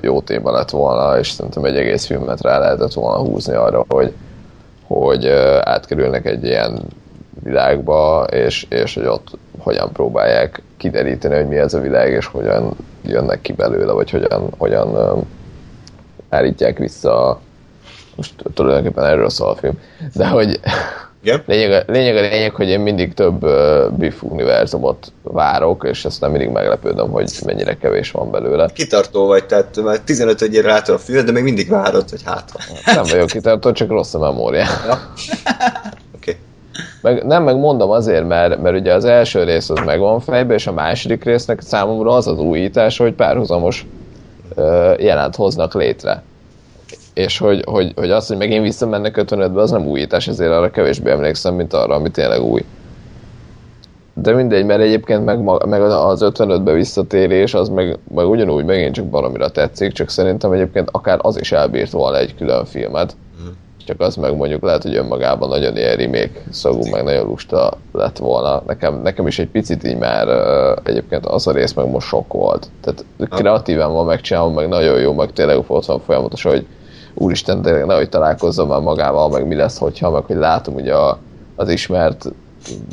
[0.00, 4.12] jó téma lett volna, és szerintem egy egész filmet rá lehetett volna húzni arra, hogy,
[4.86, 5.26] hogy
[5.60, 6.82] átkerülnek egy ilyen
[7.42, 9.28] világba, és, és hogy ott
[9.58, 14.48] hogyan próbálják kideríteni, hogy mi ez a világ, és hogyan jönnek ki belőle, vagy hogyan,
[14.58, 15.22] hogyan
[16.28, 17.40] állítják vissza
[18.16, 19.78] most tulajdonképpen erről szól a film.
[20.14, 20.60] De hogy
[21.22, 21.42] Igen?
[21.46, 26.30] lényeg, a, lényeg a lényeg, hogy én mindig több uh, Biff univerzumot várok, és aztán
[26.30, 28.68] mindig meglepődöm, hogy mennyire kevés van belőle.
[28.74, 32.52] Kitartó vagy, tehát már 15 egyére látod a filmet, de még mindig várod, hogy hát.
[32.84, 34.64] Nem vagyok kitartó, csak rossz a memória.
[34.86, 34.98] Ja.
[37.06, 40.66] Meg, nem, meg mondom azért, mert, mert ugye az első rész az megvan fejbe, és
[40.66, 43.86] a második résznek számomra az az újítás, hogy párhuzamos
[44.54, 46.22] uh, jelent hoznak létre.
[47.16, 51.10] És hogy, hogy, hogy az, hogy megint visszamennek 55-be, az nem újítás, ezért arra kevésbé
[51.10, 52.64] emlékszem, mint arra, ami tényleg új.
[54.14, 59.04] De mindegy, mert egyébként meg, meg az 55-be visszatérés, az meg, meg ugyanúgy megint csak
[59.04, 63.16] baromira tetszik, csak szerintem egyébként akár az is elbírt volna egy külön filmet.
[63.86, 68.18] Csak az meg mondjuk lehet, hogy önmagában nagyon ilyen remake szagú, meg nagyon lusta lett
[68.18, 68.62] volna.
[68.66, 70.28] Nekem, nekem is egy picit így már
[70.82, 72.68] egyébként az a rész meg most sok volt.
[72.80, 76.66] Tehát kreatíven van megcsinálva, meg nagyon jó, meg tényleg ott van folyamatosan, hogy
[77.18, 81.18] úristen, tényleg nehogy találkozzam már magával, meg mi lesz, hogyha, meg hogy látom ugye a,
[81.56, 82.24] az ismert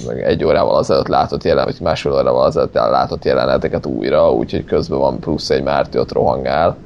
[0.07, 4.99] meg egy órával azelőtt látott jelen, vagy másfél órával azelőtt látott jeleneteket újra, úgyhogy közben
[4.99, 6.77] van plusz egy Márti ott rohangál,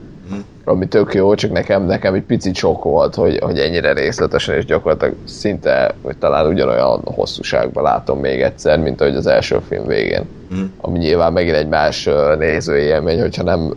[0.68, 4.66] ami tök jó, csak nekem, nekem egy picit sok volt, hogy, hogy ennyire részletesen és
[4.66, 10.26] gyakorlatilag szinte, vagy talán ugyanolyan hosszúságban látom még egyszer, mint ahogy az első film végén.
[10.50, 10.62] Mhm.
[10.82, 13.74] Ami nyilván megint egy más nézőélmény, hogyha nem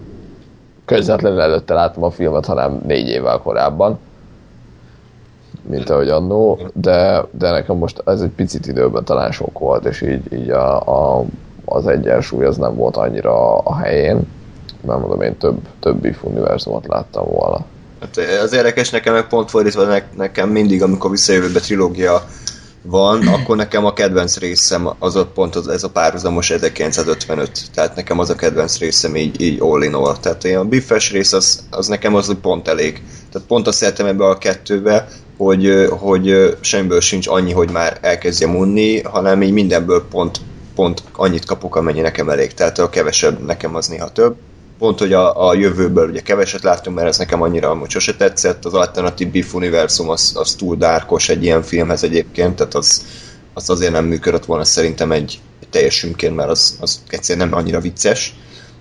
[0.84, 3.98] közvetlenül előtte láttam a filmet, hanem négy évvel korábban,
[5.62, 10.02] mint ahogy annó, de, de nekem most ez egy picit időben talán sok volt, és
[10.02, 11.24] így, így a, a,
[11.64, 14.20] az egyensúly az nem volt annyira a helyén,
[14.86, 17.64] mert mondom, én több, több Biff univerzumot láttam volna.
[18.00, 22.22] Hát az érdekes nekem meg pont fordítva ne, nekem mindig, amikor visszajövőbe trilógia
[22.82, 27.60] van, akkor nekem a kedvenc részem az ott pont az, ez a párhuzamos 1955.
[27.74, 30.16] Tehát nekem az a kedvenc részem így, így all in all.
[30.16, 33.02] Tehát a biffes rész az, az nekem az pont elég.
[33.32, 38.56] Tehát pont azt szeretem ebbe a kettőbe, hogy, hogy semmiből sincs annyi, hogy már elkezdjem
[38.56, 40.40] unni, hanem így mindenből pont,
[40.74, 42.54] pont annyit kapok, amennyi nekem elég.
[42.54, 44.36] Tehát a kevesebb nekem az néha több
[44.80, 48.64] pont, hogy a, a jövőből ugye keveset láttunk, mert ez nekem annyira amúgy sose tetszett,
[48.64, 53.04] az alternatív Biff univerzum az, az túl dárkos egy ilyen filmhez egyébként, tehát az,
[53.54, 57.58] az azért nem működött volna szerintem egy, egy teljes sümként, mert az, az egyszerűen nem
[57.58, 58.34] annyira vicces,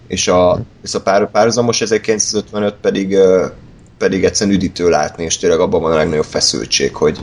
[0.07, 3.17] és a, és a pár, párhuzamos 1955 pedig,
[3.97, 7.19] pedig egyszerűen üdítő látni, és tényleg abban van a legnagyobb feszültség, hogy,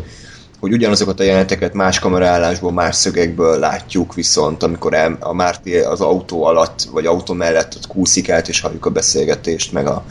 [0.60, 6.44] hogy ugyanazokat a jeleneteket más kameraállásból, más szögekből látjuk, viszont amikor a Márti az autó
[6.44, 10.04] alatt, vagy autó mellett ott kúszik át, és halljuk a beszélgetést, meg a,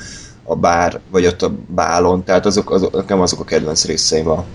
[0.43, 4.45] a bár, vagy ott a bálon, tehát azok, azok, nekem azok a kedvenc részeim a,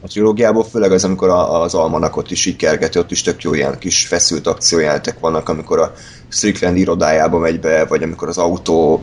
[0.00, 3.78] a trilógiából, főleg az, amikor a, az almanakot is így ott is tök jó ilyen
[3.78, 5.92] kis feszült akciójátek vannak, amikor a
[6.28, 9.02] Strickland irodájába megy be, vagy amikor az autó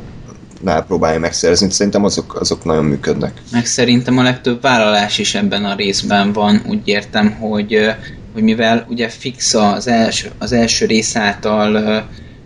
[0.63, 3.41] nál próbálja megszerezni, szerintem azok, azok nagyon működnek.
[3.51, 7.77] Meg szerintem a legtöbb vállalás is ebben a részben van, úgy értem, hogy,
[8.33, 12.03] hogy mivel ugye fix az első, az első rész által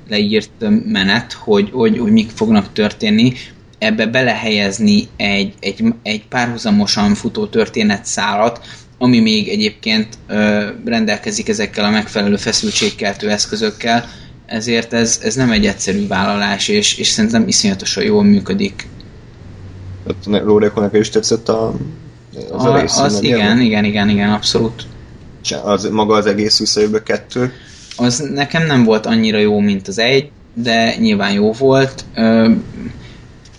[0.09, 0.51] leírt
[0.85, 3.33] menet, hogy, hogy, hogy mik fognak történni,
[3.79, 8.65] ebbe belehelyezni egy, egy, egy párhuzamosan futó történetszálat,
[8.97, 14.09] ami még egyébként ö, rendelkezik ezekkel a megfelelő feszültségkeltő eszközökkel,
[14.47, 18.87] ezért ez, ez nem egy egyszerű vállalás, és, és szerintem iszonyatosan jól működik.
[20.25, 21.73] Lóréko, neked is tetszett a,
[22.51, 22.97] az a, A, rész?
[22.97, 23.59] az igen, ilyen?
[23.59, 24.85] igen, igen, igen, abszolút.
[25.63, 27.53] Az, maga az egész visszajövő kettő.
[27.95, 32.05] Az nekem nem volt annyira jó, mint az egy, de nyilván jó volt.
[32.15, 32.51] Ö,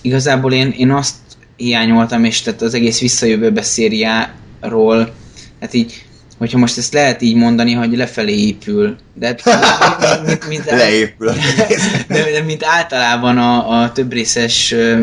[0.00, 1.14] igazából én, én azt
[1.56, 5.14] hiányoltam, és tehát az egész visszajövőbe szériáról,
[5.60, 6.04] hát így,
[6.38, 11.32] hogyha most ezt lehet így mondani, hogy lefelé épül, de hát, mint, mint, mint, Leépül.
[12.08, 15.00] de, de mint általában a, a több részes ö,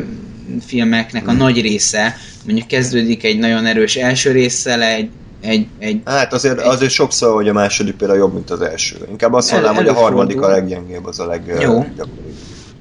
[0.65, 5.09] filmeknek a nagy része, mondjuk kezdődik egy nagyon erős első résszel, egy,
[5.41, 8.95] egy, egy Hát azért, azért sokszor, hogy a második például jobb, mint az első.
[9.09, 12.07] Inkább azt El- mondanám, hogy a harmadik a leggyengébb, az a leggyakoribb.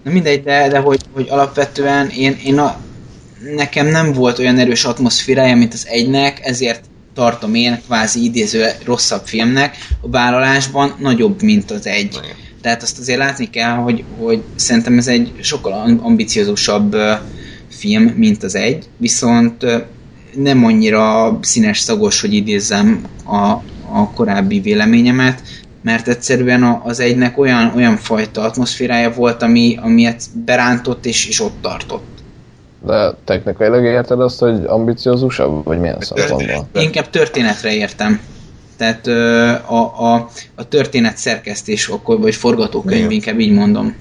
[0.03, 2.77] Na mindegy, de, de hogy, hogy alapvetően én, én a,
[3.57, 6.84] nekem nem volt olyan erős atmoszférája, mint az egynek, ezért
[7.15, 12.21] tartom én kvázi idéző rosszabb filmnek, a vállalásban nagyobb, mint az egy.
[12.61, 16.97] Tehát azt azért látni kell, hogy, hogy szerintem ez egy sokkal am- ambiciózusabb
[17.69, 19.67] film, mint az egy, viszont
[20.35, 23.37] nem annyira színes szagos, hogy idézzem a,
[23.93, 25.43] a korábbi véleményemet,
[25.83, 30.09] mert egyszerűen az egynek olyan, olyan fajta atmoszférája volt, ami, ami
[30.45, 32.14] berántott és, és ott tartott.
[32.87, 36.69] De technikailag érted azt, hogy ambiciózusabb, vagy milyen szempontból?
[36.83, 38.21] Inkább történetre értem.
[38.77, 43.11] Tehát ö, a, a, a történet szerkesztés, akkor, vagy forgatókönyv, Igen.
[43.11, 43.95] inkább így mondom.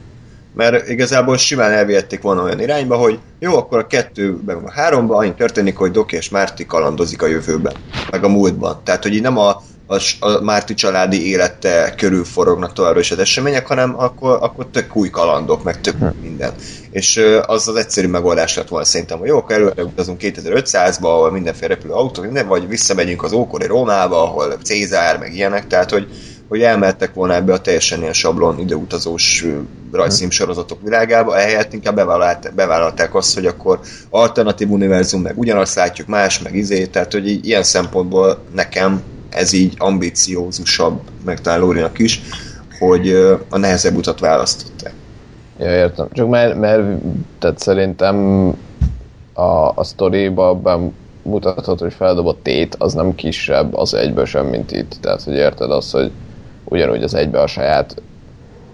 [0.56, 5.34] Mert igazából simán elvihették volna olyan irányba, hogy jó, akkor a kettőben, a háromban annyi
[5.34, 7.74] történik, hogy Doki és Márti kalandozik a jövőben,
[8.12, 8.82] meg a múltban.
[8.84, 9.62] Tehát, hogy így nem a,
[9.94, 14.96] a, a Márti családi élete körül forognak továbbra is az események, hanem akkor, akkor tök
[14.96, 16.52] új kalandok, meg tök új minden.
[16.92, 21.32] És az az egyszerű megoldás lett volna szerintem, hogy jó, akkor előre utazunk 2500-ba, ahol
[21.32, 26.08] mindenféle repülő autók, minden, vagy visszamegyünk az ókori Rómába, ahol Cézár, meg ilyenek, tehát, hogy
[26.54, 29.60] hogy elmehettek volna ebbe a teljesen ilyen sablon ideutazós ö,
[29.92, 33.80] rajzszímsorozatok világába, ehelyett inkább bevállalt, bevállalták azt, hogy akkor
[34.10, 39.02] alternatív univerzum, meg ugyanazt látjuk más, meg izé, tehát hogy ilyen szempontból nekem
[39.36, 42.22] ez így ambiciózusabb, meg talán Lórinak is,
[42.80, 43.10] hogy
[43.50, 44.94] a nehezebb utat választották.
[45.60, 46.08] Ja, értem.
[46.12, 46.84] Csak mert, mert
[47.40, 48.48] tehát szerintem
[49.34, 54.96] a, a sztoriba bemutathat, hogy feldobott tét, az nem kisebb az egyből sem, mint itt.
[55.02, 56.12] Tehát, hogy érted azt, hogy
[56.64, 58.02] ugyanúgy az egybe a saját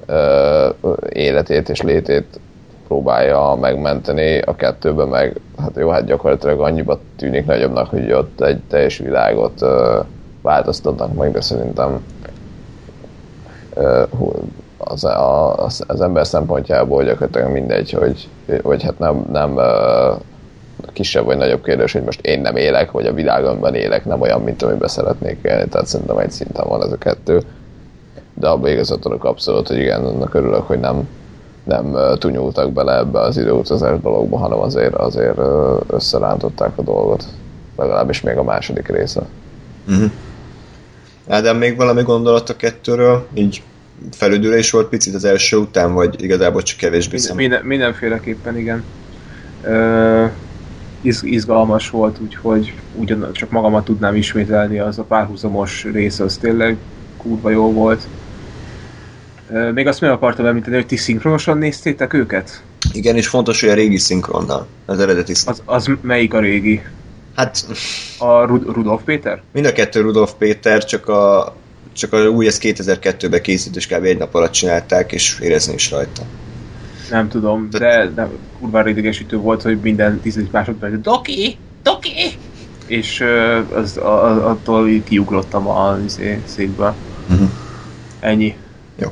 [0.05, 0.69] ö,
[1.09, 2.39] életét és létét
[2.87, 8.59] próbálja megmenteni, a kettőben meg, hát jó, hát gyakorlatilag annyiba tűnik nagyobbnak, hogy ott egy
[8.67, 9.99] teljes világot ö,
[10.41, 11.99] változtatnak meg, de szerintem
[14.77, 15.07] az,
[15.55, 18.27] az, az ember szempontjából gyakorlatilag mindegy, hogy,
[18.61, 19.59] hogy hát nem, nem
[20.93, 24.41] kisebb vagy nagyobb kérdés, hogy most én nem élek, vagy a világomban élek, nem olyan,
[24.41, 27.41] mint amiben szeretnék élni, tehát szerintem egy szinten van ez a kettő.
[28.33, 31.07] De abban igazat adok abszolút, hogy igen, annak örülök, hogy nem,
[31.63, 35.39] nem tunyultak bele ebbe az időutazás dologba, hanem azért, azért
[35.87, 37.23] összerántották a dolgot.
[37.77, 39.21] Legalábbis még a második része.
[39.87, 40.11] Uh-huh.
[41.29, 43.27] Ádám, még valami gondolat a kettőről?
[43.33, 43.61] Így
[44.11, 48.83] felüdülés volt picit az első után, vagy igazából csak kevésbé Minden, minden, mindenféleképpen igen.
[49.63, 50.25] Ö,
[51.01, 56.77] iz, izgalmas volt, úgyhogy ugyan csak magamat tudnám ismételni, az a párhuzamos rész az tényleg
[57.17, 58.07] kurva jó volt.
[59.49, 62.63] Ö, még azt meg akartam említeni, hogy ti szinkronosan néztétek őket?
[62.93, 65.65] Igen, és fontos, hogy a régi szinkronnal, az eredeti szinkron.
[65.67, 66.81] Az, az melyik a régi?
[67.35, 67.65] Hát
[68.17, 69.41] A Rud- Rudolf Péter?
[69.53, 71.55] mind a kettő Rudolf Péter, csak a,
[71.93, 74.03] csak a új, ez 2002-ben készült, és kb.
[74.03, 76.23] egy nap alatt csinálták, és érezni is rajta.
[77.09, 78.29] Nem tudom, de, de
[78.59, 81.57] kurva idegesítő volt, hogy minden 10 másodperc Doki!
[81.83, 82.37] Doki!
[82.87, 86.95] És ö, az, a, a, attól így kiugrottam a izé, székbe.
[87.27, 87.43] Mhm.
[88.19, 88.55] Ennyi.
[88.95, 89.07] Jó.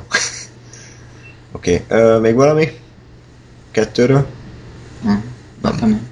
[1.52, 2.20] Oké, okay.
[2.20, 2.68] még valami?
[3.70, 4.26] Kettőről?
[5.02, 5.22] Nem,
[5.80, 6.08] nem.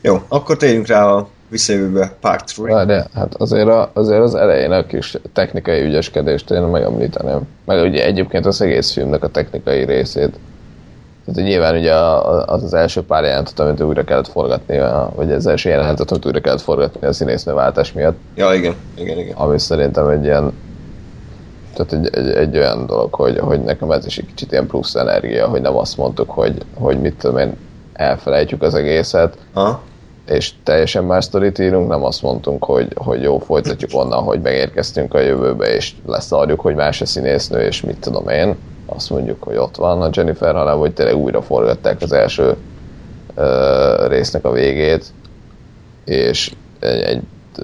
[0.00, 2.74] Jó, akkor térjünk rá a visszajövőbe Part 3.
[2.74, 7.40] Várj, hát azért, a, azért az elején a kis technikai ügyeskedést én megemlíteném.
[7.64, 10.38] Meg ugye egyébként az egész filmnek a technikai részét.
[11.26, 14.78] Tehát nyilván ugye az az első pár jelentet, amit újra kellett forgatni,
[15.14, 19.36] vagy az első jelentet, amit újra kellett forgatni a színésznőváltás miatt, Ja, igen, igen, igen.
[19.36, 20.52] ami szerintem egy ilyen
[21.74, 24.94] tehát egy, egy, egy olyan dolog, hogy, hogy nekem ez is egy kicsit ilyen plusz
[24.94, 27.56] energia, hogy nem azt mondtuk, hogy, hogy mit tudom én,
[27.92, 29.82] elfelejtjük az egészet, Aha.
[30.30, 35.14] És teljesen más sztorit írunk, nem azt mondtunk, hogy, hogy jó, folytatjuk onnan, hogy megérkeztünk
[35.14, 39.56] a jövőbe, és leszarjuk, hogy más a színésznő, és mit tudom én, azt mondjuk, hogy
[39.56, 42.56] ott van a Jennifer, hanem hogy tényleg újra forgatták az első
[43.34, 45.04] ö, résznek a végét,
[46.04, 47.22] és egy, egy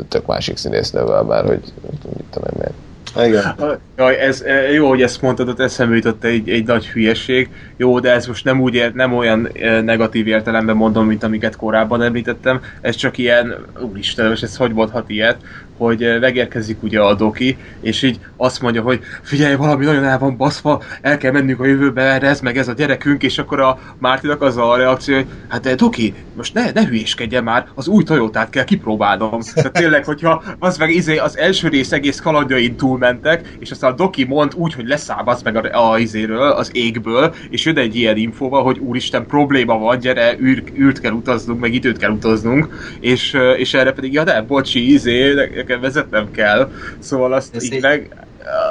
[0.09, 2.86] tök másik színésznővel, mert hogy mit tudom én miért.
[3.25, 3.55] Igen.
[3.97, 7.49] Jaj, ez, e, jó, hogy ezt mondtad, ott eszembe jutott egy, egy nagy hülyeség.
[7.77, 11.57] Jó, de ez most nem úgy ért, nem olyan e, negatív értelemben mondom, mint amiket
[11.57, 12.61] korábban említettem.
[12.81, 15.37] Ez csak ilyen, úristen, most ez hogy mondhat ilyet,
[15.77, 20.19] hogy e, megérkezik ugye a doki, és így azt mondja, hogy figyelj, valami nagyon el
[20.19, 23.61] van baszva, el kell mennünk a jövőbe, erre ez meg ez a gyerekünk, és akkor
[23.61, 27.89] a Mártinak az a reakció, hogy hát de doki, most ne, ne hülyéskedjen már, az
[27.89, 29.41] új Toyotát kell kipróbálnom.
[29.55, 32.77] Tehát tényleg, hogyha az meg izé, az első rész egész kalandjain
[33.07, 37.35] túlmentek, és aztán a doki mond úgy, hogy leszállsz meg a, a izéről, az égből,
[37.51, 41.75] és jön egy ilyen infóval, hogy úristen, probléma van, gyere, űr, űrt kell utaznunk, meg
[41.75, 46.71] időt kell utaznunk, és, és erre pedig, ja de, bocsi, izé, nekem vezetnem kell.
[46.99, 48.15] Szóval azt Ez így egy- meg...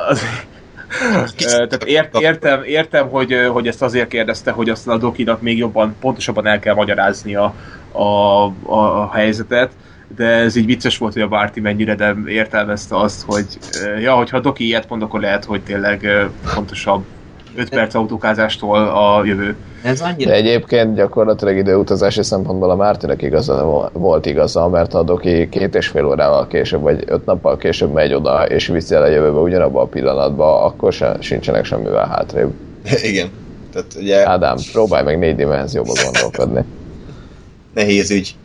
[0.10, 0.22] Az,
[1.48, 5.96] tehát ért, értem, értem hogy, hogy ezt azért kérdezte, hogy azt a dokinak még jobban,
[6.00, 7.54] pontosabban el kell magyarázni a,
[7.92, 9.72] a, a, a helyzetet,
[10.16, 13.46] de ez így vicces volt, hogy a Bárti mennyire nem értelmezte azt, hogy
[14.02, 17.04] ja, hogyha Doki ilyet mond, akkor lehet, hogy tényleg ö, fontosabb
[17.56, 19.56] 5 perc autókázástól a jövő.
[19.84, 20.30] Ez annyira...
[20.30, 25.88] De egyébként gyakorlatilag időutazási szempontból a Mártinek igaza volt igaza, mert a Doki két és
[25.88, 29.84] fél órával később, vagy öt nappal később megy oda, és viszi el a jövőbe ugyanabban
[29.84, 32.52] a pillanatban, akkor se, sincsenek semmivel hátrébb.
[33.12, 33.30] Igen.
[33.72, 36.64] Tehát ugye Ádám, próbálj meg négy dimenzióba gondolkodni.
[37.74, 38.36] nehéz ügy.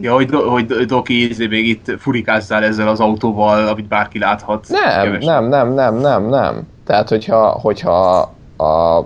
[0.00, 4.66] Ja, hogy, do, hogy Doki izé még itt furikázzál ezzel az autóval, amit bárki láthat.
[4.68, 6.68] Nem, nem, nem, nem, nem, nem.
[6.86, 8.18] Tehát, hogyha, hogyha
[8.56, 9.04] a,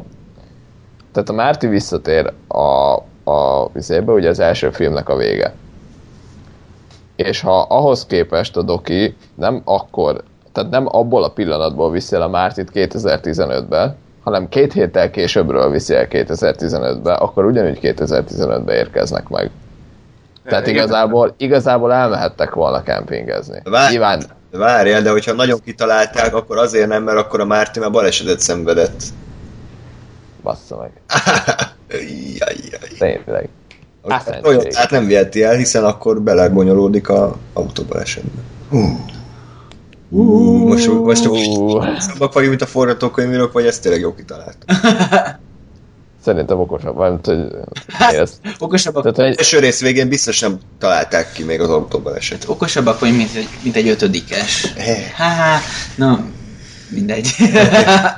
[1.12, 2.94] tehát a Márti visszatér a,
[3.31, 5.55] a vizébe, ugye az első filmnek a vége.
[7.16, 12.23] És ha ahhoz képest a Doki nem akkor, tehát nem abból a pillanatból viszi el
[12.23, 19.51] a Mártit 2015-be, hanem két héttel későbbről viszi el 2015-be, akkor ugyanúgy 2015-be érkeznek meg.
[20.45, 23.61] Tehát igazából, igazából elmehettek volna kempingezni.
[23.65, 27.79] Vár- Nyilván De Várjál, de hogyha nagyon kitalálták, akkor azért nem, mert akkor a Márti
[27.81, 29.03] már balesetet szenvedett.
[30.43, 30.91] bassza meg.
[32.99, 33.49] Tényleg.
[34.09, 38.41] Hát, nem viheti el, hiszen akkor belebonyolódik a autóbalesetbe.
[38.71, 39.05] Hú.
[40.11, 44.57] Hú, most, most Ú, szabak vagyunk, mint a forgatókönyvírók, vagy ezt tényleg jó kitalált?
[46.25, 47.39] Szerintem okosabb, vagy mint hogy
[48.13, 52.49] én ezt, Okosabbak, tehát egy, Első rész végén biztos nem találták ki még az autóbalesetet.
[52.49, 54.73] okosabbak vagy, mint egy, mint egy ötödikes.
[55.17, 55.61] Há,
[55.97, 56.25] na,
[56.95, 57.35] mindegy.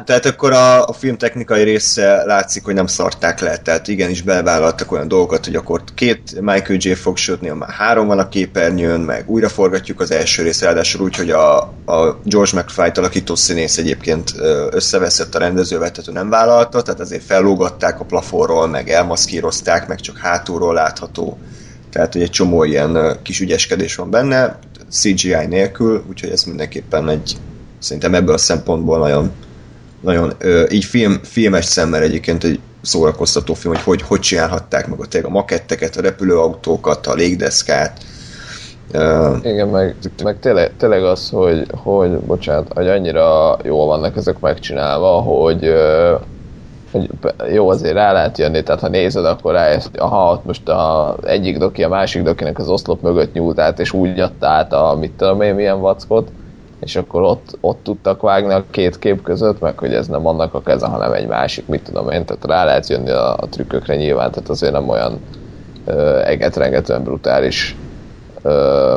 [0.07, 4.93] Tehát akkor a, a film technikai része látszik, hogy nem szarták le, tehát igenis belevállaltak
[4.93, 6.93] olyan dolgokat, hogy akkor két Michael J.
[6.93, 11.17] Fox néha már három van a képernyőn, meg újra forgatjuk az első részt, ráadásul úgy,
[11.17, 14.35] hogy a, a George McFly-t alakító színész egyébként
[14.71, 20.01] összeveszett a rendezővel, tehát ő nem vállalta, tehát azért fellógatták a plafonról, meg elmaszkírozták, meg
[20.01, 21.39] csak hátulról látható.
[21.91, 24.59] Tehát, hogy egy csomó ilyen kis ügyeskedés van benne,
[24.91, 27.37] CGI nélkül, úgyhogy ez mindenképpen egy
[27.87, 29.31] szerintem ebből a szempontból nagyon,
[30.01, 34.99] nagyon ö, így film, filmes szemmel egyébként egy szórakoztató film, hogy hogy, hogy csinálhatták meg
[35.01, 37.99] a, a maketteket, a repülőautókat, a légdeszkát.
[38.93, 44.39] Ö, igen, meg, meg tényleg, tényleg az, hogy, hogy, bocsánat, hogy annyira jól vannak ezek
[44.39, 45.75] megcsinálva, hogy,
[46.91, 47.09] hogy
[47.53, 51.17] jó azért rá lehet jönni, tehát ha nézed, akkor rájössz, hogy aha, ott most a
[51.25, 54.97] egyik doki a másik dokinek az oszlop mögött nyúlt át, és úgy adta át a
[55.01, 56.29] mit tudom én milyen vackot,
[56.81, 60.55] és akkor ott, ott tudtak vágni a két kép között, meg hogy ez nem annak
[60.55, 63.97] a keze, hanem egy másik, mit tudom én, tehát rá lehet jönni a, a trükkökre
[63.97, 65.21] nyilván, tehát azért nem olyan
[65.85, 67.77] ö, egetrengetően brutális
[68.43, 68.97] ö,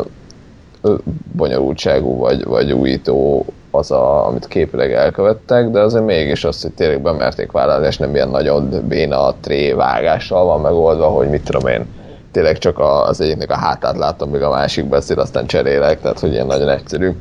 [0.81, 0.93] ö,
[1.35, 7.01] bonyolultságú vagy, vagy újító az, a, amit képileg elkövettek, de azért mégis azt, hogy tényleg
[7.01, 11.85] bemerték vállalni, és nem ilyen nagyon béna tré vágással van megoldva, hogy mit tudom én,
[12.31, 16.31] tényleg csak az egyiknek a hátát látom, míg a másik beszél, aztán cserélek, tehát hogy
[16.31, 17.11] ilyen nagyon egyszerű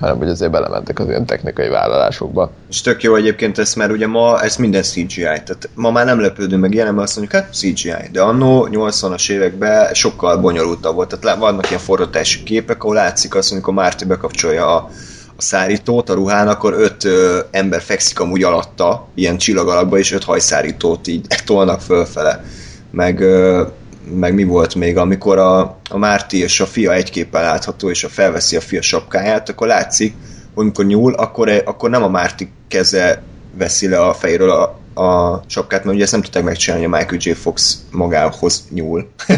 [0.00, 2.50] hanem hogy azért belementek az ilyen technikai vállalásokba.
[2.70, 6.20] és tök jó egyébként ez, mert ugye ma ez minden CGI, tehát ma már nem
[6.20, 11.18] lepődünk meg ilyen, mert azt mondjuk, hát CGI, de annó 80-as években sokkal bonyolultabb volt,
[11.18, 14.88] tehát vannak ilyen forgatási képek, ahol látszik azt, amikor Márti bekapcsolja a,
[15.36, 20.12] a szárítót a ruhán, akkor öt ö, ember fekszik amúgy alatta, ilyen csillag alakba, és
[20.12, 22.44] öt hajszárítót így tolnak fölfele.
[22.90, 23.62] Meg, ö,
[24.10, 28.04] meg mi volt még, amikor a, a Márti és a fia egy képen látható, és
[28.04, 30.14] a felveszi a fia sapkáját, akkor látszik,
[30.54, 33.22] hogy amikor nyúl, akkor, akkor nem a Márti keze
[33.58, 34.62] veszi le a fejről a,
[35.02, 37.30] a sapkát, mert ugye ezt nem tudták megcsinálni, a Michael J.
[37.30, 39.08] Fox magához nyúl.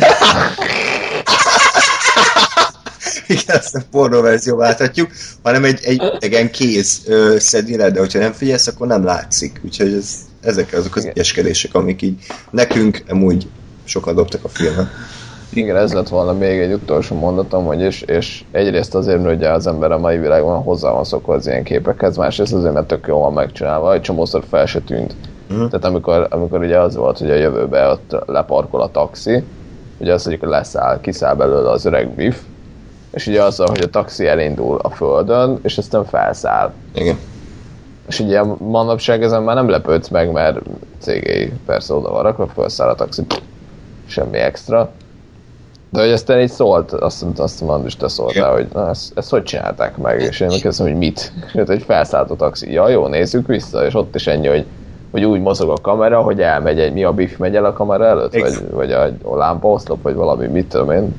[3.29, 5.11] igen, ezt a pornó verzió láthatjuk,
[5.43, 9.61] hanem egy, egy idegen kéz ö, szedi le, de hogyha nem figyelsz, akkor nem látszik.
[9.65, 12.19] Úgyhogy ez, ezek azok az ügyeskedések, amik így
[12.51, 13.47] nekünk amúgy
[13.87, 14.87] sokan dobtak a filmet.
[15.53, 19.51] Igen, ez lett volna még egy utolsó mondatom, hogy és, és egyrészt azért, mert ugye
[19.51, 23.07] az ember a mai világban hozzá van szokva az ilyen képekhez, másrészt azért, mert tök
[23.07, 25.15] jól van megcsinálva, egy csomószor fel se tűnt.
[25.49, 25.67] Mhm.
[25.67, 29.43] Tehát amikor, amikor ugye az volt, hogy a jövőben ott leparkol a taxi,
[29.99, 32.37] ugye az, hogy leszáll, kiszáll belőle az öreg Biff,
[33.11, 36.73] és ugye az, hogy a taxi elindul a földön, és aztán felszáll.
[36.95, 37.19] Igen.
[38.09, 40.59] És ugye manapság ezen már nem lepődsz meg, mert
[40.99, 43.23] cégei persze oda van rakva, felszáll a taxi,
[44.07, 44.91] semmi extra.
[45.91, 49.31] De hogy aztán így szólt, azt, azt mondom, is te szóltál, hogy na, ezt, ezt,
[49.31, 51.33] hogy csinálták meg, és én megkérdezem, hogy mit.
[51.55, 52.73] És hogy felszállt a taxi.
[52.73, 54.65] Ja, jó, nézzük vissza, és ott is ennyi, hogy,
[55.11, 58.05] hogy úgy mozog a kamera, hogy elmegy egy, mi a biff megy el a kamera
[58.05, 61.15] előtt, vagy, vagy a, a lámpaoszlop, vagy valami, mit tudom én.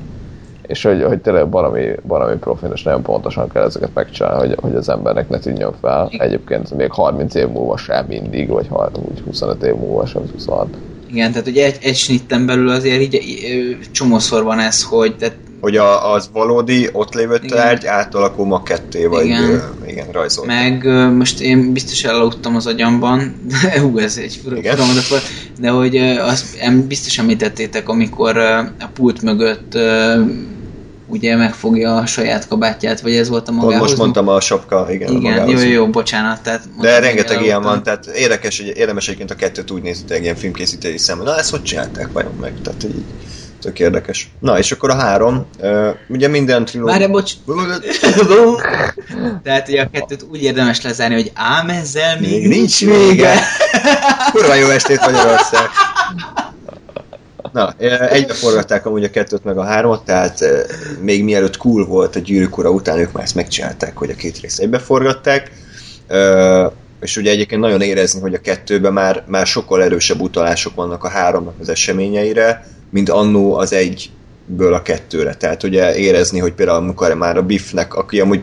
[0.62, 4.74] És hogy, hogy tényleg barami, barami profin, és nagyon pontosan kell ezeket megcsinálni, hogy, hogy
[4.74, 6.10] az embernek ne tűnjön fel.
[6.18, 10.66] Egyébként még 30 év múlva sem mindig, vagy ha- úgy 25 év múlva sem, 26.
[11.10, 15.76] Igen, tehát ugye egy, egy snitten belül azért így csomószor van ez, hogy tehát Hogy
[15.76, 17.56] a, az valódi ott lévő Igen.
[17.56, 19.62] tárgy átalakul ma ketté, vagy Igen.
[19.86, 20.46] igen, rajzolt.
[20.46, 20.84] Meg
[21.16, 24.40] most én biztos elaludtam az agyamban, de hú, ez egy
[25.08, 25.22] volt,
[25.60, 26.46] de hogy azt
[26.86, 28.36] biztos említettétek, amikor
[28.78, 29.78] a pult mögött
[31.08, 33.80] ugye megfogja a saját kabátját, vagy ez volt a magához.
[33.80, 35.64] most mondtam a sapka, igen, a Igen, jó, magához.
[35.64, 36.40] jó, jó, bocsánat.
[36.42, 40.14] Tehát De hogy rengeteg ilyen van, tehát érdekes, hogy érdemes egyébként a kettőt úgy nézni,
[40.14, 41.24] egy ilyen filmkészítői szemmel.
[41.24, 42.52] Na, ezt hogy csinálták vajon meg?
[42.62, 43.04] Tehát így
[43.60, 44.30] tök érdekes.
[44.40, 46.92] Na, és akkor a három, uh, ugye minden trilógia...
[46.92, 47.32] Várj, bocs.
[49.44, 53.34] Tehát ugye a kettőt úgy érdemes lezárni, hogy ám ezzel még, Még nincs vége.
[54.32, 55.68] Kurva jó estét Magyarország!
[57.58, 57.74] Na,
[58.08, 60.60] egybe forgatták amúgy a kettőt meg a hármat, tehát eh,
[61.00, 64.38] még mielőtt cool volt a gyűrűk ura után, ők már ezt megcsinálták, hogy a két
[64.38, 65.50] részt egybe forgatták.
[67.00, 71.08] És ugye egyébként nagyon érezni, hogy a kettőben már, már sokkal erősebb utalások vannak a
[71.08, 75.34] háromnak az eseményeire, mint annó az egyből a kettőre.
[75.34, 78.42] Tehát ugye érezni, hogy például amikor már a Biffnek, aki amúgy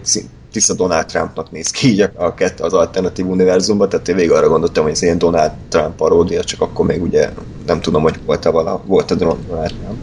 [0.55, 4.49] tiszta Donald Trumpnak néz ki így a, kettő az alternatív univerzumban, tehát én végig arra
[4.49, 7.29] gondoltam, hogy ez ilyen Donald Trump paródia, csak akkor még ugye
[7.65, 9.97] nem tudom, hogy volt-e vala, volt a Donald Trump.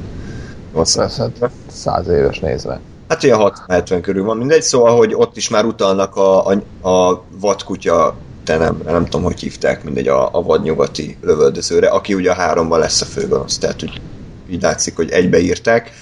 [1.40, 2.80] Hát száz éves nézve.
[3.08, 7.24] Hát ugye 60-70 körül van, mindegy, szóval, hogy ott is már utalnak a, a, a
[7.40, 8.14] vadkutya
[8.44, 12.78] te nem, nem tudom, hogy hívták, mindegy, a, a vadnyugati lövöldözőre, aki ugye a háromban
[12.78, 14.00] lesz a főgonosz, tehát hogy
[14.50, 15.92] így látszik, hogy egybeírták.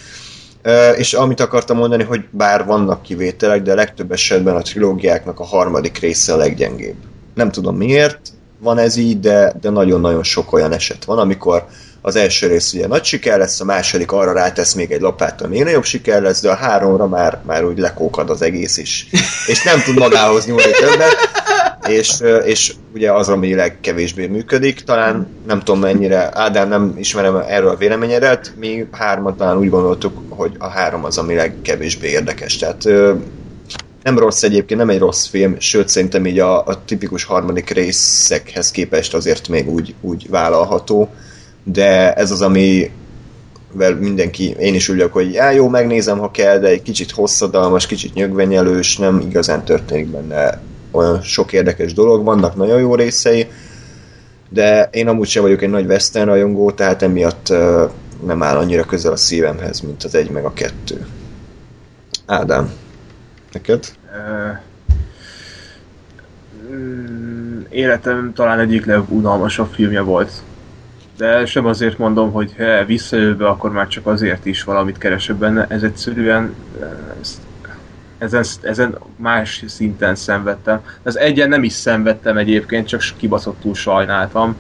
[0.96, 5.98] És amit akartam mondani, hogy bár vannak kivételek, de legtöbb esetben a trilógiáknak a harmadik
[5.98, 6.96] része a leggyengébb.
[7.34, 8.20] Nem tudom miért
[8.58, 11.66] van ez így, de, de nagyon-nagyon sok olyan eset van, amikor
[12.02, 15.64] az első rész ugye nagy siker lesz, a második arra rátesz még egy lapáttal, még
[15.64, 19.06] nagyobb siker lesz, de a háromra már, már úgy lekókad az egész is.
[19.46, 21.16] És nem tud magához nyúlni többet,
[21.88, 27.68] és, és ugye az, ami legkevésbé működik, talán nem tudom mennyire, Ádám nem ismerem erről
[27.68, 32.56] a véleményedet, mi hárman talán úgy gondoltuk, hogy a három az, ami legkevésbé érdekes.
[32.56, 32.88] Tehát
[34.02, 38.70] nem rossz egyébként, nem egy rossz film, sőt szerintem így a, a tipikus harmadik részekhez
[38.70, 41.08] képest azért még úgy, úgy vállalható,
[41.64, 42.90] de ez az, ami
[43.72, 47.86] vel mindenki, én is vagyok, hogy já, jó, megnézem, ha kell, de egy kicsit hosszadalmas,
[47.86, 50.60] kicsit nyögvenyelős, nem igazán történik benne
[50.90, 53.50] olyan sok érdekes dolog, vannak nagyon jó részei,
[54.48, 57.52] de én amúgy sem vagyok egy nagy western rajongó, tehát emiatt
[58.26, 61.06] nem áll annyira közel a szívemhez, mint az egy meg a kettő.
[62.26, 62.72] Ádám,
[63.52, 63.84] neked?
[67.68, 70.32] Életem talán egyik legunalmasabb filmje volt.
[71.16, 75.66] De sem azért mondom, hogy he, visszajövő, akkor már csak azért is valamit keresek benne.
[75.68, 76.54] Ez egyszerűen
[77.20, 77.40] ez,
[78.20, 80.80] ezen, ezen más szinten szenvedtem.
[81.02, 84.56] Az egyen nem is szenvedtem egyébként, csak kibaszottul sajnáltam.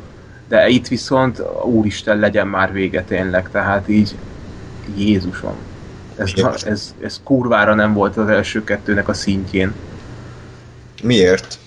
[0.48, 4.14] De itt viszont, úristen, legyen már vége tényleg, tehát így
[4.96, 5.54] Jézusom.
[6.16, 6.66] Ez, Miért?
[6.66, 9.74] ez, ez kurvára nem volt az első kettőnek a szintjén.
[11.02, 11.58] Miért?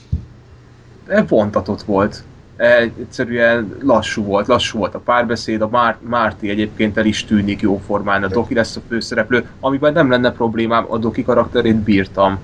[1.07, 2.23] De vontatott volt.
[2.64, 7.61] E, Egyszerűen lassú volt, lassú volt a párbeszéd, a Már- Márti egyébként el is tűnik
[7.61, 12.40] jóformán, a Doki lesz a főszereplő, amiben nem lenne problémám, a Doki karakterét bírtam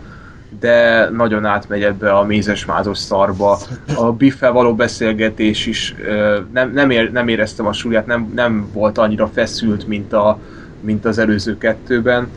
[0.60, 3.60] de nagyon átmegy ebbe a mézes-mázos szarba.
[3.96, 8.70] A Biffel való beszélgetés is ö, nem, nem, ér, nem éreztem a súlyát, nem, nem
[8.74, 10.42] volt annyira feszült, mint, a,
[10.80, 12.32] mint az előző kettőben.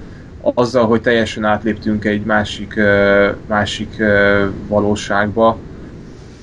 [0.54, 4.02] Azzal, hogy teljesen átléptünk egy másik, ö, másik
[4.66, 5.62] valóságba,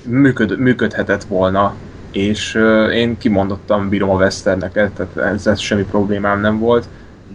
[0.09, 1.75] működ, működhetett volna,
[2.11, 6.85] és ö, én kimondottam bírom a westerneket, tehát ezzel semmi problémám nem volt,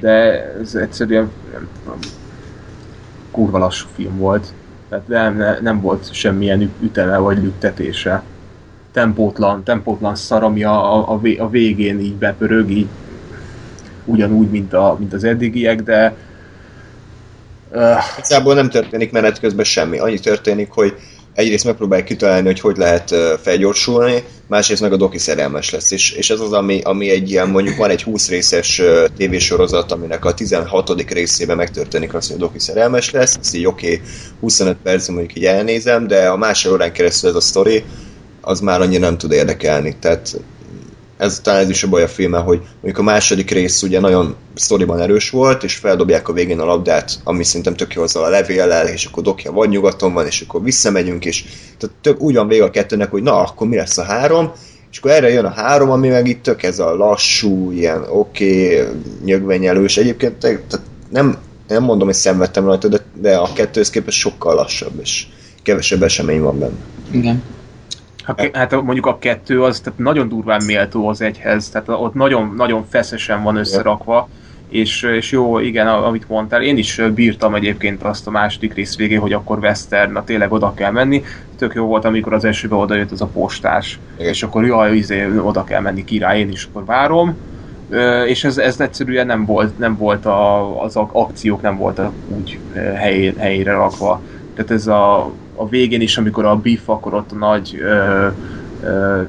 [0.00, 0.10] de
[0.60, 1.98] ez egyszerűen nem tudom,
[3.30, 4.52] kurva lassú film volt.
[4.88, 8.22] Tehát nem, nem volt semmilyen üteme vagy lüktetése.
[8.92, 12.88] Tempótlan, tempótlan szar, ami a, a, a végén így bepörög, így
[14.04, 16.16] ugyanúgy, mint, a, mint az eddigiek, de
[17.76, 19.98] Uh, Igazából nem történik menet közben semmi.
[19.98, 20.94] Annyi történik, hogy
[21.34, 25.90] egyrészt megpróbálják kitalálni, hogy hogy lehet felgyorsulni, másrészt meg a doki szerelmes lesz.
[25.90, 28.82] És, és ez az, ami, ami egy ilyen, mondjuk van egy 20 részes
[29.16, 31.10] tévésorozat, aminek a 16.
[31.12, 33.36] részében megtörténik az, hogy a doki szerelmes lesz.
[33.40, 34.00] Ez így oké, okay,
[34.40, 37.84] 25 perc mondjuk így elnézem, de a másik órán keresztül ez a sztori,
[38.40, 39.96] az már annyira nem tud érdekelni.
[40.00, 40.40] Tehát
[41.16, 44.34] ez talán ez is a baj a filme, hogy mondjuk a második rész ugye nagyon
[44.54, 48.28] sztoriban erős volt, és feldobják a végén a labdát, ami szerintem tök jó azzal a
[48.28, 51.44] levéllel, és akkor dokja vagy nyugaton van, és akkor visszamegyünk, és
[51.78, 54.52] tehát tök úgy van vége a kettőnek, hogy na, akkor mi lesz a három,
[54.90, 58.80] és akkor erre jön a három, ami meg itt tök ez a lassú, ilyen oké,
[58.80, 59.96] okay, nyögvenyelős.
[59.96, 60.80] Egyébként tehát
[61.10, 61.38] nem,
[61.68, 65.26] nem mondom, hogy szenvedtem rajta, de, de a kettőhöz képest sokkal lassabb, és
[65.62, 66.76] kevesebb esemény van benne.
[67.10, 67.42] Igen.
[68.24, 72.54] Hát, hát mondjuk a kettő az tehát nagyon durván méltó az egyhez, tehát ott nagyon,
[72.56, 74.28] nagyon feszesen van összerakva,
[74.68, 79.20] és, és jó, igen, amit mondtál, én is bírtam egyébként azt a második rész végén,
[79.20, 81.22] hogy akkor western, na tényleg oda kell menni.
[81.58, 84.30] Tök jó volt, amikor az elsőbe oda jött az a postás, igen.
[84.30, 87.36] és akkor jaj, izé, oda kell menni király, én is akkor várom.
[88.26, 92.58] És ez, ez egyszerűen nem volt, nem volt a, az akciók nem voltak úgy
[92.94, 94.22] helyére, helyére rakva.
[94.54, 95.24] Tehát ez a,
[95.54, 98.28] a végén is, amikor a Biff, akkor ott a nagy ö,
[98.80, 99.22] ö,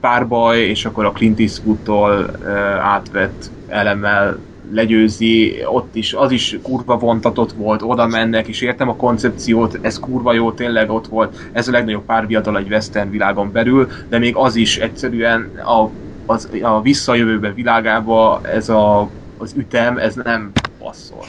[0.00, 4.38] párbaj, és akkor a Clint Eastwood-tól ö, átvett elemmel
[4.72, 9.98] legyőzi, ott is, az is kurva vontatott volt, oda mennek, és értem a koncepciót, ez
[9.98, 14.36] kurva jó, tényleg ott volt, ez a legnagyobb párviadal egy western világon belül, de még
[14.36, 15.88] az is egyszerűen a,
[16.26, 21.24] az, a visszajövőbe világába ez a, az ütem, ez nem passzol.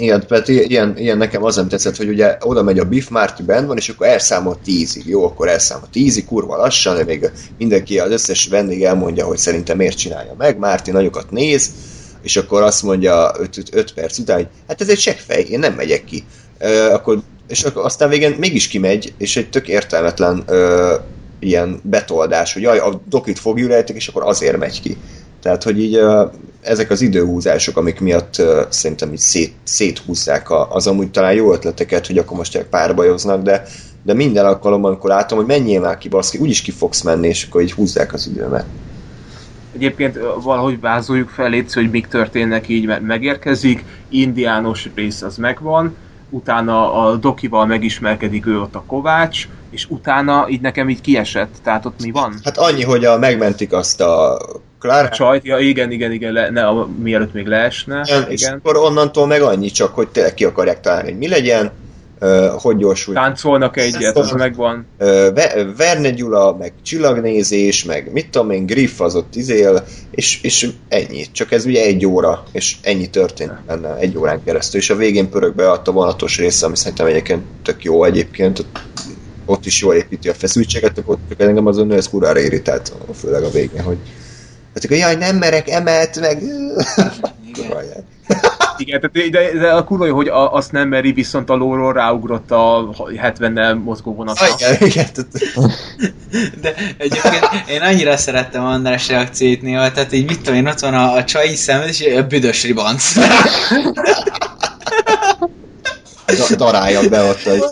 [0.00, 3.42] Igen, tehát ilyen, ilyen nekem az nem tetszett, hogy ugye oda megy a Biff, Marty
[3.42, 5.06] bent van, és akkor elszámol tízig.
[5.06, 9.76] Jó, akkor elszámol tízig, kurva lassan, de még mindenki, az összes vendég elmondja, hogy szerintem
[9.76, 10.58] miért csinálja meg.
[10.58, 11.70] Márti nagyokat néz,
[12.22, 13.32] és akkor azt mondja
[13.70, 16.24] 5 perc után, hogy hát ez egy seggfej, én nem megyek ki.
[16.60, 20.92] Uh, akkor, és akkor aztán végén mégis kimegy, és egy tök értelmetlen uh,
[21.38, 24.96] ilyen betoldás, hogy jaj, a dokit rejtek, és akkor azért megy ki.
[25.42, 26.00] Tehát, hogy így
[26.60, 32.18] ezek az időhúzások, amik miatt szerintem így szét, széthúzzák az amúgy talán jó ötleteket, hogy
[32.18, 33.62] akkor most párbajoznak, de,
[34.02, 37.46] de minden alkalommal, amikor látom, hogy menjél már ki, baszki, úgyis ki fogsz menni, és
[37.48, 38.64] akkor így húzzák az időmet.
[39.74, 45.96] Egyébként valahogy vázoljuk fel, létsz, hogy mik történnek így, mert megérkezik, indiános rész az megvan,
[46.30, 51.86] utána a Dokival megismerkedik ő ott a Kovács, és utána így nekem így kiesett, tehát
[51.86, 52.34] ott mi van?
[52.44, 54.38] Hát annyi, hogy a, megmentik azt a
[54.80, 55.08] Klar?
[55.08, 58.02] Csajt, ja igen, igen, igen, le, ne, a, mielőtt még leesne.
[58.06, 58.32] Igen, igen.
[58.32, 61.70] És akkor onnantól meg annyi csak, hogy tényleg ki akarják találni, hogy mi legyen,
[62.20, 63.14] uh, hogy gyorsul.
[63.14, 64.86] Táncolnak egyet, az megvan.
[64.98, 65.06] Uh,
[65.76, 71.26] Verne Gyula, meg csillagnézés, meg mit tudom én, Griff az ott izél, és, és ennyi.
[71.32, 75.30] Csak ez ugye egy óra, és ennyi történt benne egy órán keresztül, és a végén
[75.30, 78.64] pörög be a vonatos része, ami szerintem egyébként tök jó egyébként,
[79.46, 83.42] ott is jól építi a feszültséget, ott csak engem az nő ez kurára irritált, főleg
[83.42, 83.98] a végén, hogy
[84.84, 86.42] Akkor jaj, nem merek emelt, meg...
[87.54, 88.04] Igen.
[88.80, 91.92] Igen, tehát, de, de a kurva jó, hogy a, azt nem meri, viszont a lóról
[91.92, 94.46] ráugrott a 70-nel mozgó vonatra.
[94.58, 95.06] Igen, igen.
[96.60, 100.94] De egyébként én annyira szerettem András reakcióit néha, tehát így mit tudom én, ott van
[100.94, 103.12] a, a csai szem, és a büdös ribanc.
[106.56, 107.70] Darálja be ott a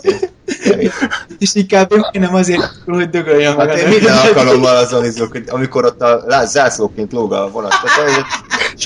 [1.37, 3.69] és inkább én nem azért, hogy dögöljön meg.
[3.69, 7.73] Hát én minden alkalommal azon izlok, hogy amikor ott a zászlóként lóg a vonat,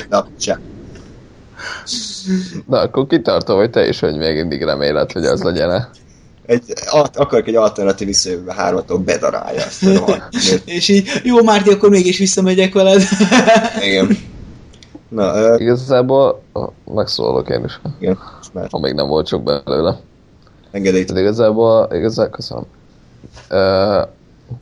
[0.10, 0.60] na, sem.
[2.68, 5.90] Na, akkor kitartom, hogy te is, hogy még mindig reméled, hogy az legyen -e.
[6.46, 6.74] Egy,
[7.14, 9.86] akarok egy alternatív visszajövőbe hármatok bedarálja ezt
[10.66, 13.02] És így, jó Márti, akkor mégis visszamegyek veled.
[13.82, 14.18] Igen.
[15.10, 16.42] Na, uh, Igazából
[16.86, 17.80] megszólalok én is.
[18.00, 18.20] Igen.
[18.70, 20.00] Ha még nem volt sok belőle.
[20.74, 21.14] Engedélyt.
[21.14, 22.64] De igazából, igazából köszönöm.
[23.50, 24.08] Uh,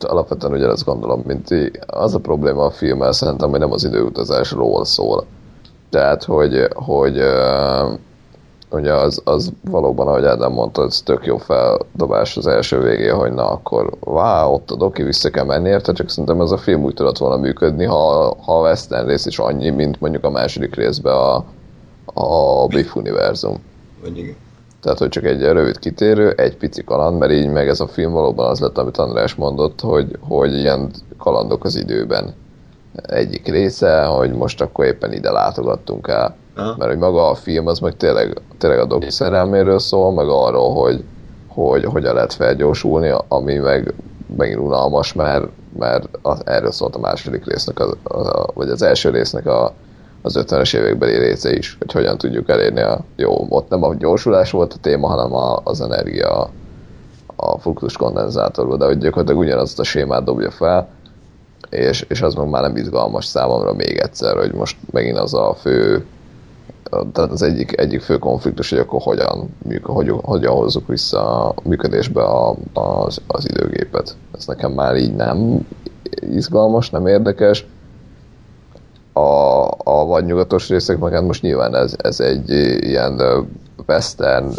[0.00, 1.78] alapvetően ugyanazt gondolom, mint így.
[1.86, 5.24] Az a probléma a filmmel szerintem, hogy nem az időutazásról szól.
[5.90, 7.98] Tehát, hogy, hogy uh,
[8.70, 13.32] ugye az, az valóban, ahogy Ádám mondta, ez tök jó feldobás az első végé, hogy
[13.32, 16.82] na akkor wow, ott a doki vissza kell menni érte, csak szerintem ez a film
[16.82, 20.74] úgy tudott volna működni, ha, ha a Western rész is annyi, mint mondjuk a második
[20.74, 21.44] részben a,
[22.14, 23.62] a Biff univerzum.
[24.02, 24.36] Vagy igen.
[24.82, 28.12] Tehát, hogy csak egy rövid kitérő, egy pici kaland, mert így meg ez a film
[28.12, 32.34] valóban az lett, amit András mondott, hogy, hogy ilyen kalandok az időben
[33.02, 36.36] egyik része, hogy most akkor éppen ide látogattunk el.
[36.56, 36.74] Aha.
[36.78, 40.74] Mert hogy maga a film az meg tényleg, tényleg a Doki szerelméről szól, meg arról,
[40.74, 41.04] hogy,
[41.48, 43.94] hogy hogyan lehet felgyorsulni, ami meg
[44.36, 45.44] megint unalmas, mert,
[45.78, 49.72] mert az, erről szólt a második résznek, a, a, vagy az első résznek a,
[50.22, 54.50] az 50-es évekbeli része is, hogy hogyan tudjuk elérni a jó, ott nem a gyorsulás
[54.50, 56.50] volt a téma, hanem a, az energia
[57.36, 60.88] a fluktus kondenzátorba, de hogy gyakorlatilag ugyanazt a sémát dobja fel,
[61.70, 65.54] és, és az meg már nem izgalmas számomra még egyszer, hogy most megint az a
[65.60, 66.04] fő
[67.12, 69.48] tehát az egyik, egyik fő konfliktus, hogy akkor hogyan,
[69.82, 74.16] hogy, hogyan hozzuk vissza a működésbe a, az, az időgépet.
[74.38, 75.66] Ez nekem már így nem
[76.20, 77.66] izgalmas, nem érdekes.
[79.12, 83.40] A, a vadnyugatos részek, meg hát most nyilván ez, ez egy ilyen ö,
[83.86, 84.50] western,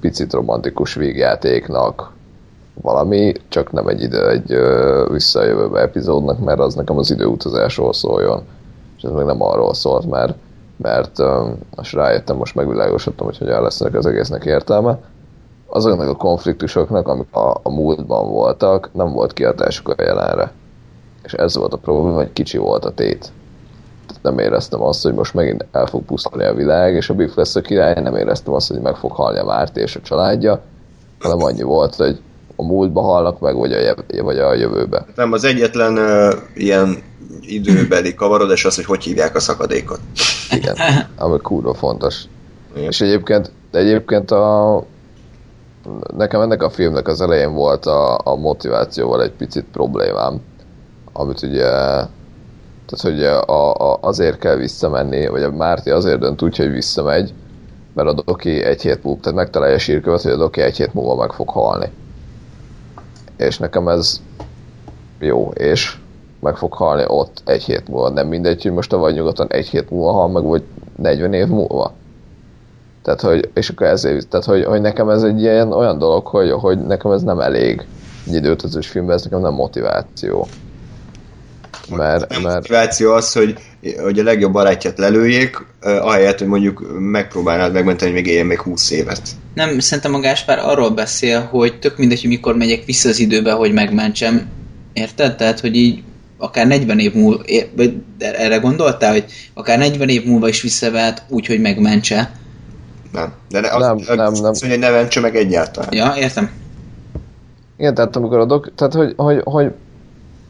[0.00, 2.12] picit romantikus végjátéknak
[2.82, 8.42] valami, csak nem egy idő, egy ö, visszajövőbe epizódnak, mert az nekem az időutazásról szóljon.
[8.96, 10.34] És ez meg nem arról szólt, mert
[10.76, 11.18] mert
[11.76, 14.98] most rájöttem, most megvilágosodtam, hogy hogyan lesznek az egésznek értelme.
[15.66, 20.52] Azoknak a konfliktusoknak, amik a, a múltban voltak, nem volt kiadásuk a jelenre.
[21.22, 23.32] És ez volt a probléma, hogy kicsi volt a tét.
[24.24, 27.56] Nem éreztem azt, hogy most megint el fog pusztulni a világ, és a Biff lesz
[27.56, 30.62] a király, nem éreztem azt, hogy meg fog halni a Márti és a családja,
[31.18, 32.20] hanem annyi volt, hogy
[32.56, 35.06] a múltba halnak meg, vagy a, jev- vagy a jövőbe.
[35.14, 37.02] Nem, az egyetlen uh, ilyen
[37.40, 40.00] időbeli kavarodás az, hogy hogy hívják a szakadékot.
[40.50, 40.76] Igen,
[41.16, 42.24] ami kurva fontos.
[42.74, 42.88] Igen.
[42.88, 44.84] És egyébként, egyébként a,
[46.16, 50.40] nekem ennek a filmnek az elején volt a, a motivációval egy picit problémám,
[51.12, 51.68] amit ugye
[52.86, 57.32] tehát, hogy a, a, azért kell visszamenni, vagy a Márti azért dönt úgy, hogy visszamegy,
[57.92, 60.94] mert a Doki egy hét múlva, tehát megtalálja a sírkövet, hogy a Doki egy hét
[60.94, 61.90] múlva meg fog halni.
[63.36, 64.20] És nekem ez
[65.18, 65.96] jó, és
[66.40, 68.08] meg fog halni ott egy hét múlva.
[68.08, 70.62] Nem mindegy, hogy most a vagy nyugaton egy hét múlva hal meg, vagy
[70.96, 71.92] 40 év múlva.
[73.02, 76.50] Tehát, hogy, és akkor ezért, tehát, hogy, hogy nekem ez egy ilyen olyan dolog, hogy,
[76.50, 77.86] hogy nekem ez nem elég
[78.26, 80.46] egy időtözős filmben, ez nekem nem motiváció.
[81.88, 83.54] Mert, Nem mert motiváció az, hogy,
[84.02, 88.90] hogy a legjobb barátját lelőjék, ahelyett, hogy mondjuk megpróbálnád megmenteni, hogy még éljen még 20
[88.90, 89.20] évet.
[89.54, 93.52] Nem, szerintem a Gáspár arról beszél, hogy tök mindegy, hogy mikor megyek vissza az időbe,
[93.52, 94.48] hogy megmentsem.
[94.92, 95.36] Érted?
[95.36, 96.02] Tehát, hogy így
[96.38, 97.42] akár 40 év múlva,
[97.76, 99.24] vagy erre gondoltál, hogy
[99.54, 102.32] akár 40 év múlva is visszavehet úgy, hogy megmentse.
[103.12, 103.32] Nem.
[103.48, 104.44] De ne, az, Nem, az, nem, nem.
[104.44, 105.92] Az, hogy ne mentse meg egyáltalán.
[105.92, 106.50] Ja, értem.
[107.76, 108.72] Igen, tehát amikor a dok...
[108.74, 109.72] Tehát, hogy, hogy, hogy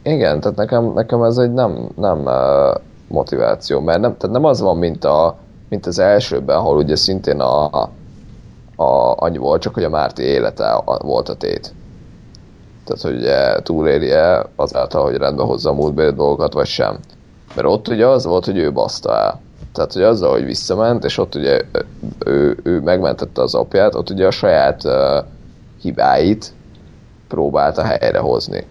[0.04, 2.28] igen, tehát nekem, nekem ez egy nem, nem
[3.08, 5.36] motiváció, mert nem, tehát nem az van, mint, a,
[5.68, 7.90] mint az elsőben, ahol ugye szintén a, a,
[8.76, 11.74] a, annyi volt, csak hogy a Márti élete volt a tét.
[12.84, 16.98] Tehát, hogy ugye túlélje azáltal, hogy rendbe hozza a múltbeli dolgokat, vagy sem.
[17.54, 19.40] Mert ott ugye az volt, hogy ő baszta el.
[19.72, 21.60] Tehát, hogy azzal, hogy visszament, és ott ugye
[22.26, 25.24] ő, ő megmentette az apját, ott ugye a saját uh,
[25.80, 26.52] hibáit
[27.28, 28.66] próbálta helyrehozni.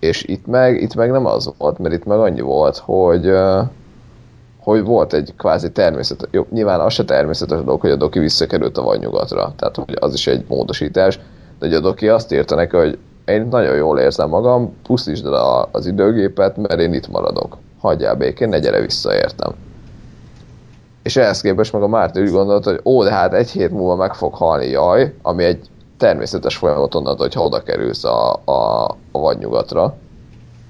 [0.00, 3.32] És itt meg, itt meg nem az volt, mert itt meg annyi volt, hogy
[4.68, 8.78] hogy volt egy kvázi természet, jó, nyilván az se természetes dolog, hogy a Doki visszakerült
[8.78, 11.16] a vadnyugatra, tehát hogy az is egy módosítás,
[11.58, 15.68] de hogy a Doki azt írta neki, hogy én nagyon jól érzem magam, pusztítsd el
[15.72, 17.56] az időgépet, mert én itt maradok.
[17.80, 19.52] Hagyjál békén, ne gyere vissza, értem.
[21.02, 23.96] És ehhez képest meg a Márti úgy gondolta, hogy ó, de hát egy hét múlva
[23.96, 25.68] meg fog halni, jaj, ami egy
[25.98, 29.96] természetes folyamat onnantól, hogyha oda kerülsz a, a, a vadnyugatra.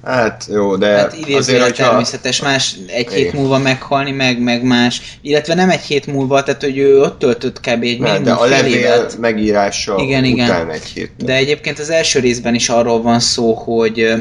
[0.05, 1.85] Hát jó, de Hát azért, hogyha...
[1.85, 3.41] természetes, más egy hét Igen.
[3.41, 5.19] múlva meghalni, meg, meg más.
[5.21, 7.83] Illetve nem egy hét múlva, tehát hogy ő ott töltött kb.
[7.83, 9.19] egy Nem, de a levél évet.
[9.19, 10.49] megírása Igen, igen.
[10.49, 11.13] után egy hét.
[11.17, 14.13] De egyébként az első részben is arról van szó, hogy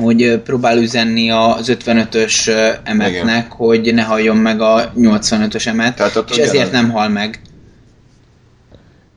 [0.00, 2.50] hogy próbál üzenni az 55-ös
[2.84, 7.40] emetnek, hogy ne halljon meg a 85-ös emet, Tehát ott és ezért nem hal meg.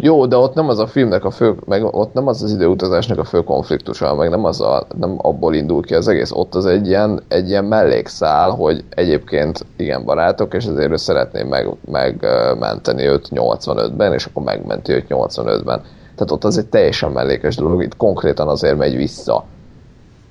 [0.06, 3.19] Jó, de ott nem az a filmnek a fő, meg ott nem az az időutazásnak
[3.19, 6.32] a fő konfliktusa, meg nem, az a, nem abból indul ki az egész.
[6.32, 11.44] Ott az egy ilyen, egy ilyen mellékszál, hogy egyébként igen barátok, és ezért ő szeretné
[11.44, 15.82] meg, megmenteni őt 85-ben, és akkor megmenti őt 85-ben.
[16.15, 19.44] Tehát ott az egy teljesen mellékes dolog, itt konkrétan azért megy vissza.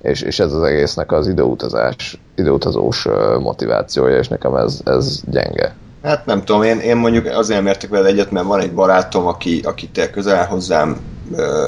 [0.01, 3.07] És, és ez az egésznek az időutazás, időutazós
[3.39, 5.75] motivációja, és nekem ez, ez gyenge.
[6.05, 9.25] Hát nem tudom, én, én mondjuk azért nem értek vele egyet, mert van egy barátom,
[9.25, 10.97] aki, aki te közel hozzám,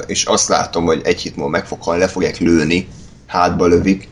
[0.06, 2.88] és azt látom, hogy egy hét múlva meg fog halni, le fogják lőni,
[3.26, 4.08] hátba lövik,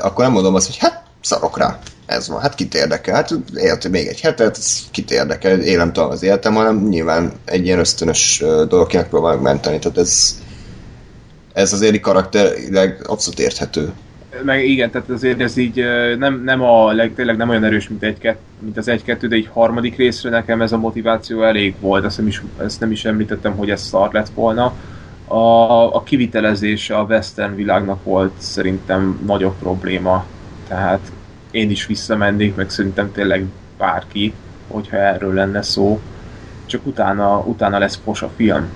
[0.00, 1.78] akkor nem mondom azt, hogy hát szarok rá.
[2.06, 3.14] Ez van, hát kit érdekel?
[3.14, 4.58] Hát élt még egy hetet,
[4.90, 5.60] kit érdekel?
[5.60, 9.78] Élem talán az életem, hanem nyilván egy ilyen ösztönös ö, dolog, kinek próbálok menteni.
[9.78, 10.38] Tehát ez,
[11.52, 13.92] ez azért így karakterileg abszolút érthető.
[14.42, 15.84] Meg igen, tehát azért ez így
[16.18, 19.48] nem, nem a leg, tényleg nem olyan erős, mint, egy, mint az egy-kettő, de egy
[19.52, 23.56] harmadik részre nekem ez a motiváció elég volt, ezt nem is, ezt nem is említettem,
[23.56, 24.72] hogy ez szar lett volna.
[25.26, 30.24] A, a kivitelezése a western világnak volt szerintem nagyobb probléma,
[30.68, 31.12] tehát
[31.50, 33.44] én is visszamennék, meg szerintem tényleg
[33.78, 34.32] bárki,
[34.66, 36.00] hogyha erről lenne szó,
[36.66, 38.68] csak utána, utána lesz fos a film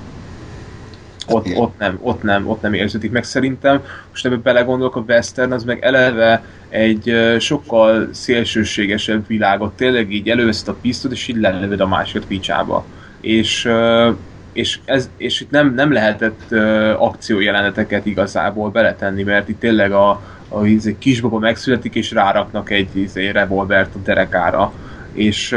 [1.28, 3.82] ott, ott, nem, ott, nem, ott nem érződik meg szerintem.
[4.10, 10.68] Most ebbe belegondolok, a western az meg eleve egy sokkal szélsőségesebb világot, tényleg így előveszed
[10.68, 12.84] a pisztot, és így lelövöd a másikat picsába.
[13.20, 13.68] És,
[14.52, 20.10] és, ez, és itt nem, nem lehetett uh, akciójeleneteket igazából beletenni, mert itt tényleg a,
[20.48, 24.72] a, a egy kisbaba megszületik, és ráraknak egy, egy revolvert a derekára
[25.18, 25.56] és,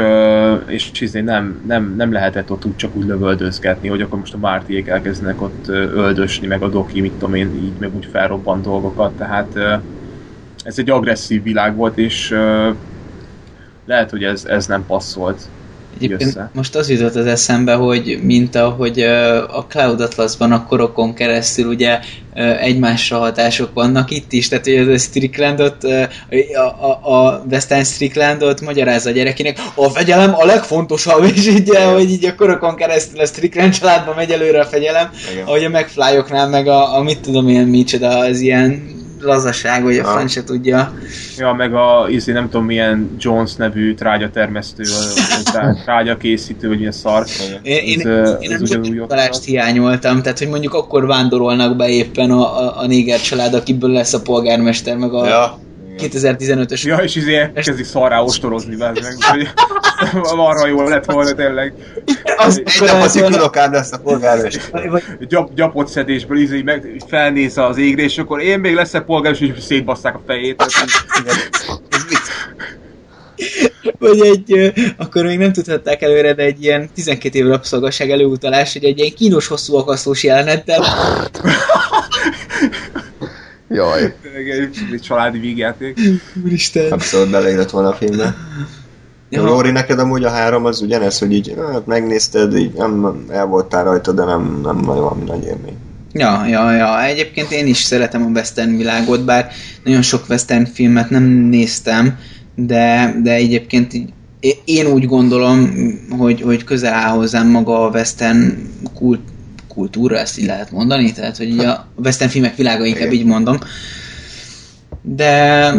[0.66, 4.38] és izé nem, nem, nem lehetett ott úgy csak úgy lövöldözgetni, hogy akkor most a
[4.38, 9.16] Mártiék elkezdenek ott öldösni, meg a doki, mit tudom én, így meg úgy felrobban dolgokat,
[9.16, 9.54] tehát
[10.64, 12.34] ez egy agresszív világ volt, és
[13.84, 15.50] lehet, hogy ez, ez nem passzolt
[15.96, 16.50] Egyébként össze.
[16.54, 19.00] most az jutott az eszembe, hogy mint ahogy
[19.48, 21.98] a Cloud Atlasban a korokon keresztül ugye
[22.60, 25.84] egymásra hatások vannak itt is, tehát hogy a Stricklandot,
[26.54, 32.10] a, a, a Western Stricklandot magyarázza a gyerekének, a fegyelem a legfontosabb, és így, hogy
[32.10, 35.46] így a korokon keresztül a Strickland családban megy előre a fegyelem, Igen.
[35.46, 38.91] ahogy a megflyoknál meg a, a mit tudom én micsoda, az ilyen
[39.22, 40.92] lazaság, vagy a franc se tudja.
[41.36, 44.82] Ja, meg a, izé, nem tudom milyen Jones nevű trágya termesztő,
[45.84, 47.24] trágya készítő, vagy ilyen szar.
[47.62, 52.30] Én, én, ez, én ez nem talást hiányoltam, tehát hogy mondjuk akkor vándorolnak be éppen
[52.30, 55.26] a, a, a néger család, akiből lesz a polgármester, meg a...
[55.26, 55.58] Ja
[55.98, 56.86] 2015-ös.
[56.86, 58.98] Ja, és izé kezdi szarrá ostorozni, meg,
[60.22, 61.74] arra jól lett volna tényleg.
[62.36, 64.56] Az egy nap az ikonokán lesz a polgáros.
[65.28, 69.62] Gyap, gyapott szedésből izé meg felnéz az égre, és akkor én még leszek polgáros, és
[69.62, 70.64] szétbasszák a fejét.
[73.98, 78.84] Vagy egy, akkor még nem tudhatták előre, de egy ilyen 12 év rabszolgasság előutalás, hogy
[78.84, 80.84] egy ilyen kínos hosszú akasztós jelenettel
[83.72, 84.14] Jaj.
[84.92, 86.00] Egy családi vígjáték.
[86.44, 86.92] Úristen.
[86.92, 88.34] Abszolút beleillett volna a filmbe.
[89.28, 89.42] Ja.
[89.42, 93.84] Lóri, neked amúgy a három az ugyanez, hogy így hát megnézted, így nem el voltál
[93.84, 95.76] rajta, de nem, nem nagyon valami nagy élmény.
[96.12, 97.04] Ja, ja, ja.
[97.04, 99.50] Egyébként én is szeretem a western világot, bár
[99.84, 102.18] nagyon sok western filmet nem néztem,
[102.54, 104.12] de, de egyébként így,
[104.64, 105.70] én úgy gondolom,
[106.18, 108.52] hogy, hogy közel áll hozzám maga a western
[108.94, 109.20] kult,
[109.74, 113.58] kultúra, ezt így lehet mondani, tehát hogy a western filmek világa inkább így mondom.
[115.02, 115.74] De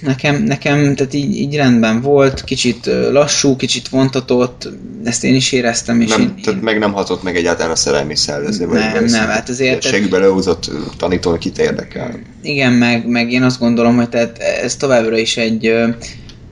[0.00, 4.68] nekem, nekem tehát így, így rendben volt, kicsit lassú, kicsit vontatott,
[5.04, 6.00] ezt én is éreztem.
[6.00, 6.64] És nem, én, tehát én...
[6.64, 9.82] meg nem hatott meg egyáltalán a szerelmi szellőző, vagy nem, nem, hát azért...
[9.82, 12.18] Segbe leúzott tanító, kit érdekel.
[12.42, 15.72] Igen, meg, meg én azt gondolom, hogy tehát ez továbbra is egy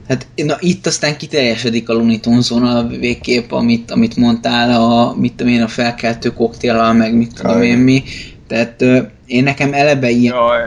[0.07, 5.33] Hát na, itt aztán kiteljesedik a Looney Tunes a végkép, amit, amit mondtál, a, mit
[5.33, 7.67] tudom én, a felkeltő koktéllal, meg mit tudom Jaj.
[7.67, 8.03] én mi.
[8.47, 8.83] Tehát
[9.25, 10.35] én nekem eleve ilyen...
[10.35, 10.61] Jaj.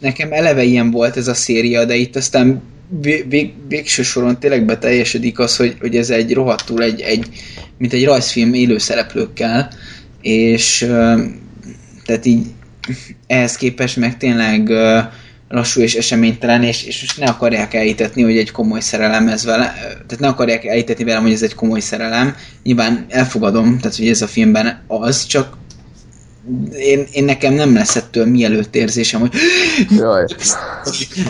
[0.00, 2.62] Nekem eleve ilyen volt ez a széria, de itt aztán
[3.28, 7.26] vég, végső soron tényleg beteljesedik az, hogy, hogy ez egy rohadtul egy, egy,
[7.78, 9.70] mint egy rajzfilm élő szereplőkkel,
[10.20, 10.78] és
[12.04, 12.46] tehát így
[13.26, 14.70] ehhez képest meg tényleg
[15.54, 19.72] lassú és eseménytelen, és, és most ne akarják elhitetni, hogy egy komoly szerelem ez vele,
[19.76, 22.36] tehát ne akarják elhitetni velem, hogy ez egy komoly szerelem.
[22.62, 25.56] Nyilván elfogadom, tehát hogy ez a filmben az, csak
[26.76, 29.32] én, én nekem nem lesz ettől mielőtt érzésem, hogy
[29.98, 30.26] Jaj.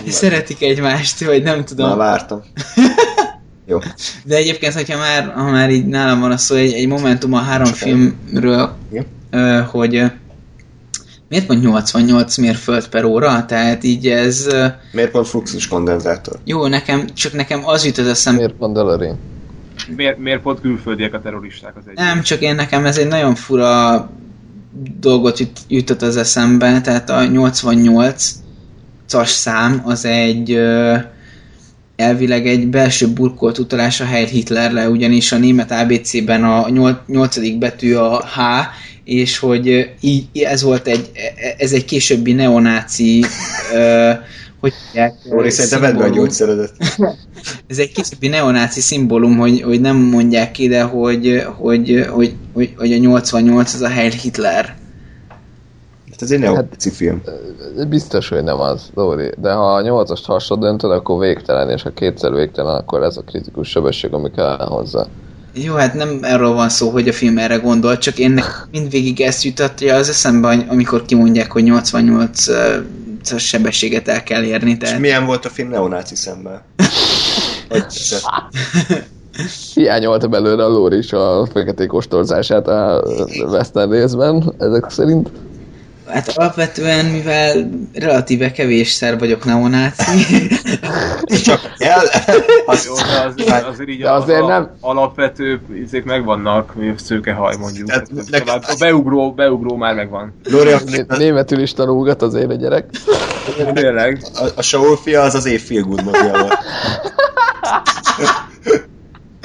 [0.09, 1.89] szeretik egymást, vagy nem tudom.
[1.89, 2.43] Már vártam.
[3.67, 3.79] Jó.
[4.25, 7.39] De egyébként, hogyha már, ha már így nálam van a szó, egy, egy momentum a
[7.39, 8.77] három Csak filmről,
[9.71, 10.03] hogy
[11.35, 13.45] Miért pont 88 mérföld per óra?
[13.47, 14.49] Tehát így ez...
[14.93, 16.39] Miért pont fluxus kondenzátor?
[16.45, 18.35] Jó, nekem, csak nekem az jut az eszem...
[18.35, 19.17] Miért pont Delerin?
[19.97, 21.95] Miért, miért pont külföldiek a terroristák az egy?
[21.95, 24.11] Nem, csak én nekem ez egy nagyon fura
[25.01, 28.33] dolgot jut, jutott az eszembe, tehát a 88
[29.11, 30.61] as szám az egy
[31.97, 36.69] elvileg egy belső burkolt utalás a Heil Hitlerre, ugyanis a német ABC-ben a
[37.07, 37.59] 8.
[37.59, 38.39] betű a H,
[39.05, 41.11] és hogy így, ez volt egy,
[41.59, 43.25] ez egy későbbi neonáci
[44.65, 46.73] hogy mondják, Róri, szerintem vedd be a gyógyszeredet.
[47.69, 52.93] ez egy későbbi neonáci szimbólum, hogy, hogy nem mondják ide, hogy, hogy, hogy, hogy, hogy
[52.93, 54.77] a 88 az a Heil Hitler.
[56.25, 57.23] Ez egy neonáci hát, film.
[57.89, 59.31] Biztos, hogy nem az, Dóri.
[59.39, 63.23] De ha a 8-ast hasonló döntöd, akkor végtelen, és ha kétszer végtelen, akkor ez a
[63.23, 65.07] kritikus sebesség, ami kell hozzá.
[65.53, 68.41] Jó, hát nem erről van szó, hogy a film erre gondol, csak én
[68.73, 72.47] mindvégig ezt jutatja az eszembe, amikor kimondják, hogy 88
[73.25, 74.71] 180-as sebességet el kell érni.
[74.71, 74.99] És Tehát...
[75.01, 76.65] milyen volt a film neonáci szemmel?
[79.75, 83.05] Hiányolta belőle a Lóri is a feketék ostorzását a
[83.47, 85.31] Western részben, ezek szerint.
[86.09, 90.49] Hát alapvetően, mivel relatíve kevésszer vagyok neonáci,
[91.45, 92.03] Csak el?
[92.67, 97.57] Az, Jó, de az, azért így De azért a, nem- alapvető izék megvannak, mi szőkehaj
[97.61, 97.89] mondjuk.
[97.89, 100.35] Tehát Tehát, nek- tovább, a beugró, beugró már megvan.
[100.51, 100.71] Lóri,
[101.09, 102.87] Németül is tanulgat azért a gyerek.
[103.75, 104.25] Tényleg.
[104.35, 106.55] a, a Saul fia az az év feel good volt.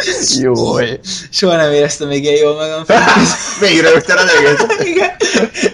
[0.42, 0.54] Jó.
[1.30, 2.84] soha nem éreztem még ilyen jól magam.
[3.62, 4.66] Még rögtön a egész.
[4.94, 5.10] Igen.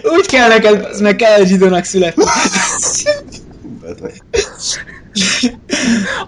[0.02, 2.24] Úgy kell neked, meg kell zsidónak születni.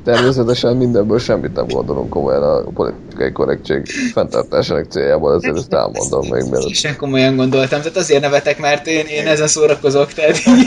[0.04, 6.42] Természetesen mindenből semmit nem gondolunk komolyan a politikai korrektség fenntartásának céljából, azért ezt elmondom még
[6.50, 6.74] mielőtt.
[6.74, 10.66] Sem komolyan gondoltam, tehát azért nevetek, mert én, én ezen szórakozok, tehát így.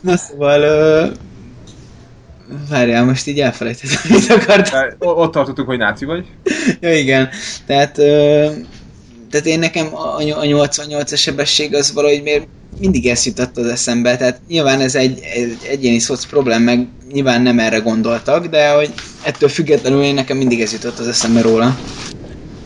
[0.00, 0.62] Na szóval...
[0.62, 1.06] Ö...
[2.70, 4.80] Várjál, most így elfelejtettem, mit akartam.
[4.98, 6.24] Ott tartottuk, hogy náci vagy.
[6.80, 7.28] Ja, igen.
[7.66, 8.46] Tehát, ö,
[9.30, 12.46] tehát én nekem a, a 88-as sebesség az valahogy miért
[12.78, 14.16] mindig ezt jutott az eszembe.
[14.16, 18.92] Tehát nyilván ez egy, egy egyéni szoc problém, meg nyilván nem erre gondoltak, de hogy
[19.22, 21.78] ettől függetlenül én nekem mindig ez jutott az eszembe róla.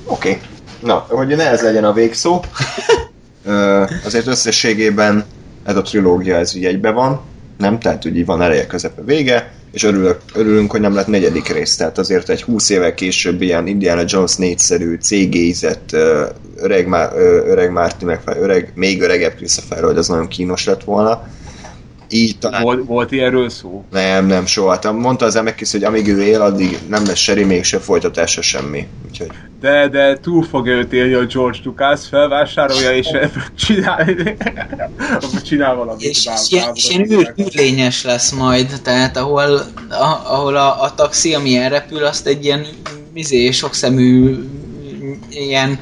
[0.05, 0.28] Oké.
[0.28, 0.40] Okay.
[0.82, 2.40] Na, hogy ne ez legyen a végszó.
[3.44, 5.24] Ö, azért összességében
[5.65, 7.20] ez a trilógia ez így egybe van,
[7.61, 7.78] nem?
[7.78, 11.77] Tehát így van eleje, közepe, vége, és örülök, örülünk, hogy nem lett negyedik rész.
[11.77, 15.97] Tehát azért egy 20 évvel később ilyen Indiana Jones négyszerű, cégézett
[16.57, 20.85] öreg, Má- ö, öreg Marty McFly, öreg, még öregebb Christopher hogy az nagyon kínos lett
[20.85, 21.28] volna.
[22.12, 22.62] Így talán...
[22.62, 23.85] Volt, volt ilyenről szó.
[23.91, 24.70] Nem, nem, soha.
[24.70, 28.43] Hát mondta az Emekis, hogy amíg ő él, addig nem lesz seri, még se folytatása
[28.43, 28.87] semmi.
[29.09, 29.28] Úgyhogy
[29.61, 35.74] De, de túl fogja őt élni a George Lucas, felvásárolja és ebből csinál, ebből csinál
[35.74, 36.03] valamit.
[36.05, 39.59] És, bár- és, ilyen, és ilyen űr, űrlényes lesz majd, tehát ahol,
[39.89, 42.66] a, ahol a, a taxi, ami elrepül, azt egy ilyen
[43.12, 44.37] izé, sokszemű,
[45.31, 45.78] ilyen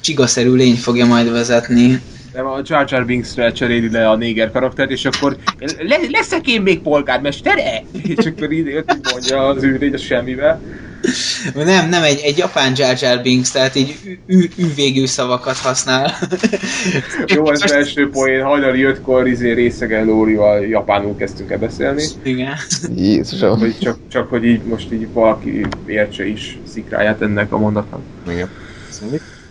[0.00, 2.00] csigaszerű lény fogja majd vezetni.
[2.32, 5.36] Nem, a Jar Jar Binks-re cseréli le a néger karaktert, és akkor
[5.78, 7.84] le, leszek én még polgármestere?
[8.16, 10.62] És akkor így mondja az űrlény a semmivel.
[11.54, 15.56] Nem, nem, egy, egy japán Jar Jar Binks, tehát így ű, ű, ű végű szavakat
[15.56, 16.18] használ.
[17.26, 22.02] Jó, az első poén, hajnali ötkor izé részegen Lórival japánul kezdtünk el beszélni.
[22.22, 22.54] Igen.
[22.96, 23.58] Jézusom.
[23.58, 28.00] Hogy csak, csak hogy így most így valaki értse is szikráját ennek a mondatnak.
[28.28, 28.48] igen.
[28.86, 29.41] Köszönjük.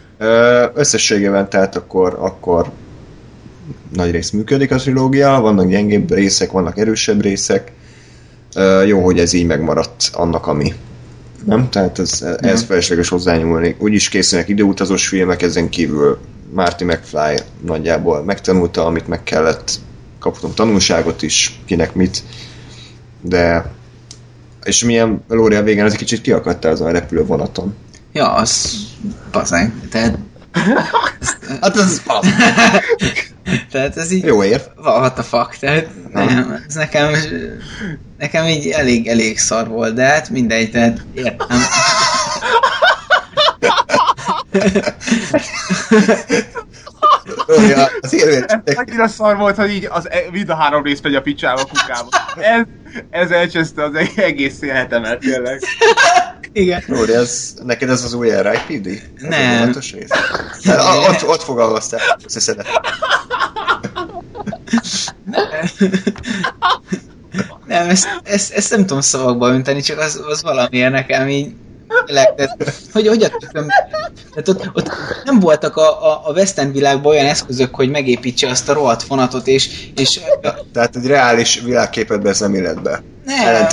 [0.73, 2.71] Összességében tehát akkor, akkor
[3.93, 7.71] nagy rész működik a trilógia, vannak gyengébb részek, vannak erősebb részek.
[8.85, 10.73] Jó, hogy ez így megmaradt annak, ami.
[11.45, 11.69] Nem?
[11.69, 13.75] Tehát ez, ez felesleges hozzányúlni.
[13.79, 16.17] Úgyis készülnek időutazós filmek, ezen kívül
[16.53, 19.71] Marty McFly nagyjából megtanulta, amit meg kellett.
[20.19, 22.23] Kaptunk tanulságot is, kinek mit.
[23.21, 23.71] De
[24.63, 27.75] és milyen Lóri a végén az egy kicsit kiakadtál azon a repülő vonaton.
[28.11, 28.77] Ja, az
[29.31, 29.73] bazeg.
[29.89, 30.17] Tehát,
[31.61, 32.01] Hát ez
[33.71, 34.23] tehát ez így...
[34.23, 34.61] jó érv.
[34.75, 37.13] What the fuck, tehát nem, ez nekem,
[38.17, 41.47] nekem így elég, elég szar volt, de hát mindegy, tehát értem.
[47.55, 48.45] Lóri, az élő
[48.75, 51.65] Annyira szar volt, hogy így az, e- mind a három rész megy a picsába a
[51.65, 52.09] kukába.
[52.37, 52.63] Ez,
[53.09, 55.61] ez elcseszte az egész szélhetemet, tényleg.
[56.51, 56.83] Igen.
[56.87, 59.01] Lóri, ez, neked ez az új RIPD?
[59.15, 59.55] Nem.
[59.55, 60.09] A vonatos rész?
[60.65, 62.67] A- ott, ott fogalmaztál, összeszedett.
[67.65, 71.55] Nem, ezt, ezt, ezt nem tudom szavakba önteni, csak az, az valamiért nekem így
[72.05, 72.57] tényleg, tehát,
[72.91, 73.67] hogy, hogy a tököm,
[74.33, 74.89] tehát ott, ott,
[75.25, 79.03] nem voltak a, a, a West End világban olyan eszközök, hogy megépítse azt a rohadt
[79.03, 80.19] vonatot, és, és
[80.73, 83.03] Tehát egy reális világképetben ez nem illet be.
[83.25, 83.67] nem,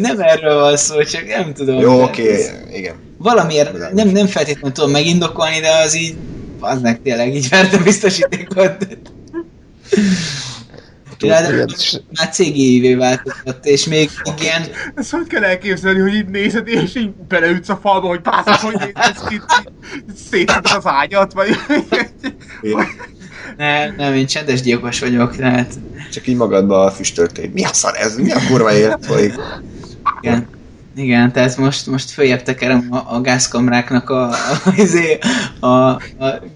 [0.00, 1.80] nem erről van szó, csak nem tudom.
[1.80, 2.94] Jó, oké, ez- igen.
[3.18, 6.16] Valamiért nem, nem feltétlenül tudom megindokolni, de az így,
[6.60, 8.86] az meg tényleg így verte biztosítékot.
[11.28, 14.10] Ráadásul már cégévé változott, és még
[14.40, 14.62] ilyen,
[14.94, 18.92] Ezt hogy kell elképzelni, hogy így nézed, és így beleütsz a falba, hogy pászol, hogy
[18.94, 19.40] ez ki,
[20.30, 21.48] szétszed az ágyat, vagy...
[22.62, 25.74] Én nem, én csendes gyilkos vagyok, tehát
[26.12, 27.50] csak így magadba füstöltél.
[27.52, 28.16] Mi a szar ez?
[28.16, 29.34] Mi a kurva élet folyik?
[30.20, 30.48] igen.
[30.96, 34.36] Igen, tehát most, most följebb tekerem a, a gázkamráknak a, a,
[34.76, 35.18] izé,
[35.60, 36.00] a, a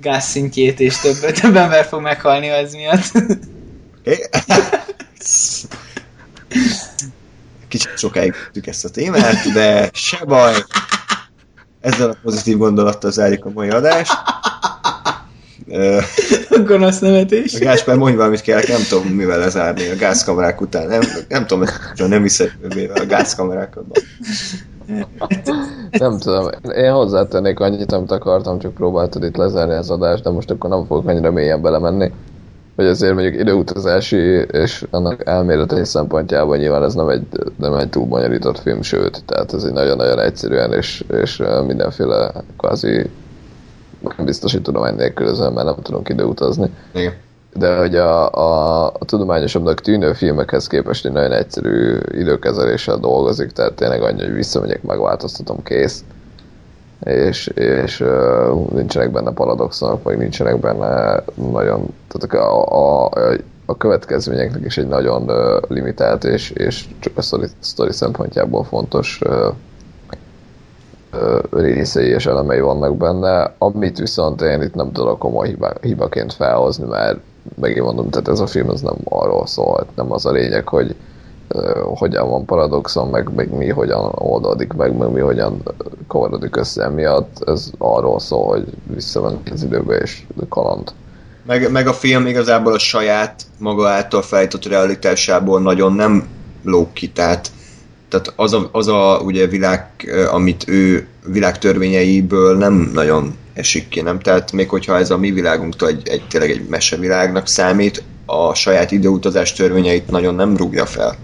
[0.00, 3.12] gázszintjét, és több, több ember fog meghalni az miatt.
[7.68, 10.54] Kicsit sokáig tudjuk ezt a témát, de se baj.
[11.80, 14.12] Ezzel a pozitív gondolattal zárjuk a mai adást.
[16.50, 17.58] A gonosz nevetés.
[17.58, 20.86] Gáspár, mondj valamit kell, nem tudom mivel lezárni a gázkamerák után.
[20.86, 22.52] Nem, nem tudom, hogy nem viszed
[22.94, 23.84] a gázkamerákat.
[25.90, 30.50] Nem tudom, én hozzátennék annyit, amit akartam, csak próbáltad itt lezárni az adást, de most
[30.50, 32.12] akkor nem fogok annyira mélyen belemenni.
[32.78, 34.16] Hogy azért mondjuk időutazási
[34.50, 37.26] és annak elméleti szempontjából nyilván ez nem egy,
[37.56, 43.10] nem egy túl bonyolított film, sőt, tehát ez egy nagyon-nagyon egyszerűen és, és mindenféle kvázi
[44.24, 46.70] biztosít tudomány nélkül ezen, mert nem tudunk időutazni.
[46.94, 47.12] Igen.
[47.54, 53.72] De hogy a, a, a tudományosabbnak tűnő filmekhez képest egy nagyon egyszerű időkezeléssel dolgozik, tehát
[53.72, 56.04] tényleg annyi, hogy visszamegyek, megváltoztatom, kész.
[57.04, 62.64] És, és uh, nincsenek benne paradoxonok, vagy nincsenek benne nagyon, tehát a,
[63.04, 63.10] a,
[63.66, 65.30] a következményeknek is egy nagyon
[65.68, 69.20] limitált és, és csak a sztori, sztori szempontjából fontos
[71.50, 76.86] részei és elemei vannak benne, amit viszont én itt nem tudok komoly hiba, hibaként felhozni,
[76.86, 77.18] mert
[77.60, 80.94] megint mondom, tehát ez a film az nem arról szólt, nem az a lényeg, hogy
[81.94, 85.62] hogyan van paradoxon, meg, meg mi hogyan oldódik meg, meg mi hogyan
[86.06, 88.64] kavarodik össze emiatt, ez arról szól, hogy
[88.94, 90.92] visszamennek az időbe és kaland.
[91.46, 96.28] Meg, meg a film igazából a saját maga által fejtott realitásából nagyon nem
[96.64, 97.50] lóg ki, tehát,
[98.08, 99.90] tehát az, a, az a ugye világ,
[100.30, 104.20] amit ő világtörvényeiből nem nagyon esik ki, nem?
[104.20, 108.90] Tehát még hogyha ez a mi világunktól egy, egy tényleg egy mesevilágnak számít, a saját
[108.90, 111.16] időutazás törvényeit nagyon nem rúgja fel.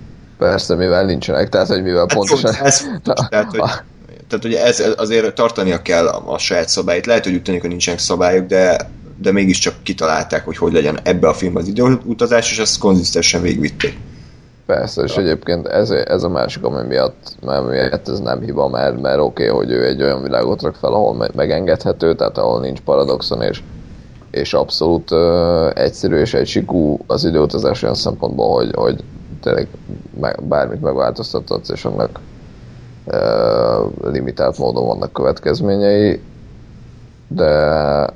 [0.45, 2.53] Persze, mivel nincsenek, tehát hogy mivel Hát pontosan...
[2.53, 2.87] pont Ez,
[3.31, 3.61] tehát, hogy,
[4.29, 7.07] tehát ugye ez, azért tartania kell a, a saját szabályt.
[7.07, 8.91] Lehet, hogy úgy tűnik, hogy nincsenek szabályok, de,
[9.23, 13.97] de mégiscsak kitalálták, hogy hogy legyen ebbe a filmben az időutazás, és ezt konzisztensen végigvitték.
[14.67, 19.01] Persze, és egyébként ez, ez a másik, ami miatt, mert miatt ez nem hiba, mert,
[19.01, 22.61] mert oké, okay, hogy ő egy olyan világot rak fel, ahol me- megengedhető, tehát ahol
[22.61, 23.63] nincs paradoxon, és,
[24.31, 29.05] és abszolút uh, egyszerű és egysikú az időutazás olyan szempontból, hogy, hogy
[29.45, 29.69] tényleg
[30.41, 32.21] bármit megváltoztathatsz, és annak
[33.05, 36.21] uh, limitált módon vannak következményei,
[37.29, 38.13] de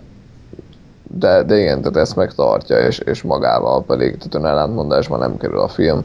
[1.10, 5.58] de, de igen, tehát ezt megtartja, és, és magával pedig, tehát ön ellentmondásban nem kerül
[5.58, 6.04] a film,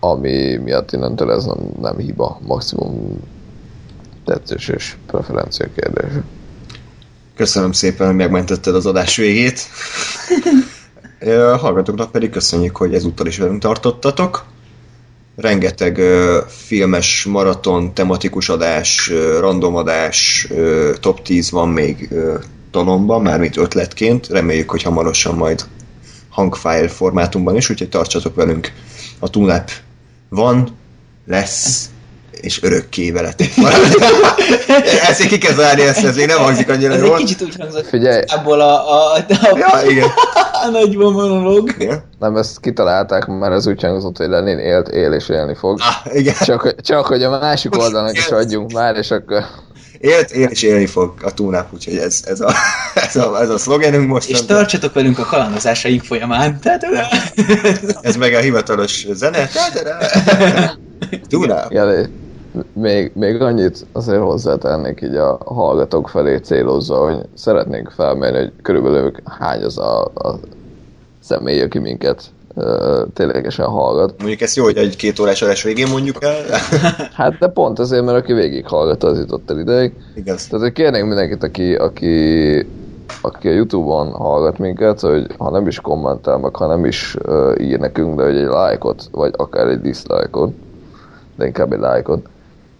[0.00, 3.20] ami miatt innentől ez nem, nem hiba, maximum
[4.24, 6.10] tetszés és preferencia kérdés.
[7.36, 9.60] Köszönöm szépen, hogy megmentetted az adás végét.
[11.24, 14.44] Ö, Hallgatóknak pedig köszönjük, hogy ezúttal is velünk tartottatok.
[15.36, 16.00] Rengeteg
[16.48, 20.48] filmes maraton, tematikus adás, random adás,
[21.00, 22.38] top 10 van még ö,
[22.70, 24.28] tanomban, mármint ötletként.
[24.28, 25.64] Reméljük, hogy hamarosan majd
[26.28, 28.72] hangfile formátumban is, úgyhogy tartsatok velünk.
[29.18, 29.70] A túnáp
[30.28, 30.68] van,
[31.26, 31.90] lesz,
[32.42, 33.48] és örökké veletek.
[35.08, 37.16] Ezt ki kell zárni, ezt, ez még nem hangzik annyira Ez jól.
[37.16, 38.22] egy kicsit úgy hangzott, Figyelj.
[38.26, 39.18] abból a, a, a,
[39.56, 40.08] Ja, igen.
[40.66, 41.74] a nagy monológ.
[41.78, 42.02] igen.
[42.18, 45.78] Nem, ezt kitalálták, mert ez úgy hangzott, hogy Lenin élt, él és élni fog.
[45.80, 46.34] Ah, igen.
[46.44, 49.44] Csak, hogy- csak hogy a másik oldalnak is adjunk már, és akkor
[49.98, 52.52] Élt, él és élni fog a túnáp, úgyhogy ez, ez, a,
[53.08, 54.28] ez, a, ez a szlogenünk most.
[54.28, 56.60] És tartsatok velünk a kalandozásaink folyamán.
[56.60, 56.86] Tehát,
[58.00, 59.48] Ez meg a hivatalos zene.
[61.28, 61.72] Túnáp.
[61.72, 62.06] Jeli,
[62.72, 69.12] még, még annyit azért hozzátennék így a hallgatók felé célozva, hogy szeretnénk felmérni, hogy körülbelül
[69.24, 70.38] hány az a, a
[71.20, 72.22] személy, aki minket
[72.54, 74.14] ö, ténylegesen hallgat.
[74.18, 76.36] Mondjuk ezt jó, hogy egy két órás adás végén mondjuk el.
[77.14, 79.92] Hát de pont azért, mert aki végig hallgat, az jutott el ideig.
[80.14, 80.46] Igaz.
[80.46, 82.66] Tehát hogy kérnénk mindenkit, aki, aki,
[83.20, 87.54] aki a Youtube-on hallgat minket, hogy ha nem is kommentel, meg ha nem is uh,
[87.60, 90.52] ír nekünk, de hogy egy lájkot, vagy akár egy dislike-ot,
[91.36, 92.26] de inkább egy lájkot,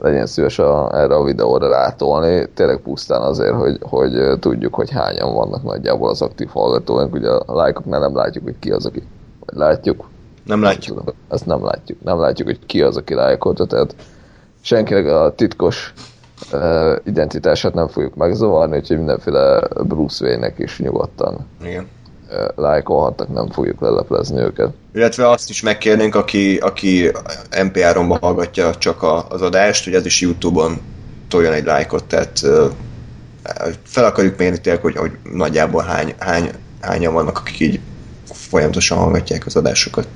[0.03, 5.35] legyen szíves a, erre a videóra rátolni, tényleg pusztán azért, hogy, hogy tudjuk, hogy hányan
[5.35, 7.15] vannak nagyjából az aktív hallgatóink.
[7.15, 9.03] Ugye a lájkoknál nem látjuk, hogy ki az, aki
[9.47, 10.09] vagy látjuk,
[10.47, 10.99] Nem látjuk.
[10.99, 12.03] Tudom, Ezt nem látjuk.
[12.03, 13.95] Nem látjuk, hogy ki az, aki lájkolta, tehát
[14.61, 15.95] senkinek a titkos
[16.53, 21.89] uh, identitását nem fogjuk megzavarni, úgyhogy mindenféle Bruce Wayne-nek is nyugodtan Igen.
[22.57, 24.71] Lájkolhatnak, nem fogjuk leleplezni őket.
[24.95, 27.11] Illetve azt is megkérnénk, aki, aki
[27.51, 30.81] MP3-ban hallgatja csak a, az adást, hogy ez is YouTube-on
[31.29, 32.41] toljon egy lájkot, tehát
[33.83, 36.51] fel akarjuk mérni tényleg, hogy, hogy nagyjából hány, hány,
[36.81, 37.81] hányan vannak, akik így
[38.25, 40.07] folyamatosan hallgatják az adásokat.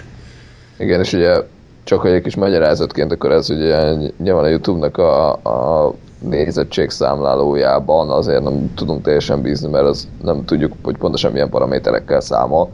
[0.78, 1.42] Igen, és ugye
[1.84, 8.10] csak hogy egy kis magyarázatként, akkor ez ugye nyilván a YouTube-nak a, a nézettség számlálójában
[8.10, 12.68] azért nem tudunk teljesen bízni, mert az nem tudjuk, hogy pontosan milyen paraméterekkel számol.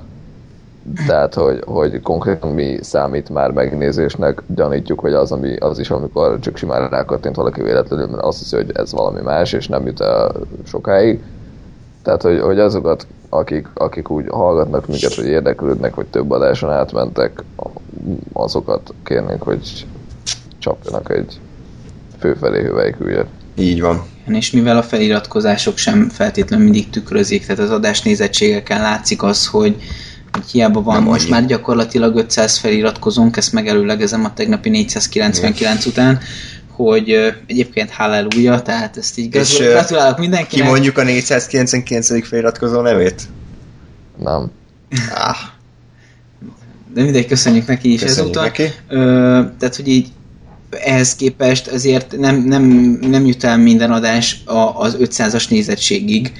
[1.06, 6.38] Tehát, hogy, hogy konkrétan mi számít már megnézésnek, gyanítjuk, hogy az, ami, az is, amikor
[6.38, 10.00] csak simán rákattint valaki véletlenül, mert azt hiszi, hogy ez valami más, és nem jut
[10.00, 10.32] el
[10.64, 11.22] sokáig.
[12.02, 17.44] Tehát, hogy, hogy azokat, akik, akik úgy hallgatnak minket, hogy érdeklődnek, hogy több adáson átmentek,
[18.32, 19.86] azokat kérnénk, hogy
[20.58, 21.40] csapjanak egy
[22.22, 23.26] főfelé hüvelykülyet.
[23.58, 24.02] Így van.
[24.26, 29.76] És mivel a feliratkozások sem feltétlenül mindig tükrözik, tehát az adás nézettségeken látszik az, hogy,
[30.32, 31.30] hogy hiába van Nem most annyi.
[31.30, 36.18] már gyakorlatilag 500 feliratkozónk, ezt megelőlegezem a tegnapi 499 után,
[36.70, 40.64] hogy ö, egyébként halleluja, tehát ezt így És, gratulálok mindenkinek.
[40.64, 42.26] Kimondjuk a 499.
[42.28, 43.22] feliratkozó nevét?
[44.18, 44.50] Nem.
[45.14, 45.36] Ah,
[46.94, 48.42] De mindegy, köszönjük neki is köszönjük ezúttal.
[48.42, 48.62] neki.
[48.88, 48.96] Ö,
[49.58, 50.08] tehát, hogy így
[50.80, 52.62] ehhez képest azért nem, nem,
[53.00, 56.32] nem jut el minden adás a, az 500-as nézettségig,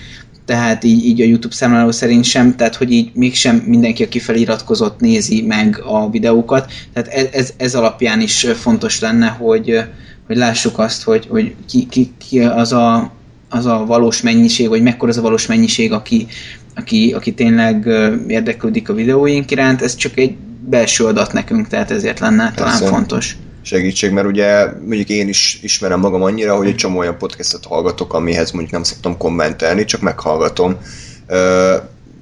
[0.45, 5.01] tehát így, így a YouTube számláló szerint sem, tehát hogy így mégsem mindenki, aki feliratkozott,
[5.01, 9.85] nézi meg a videókat, tehát ez, ez, ez alapján is fontos lenne, hogy,
[10.27, 13.13] hogy lássuk azt, hogy, hogy ki, ki, ki az, a,
[13.49, 16.27] az a valós mennyiség, vagy mekkora az a valós mennyiség, aki,
[16.75, 17.87] aki, aki tényleg
[18.27, 20.35] érdeklődik a videóink iránt, ez csak egy
[20.69, 22.95] belső adat nekünk, tehát ezért lenne talán Persze.
[22.95, 23.37] fontos.
[23.63, 28.15] Segítség, mert ugye mondjuk én is ismerem magam annyira, hogy egy csomó olyan podcastot hallgatok,
[28.15, 30.79] amihez mondjuk nem szoktam kommentelni, csak meghallgatom.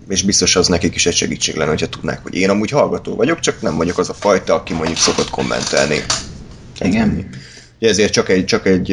[0.09, 3.41] És biztos az nekik is egy segítség lenne, hogyha tudnák, hogy én amúgy hallgató vagyok,
[3.41, 5.99] csak nem vagyok az a fajta, aki mondjuk szokott kommentelni.
[6.81, 7.29] Igen.
[7.79, 8.89] Ugye ezért csak egy, csak egy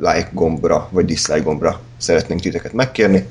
[0.00, 3.26] like gombra, vagy dislike gombra szeretnénk titeket megkérni.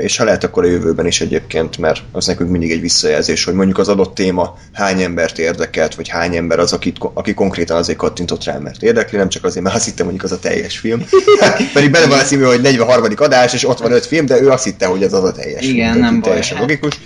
[0.00, 3.54] És ha lehet, akkor a jövőben is egyébként, mert az nekünk mindig egy visszajelzés, hogy
[3.54, 7.98] mondjuk az adott téma hány embert érdekelt, vagy hány ember az, akit, aki konkrétan azért
[7.98, 11.04] kattintott rá, mert érdekli, nem csak azért, mert azt hitte mondjuk az a teljes film.
[11.74, 13.12] Pedig benne van a című, hogy 43.
[13.16, 15.64] adás, és ott van 5 film, de ő azt hitte, hogy ez az a teljes
[15.64, 16.04] Igen, film.
[16.04, 16.66] nem baj, Teljesen hát.
[16.66, 17.00] logikus.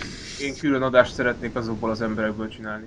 [0.45, 2.85] Én külön adást szeretnék azokból az emberekből csinálni.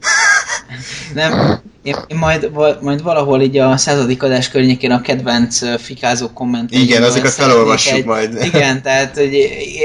[1.14, 2.52] Nem, én, én majd,
[2.82, 6.80] majd valahol így a századik adás környékén a kedvenc fikázó kommentek.
[6.80, 8.38] Igen, azokat felolvassuk majd.
[8.54, 9.34] Igen, tehát hogy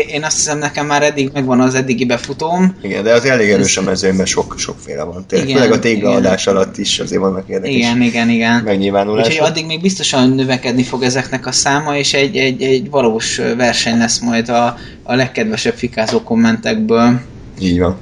[0.09, 2.77] én- azt hiszem nekem már eddig megvan az eddigi befutóm.
[2.83, 5.27] Igen, de az elég erős a mezőn, mert sok, sokféle van.
[5.27, 8.63] Tényleg, Igen, főleg a téglaadás alatt is azért vannak érdekes Igen, igen, igen.
[8.63, 9.33] megnyilvánulások.
[9.33, 13.99] Úgyhogy addig még biztosan növekedni fog ezeknek a száma, és egy, egy, egy valós verseny
[13.99, 17.21] lesz majd a, a legkedvesebb fikázó kommentekből.
[17.63, 17.97] Így van.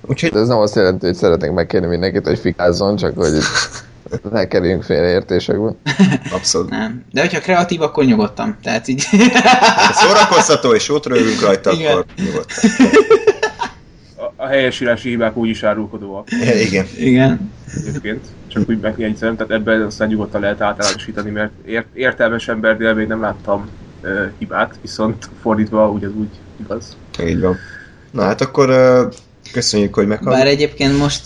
[0.00, 3.32] Úgyhogy De ez nem azt jelenti, hogy szeretnénk megkérni mindenkit, hogy fikázzon, csak hogy
[4.30, 5.74] ne kerüljünk félreértésekbe.
[6.32, 6.70] abszolút.
[6.70, 7.04] Nem.
[7.12, 8.56] De hogyha kreatív, akkor nyugodtan.
[8.62, 9.04] Tehát így...
[9.86, 11.92] Ha szórakoztató és jót rövünk rajta, Igen.
[11.92, 12.70] akkor nyugodtan.
[14.16, 16.28] A, a helyesírási hibák úgyis árulkodóak
[16.66, 16.86] Igen.
[16.98, 17.52] Igen.
[17.86, 18.26] egyébként.
[18.48, 23.20] Csak úgy megjegyzem, tehát ebben aztán nyugodtan lehet általánosítani, mert ért, értelmes embernél még nem
[23.20, 23.68] láttam
[24.00, 26.30] ö, hibát, viszont fordítva úgy az úgy
[26.60, 26.96] igaz.
[27.22, 27.56] Így van.
[28.14, 29.06] Na hát akkor ö,
[29.52, 30.52] köszönjük, hogy Bár meghallgattad.
[30.52, 31.20] egyébként most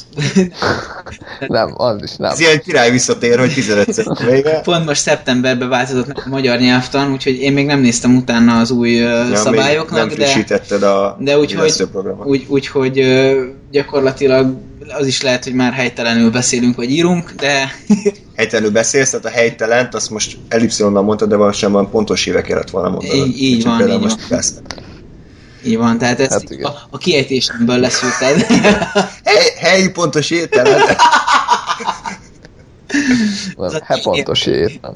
[1.47, 2.31] Nem, az is nem.
[2.31, 4.61] Ez ilyen király visszatér, hogy 15 vége.
[4.65, 8.91] pont most szeptemberben változott a magyar nyelvtan, úgyhogy én még nem néztem utána az új
[8.91, 11.89] Ja, szabályoknak, nem de, frissítetted a de úgyhogy,
[12.25, 14.57] úgy, úgy, ö, gyakorlatilag
[14.99, 17.75] az is lehet, hogy már helytelenül beszélünk, vagy írunk, de
[18.37, 22.89] Helytelenül beszélsz, tehát a helytelent, azt most ellipszilonnal mondtad, de valószínűleg pontos évek kellett volna
[22.89, 23.27] mondanod.
[23.27, 24.39] Így- így van, például így most van.
[24.39, 24.63] ezt.
[25.63, 26.65] Így van, tehát ezt Hát hát igen.
[26.71, 28.47] a, a kiejtésemből leszűrted.
[29.25, 30.97] Hely, helyi pontos ételen.
[33.57, 34.93] nem he pontos ét, nem.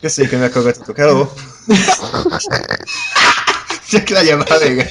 [0.00, 0.96] Köszönjük, hogy meghallgattatok.
[0.96, 1.28] Hello!
[3.90, 4.90] Csak legyen már vége.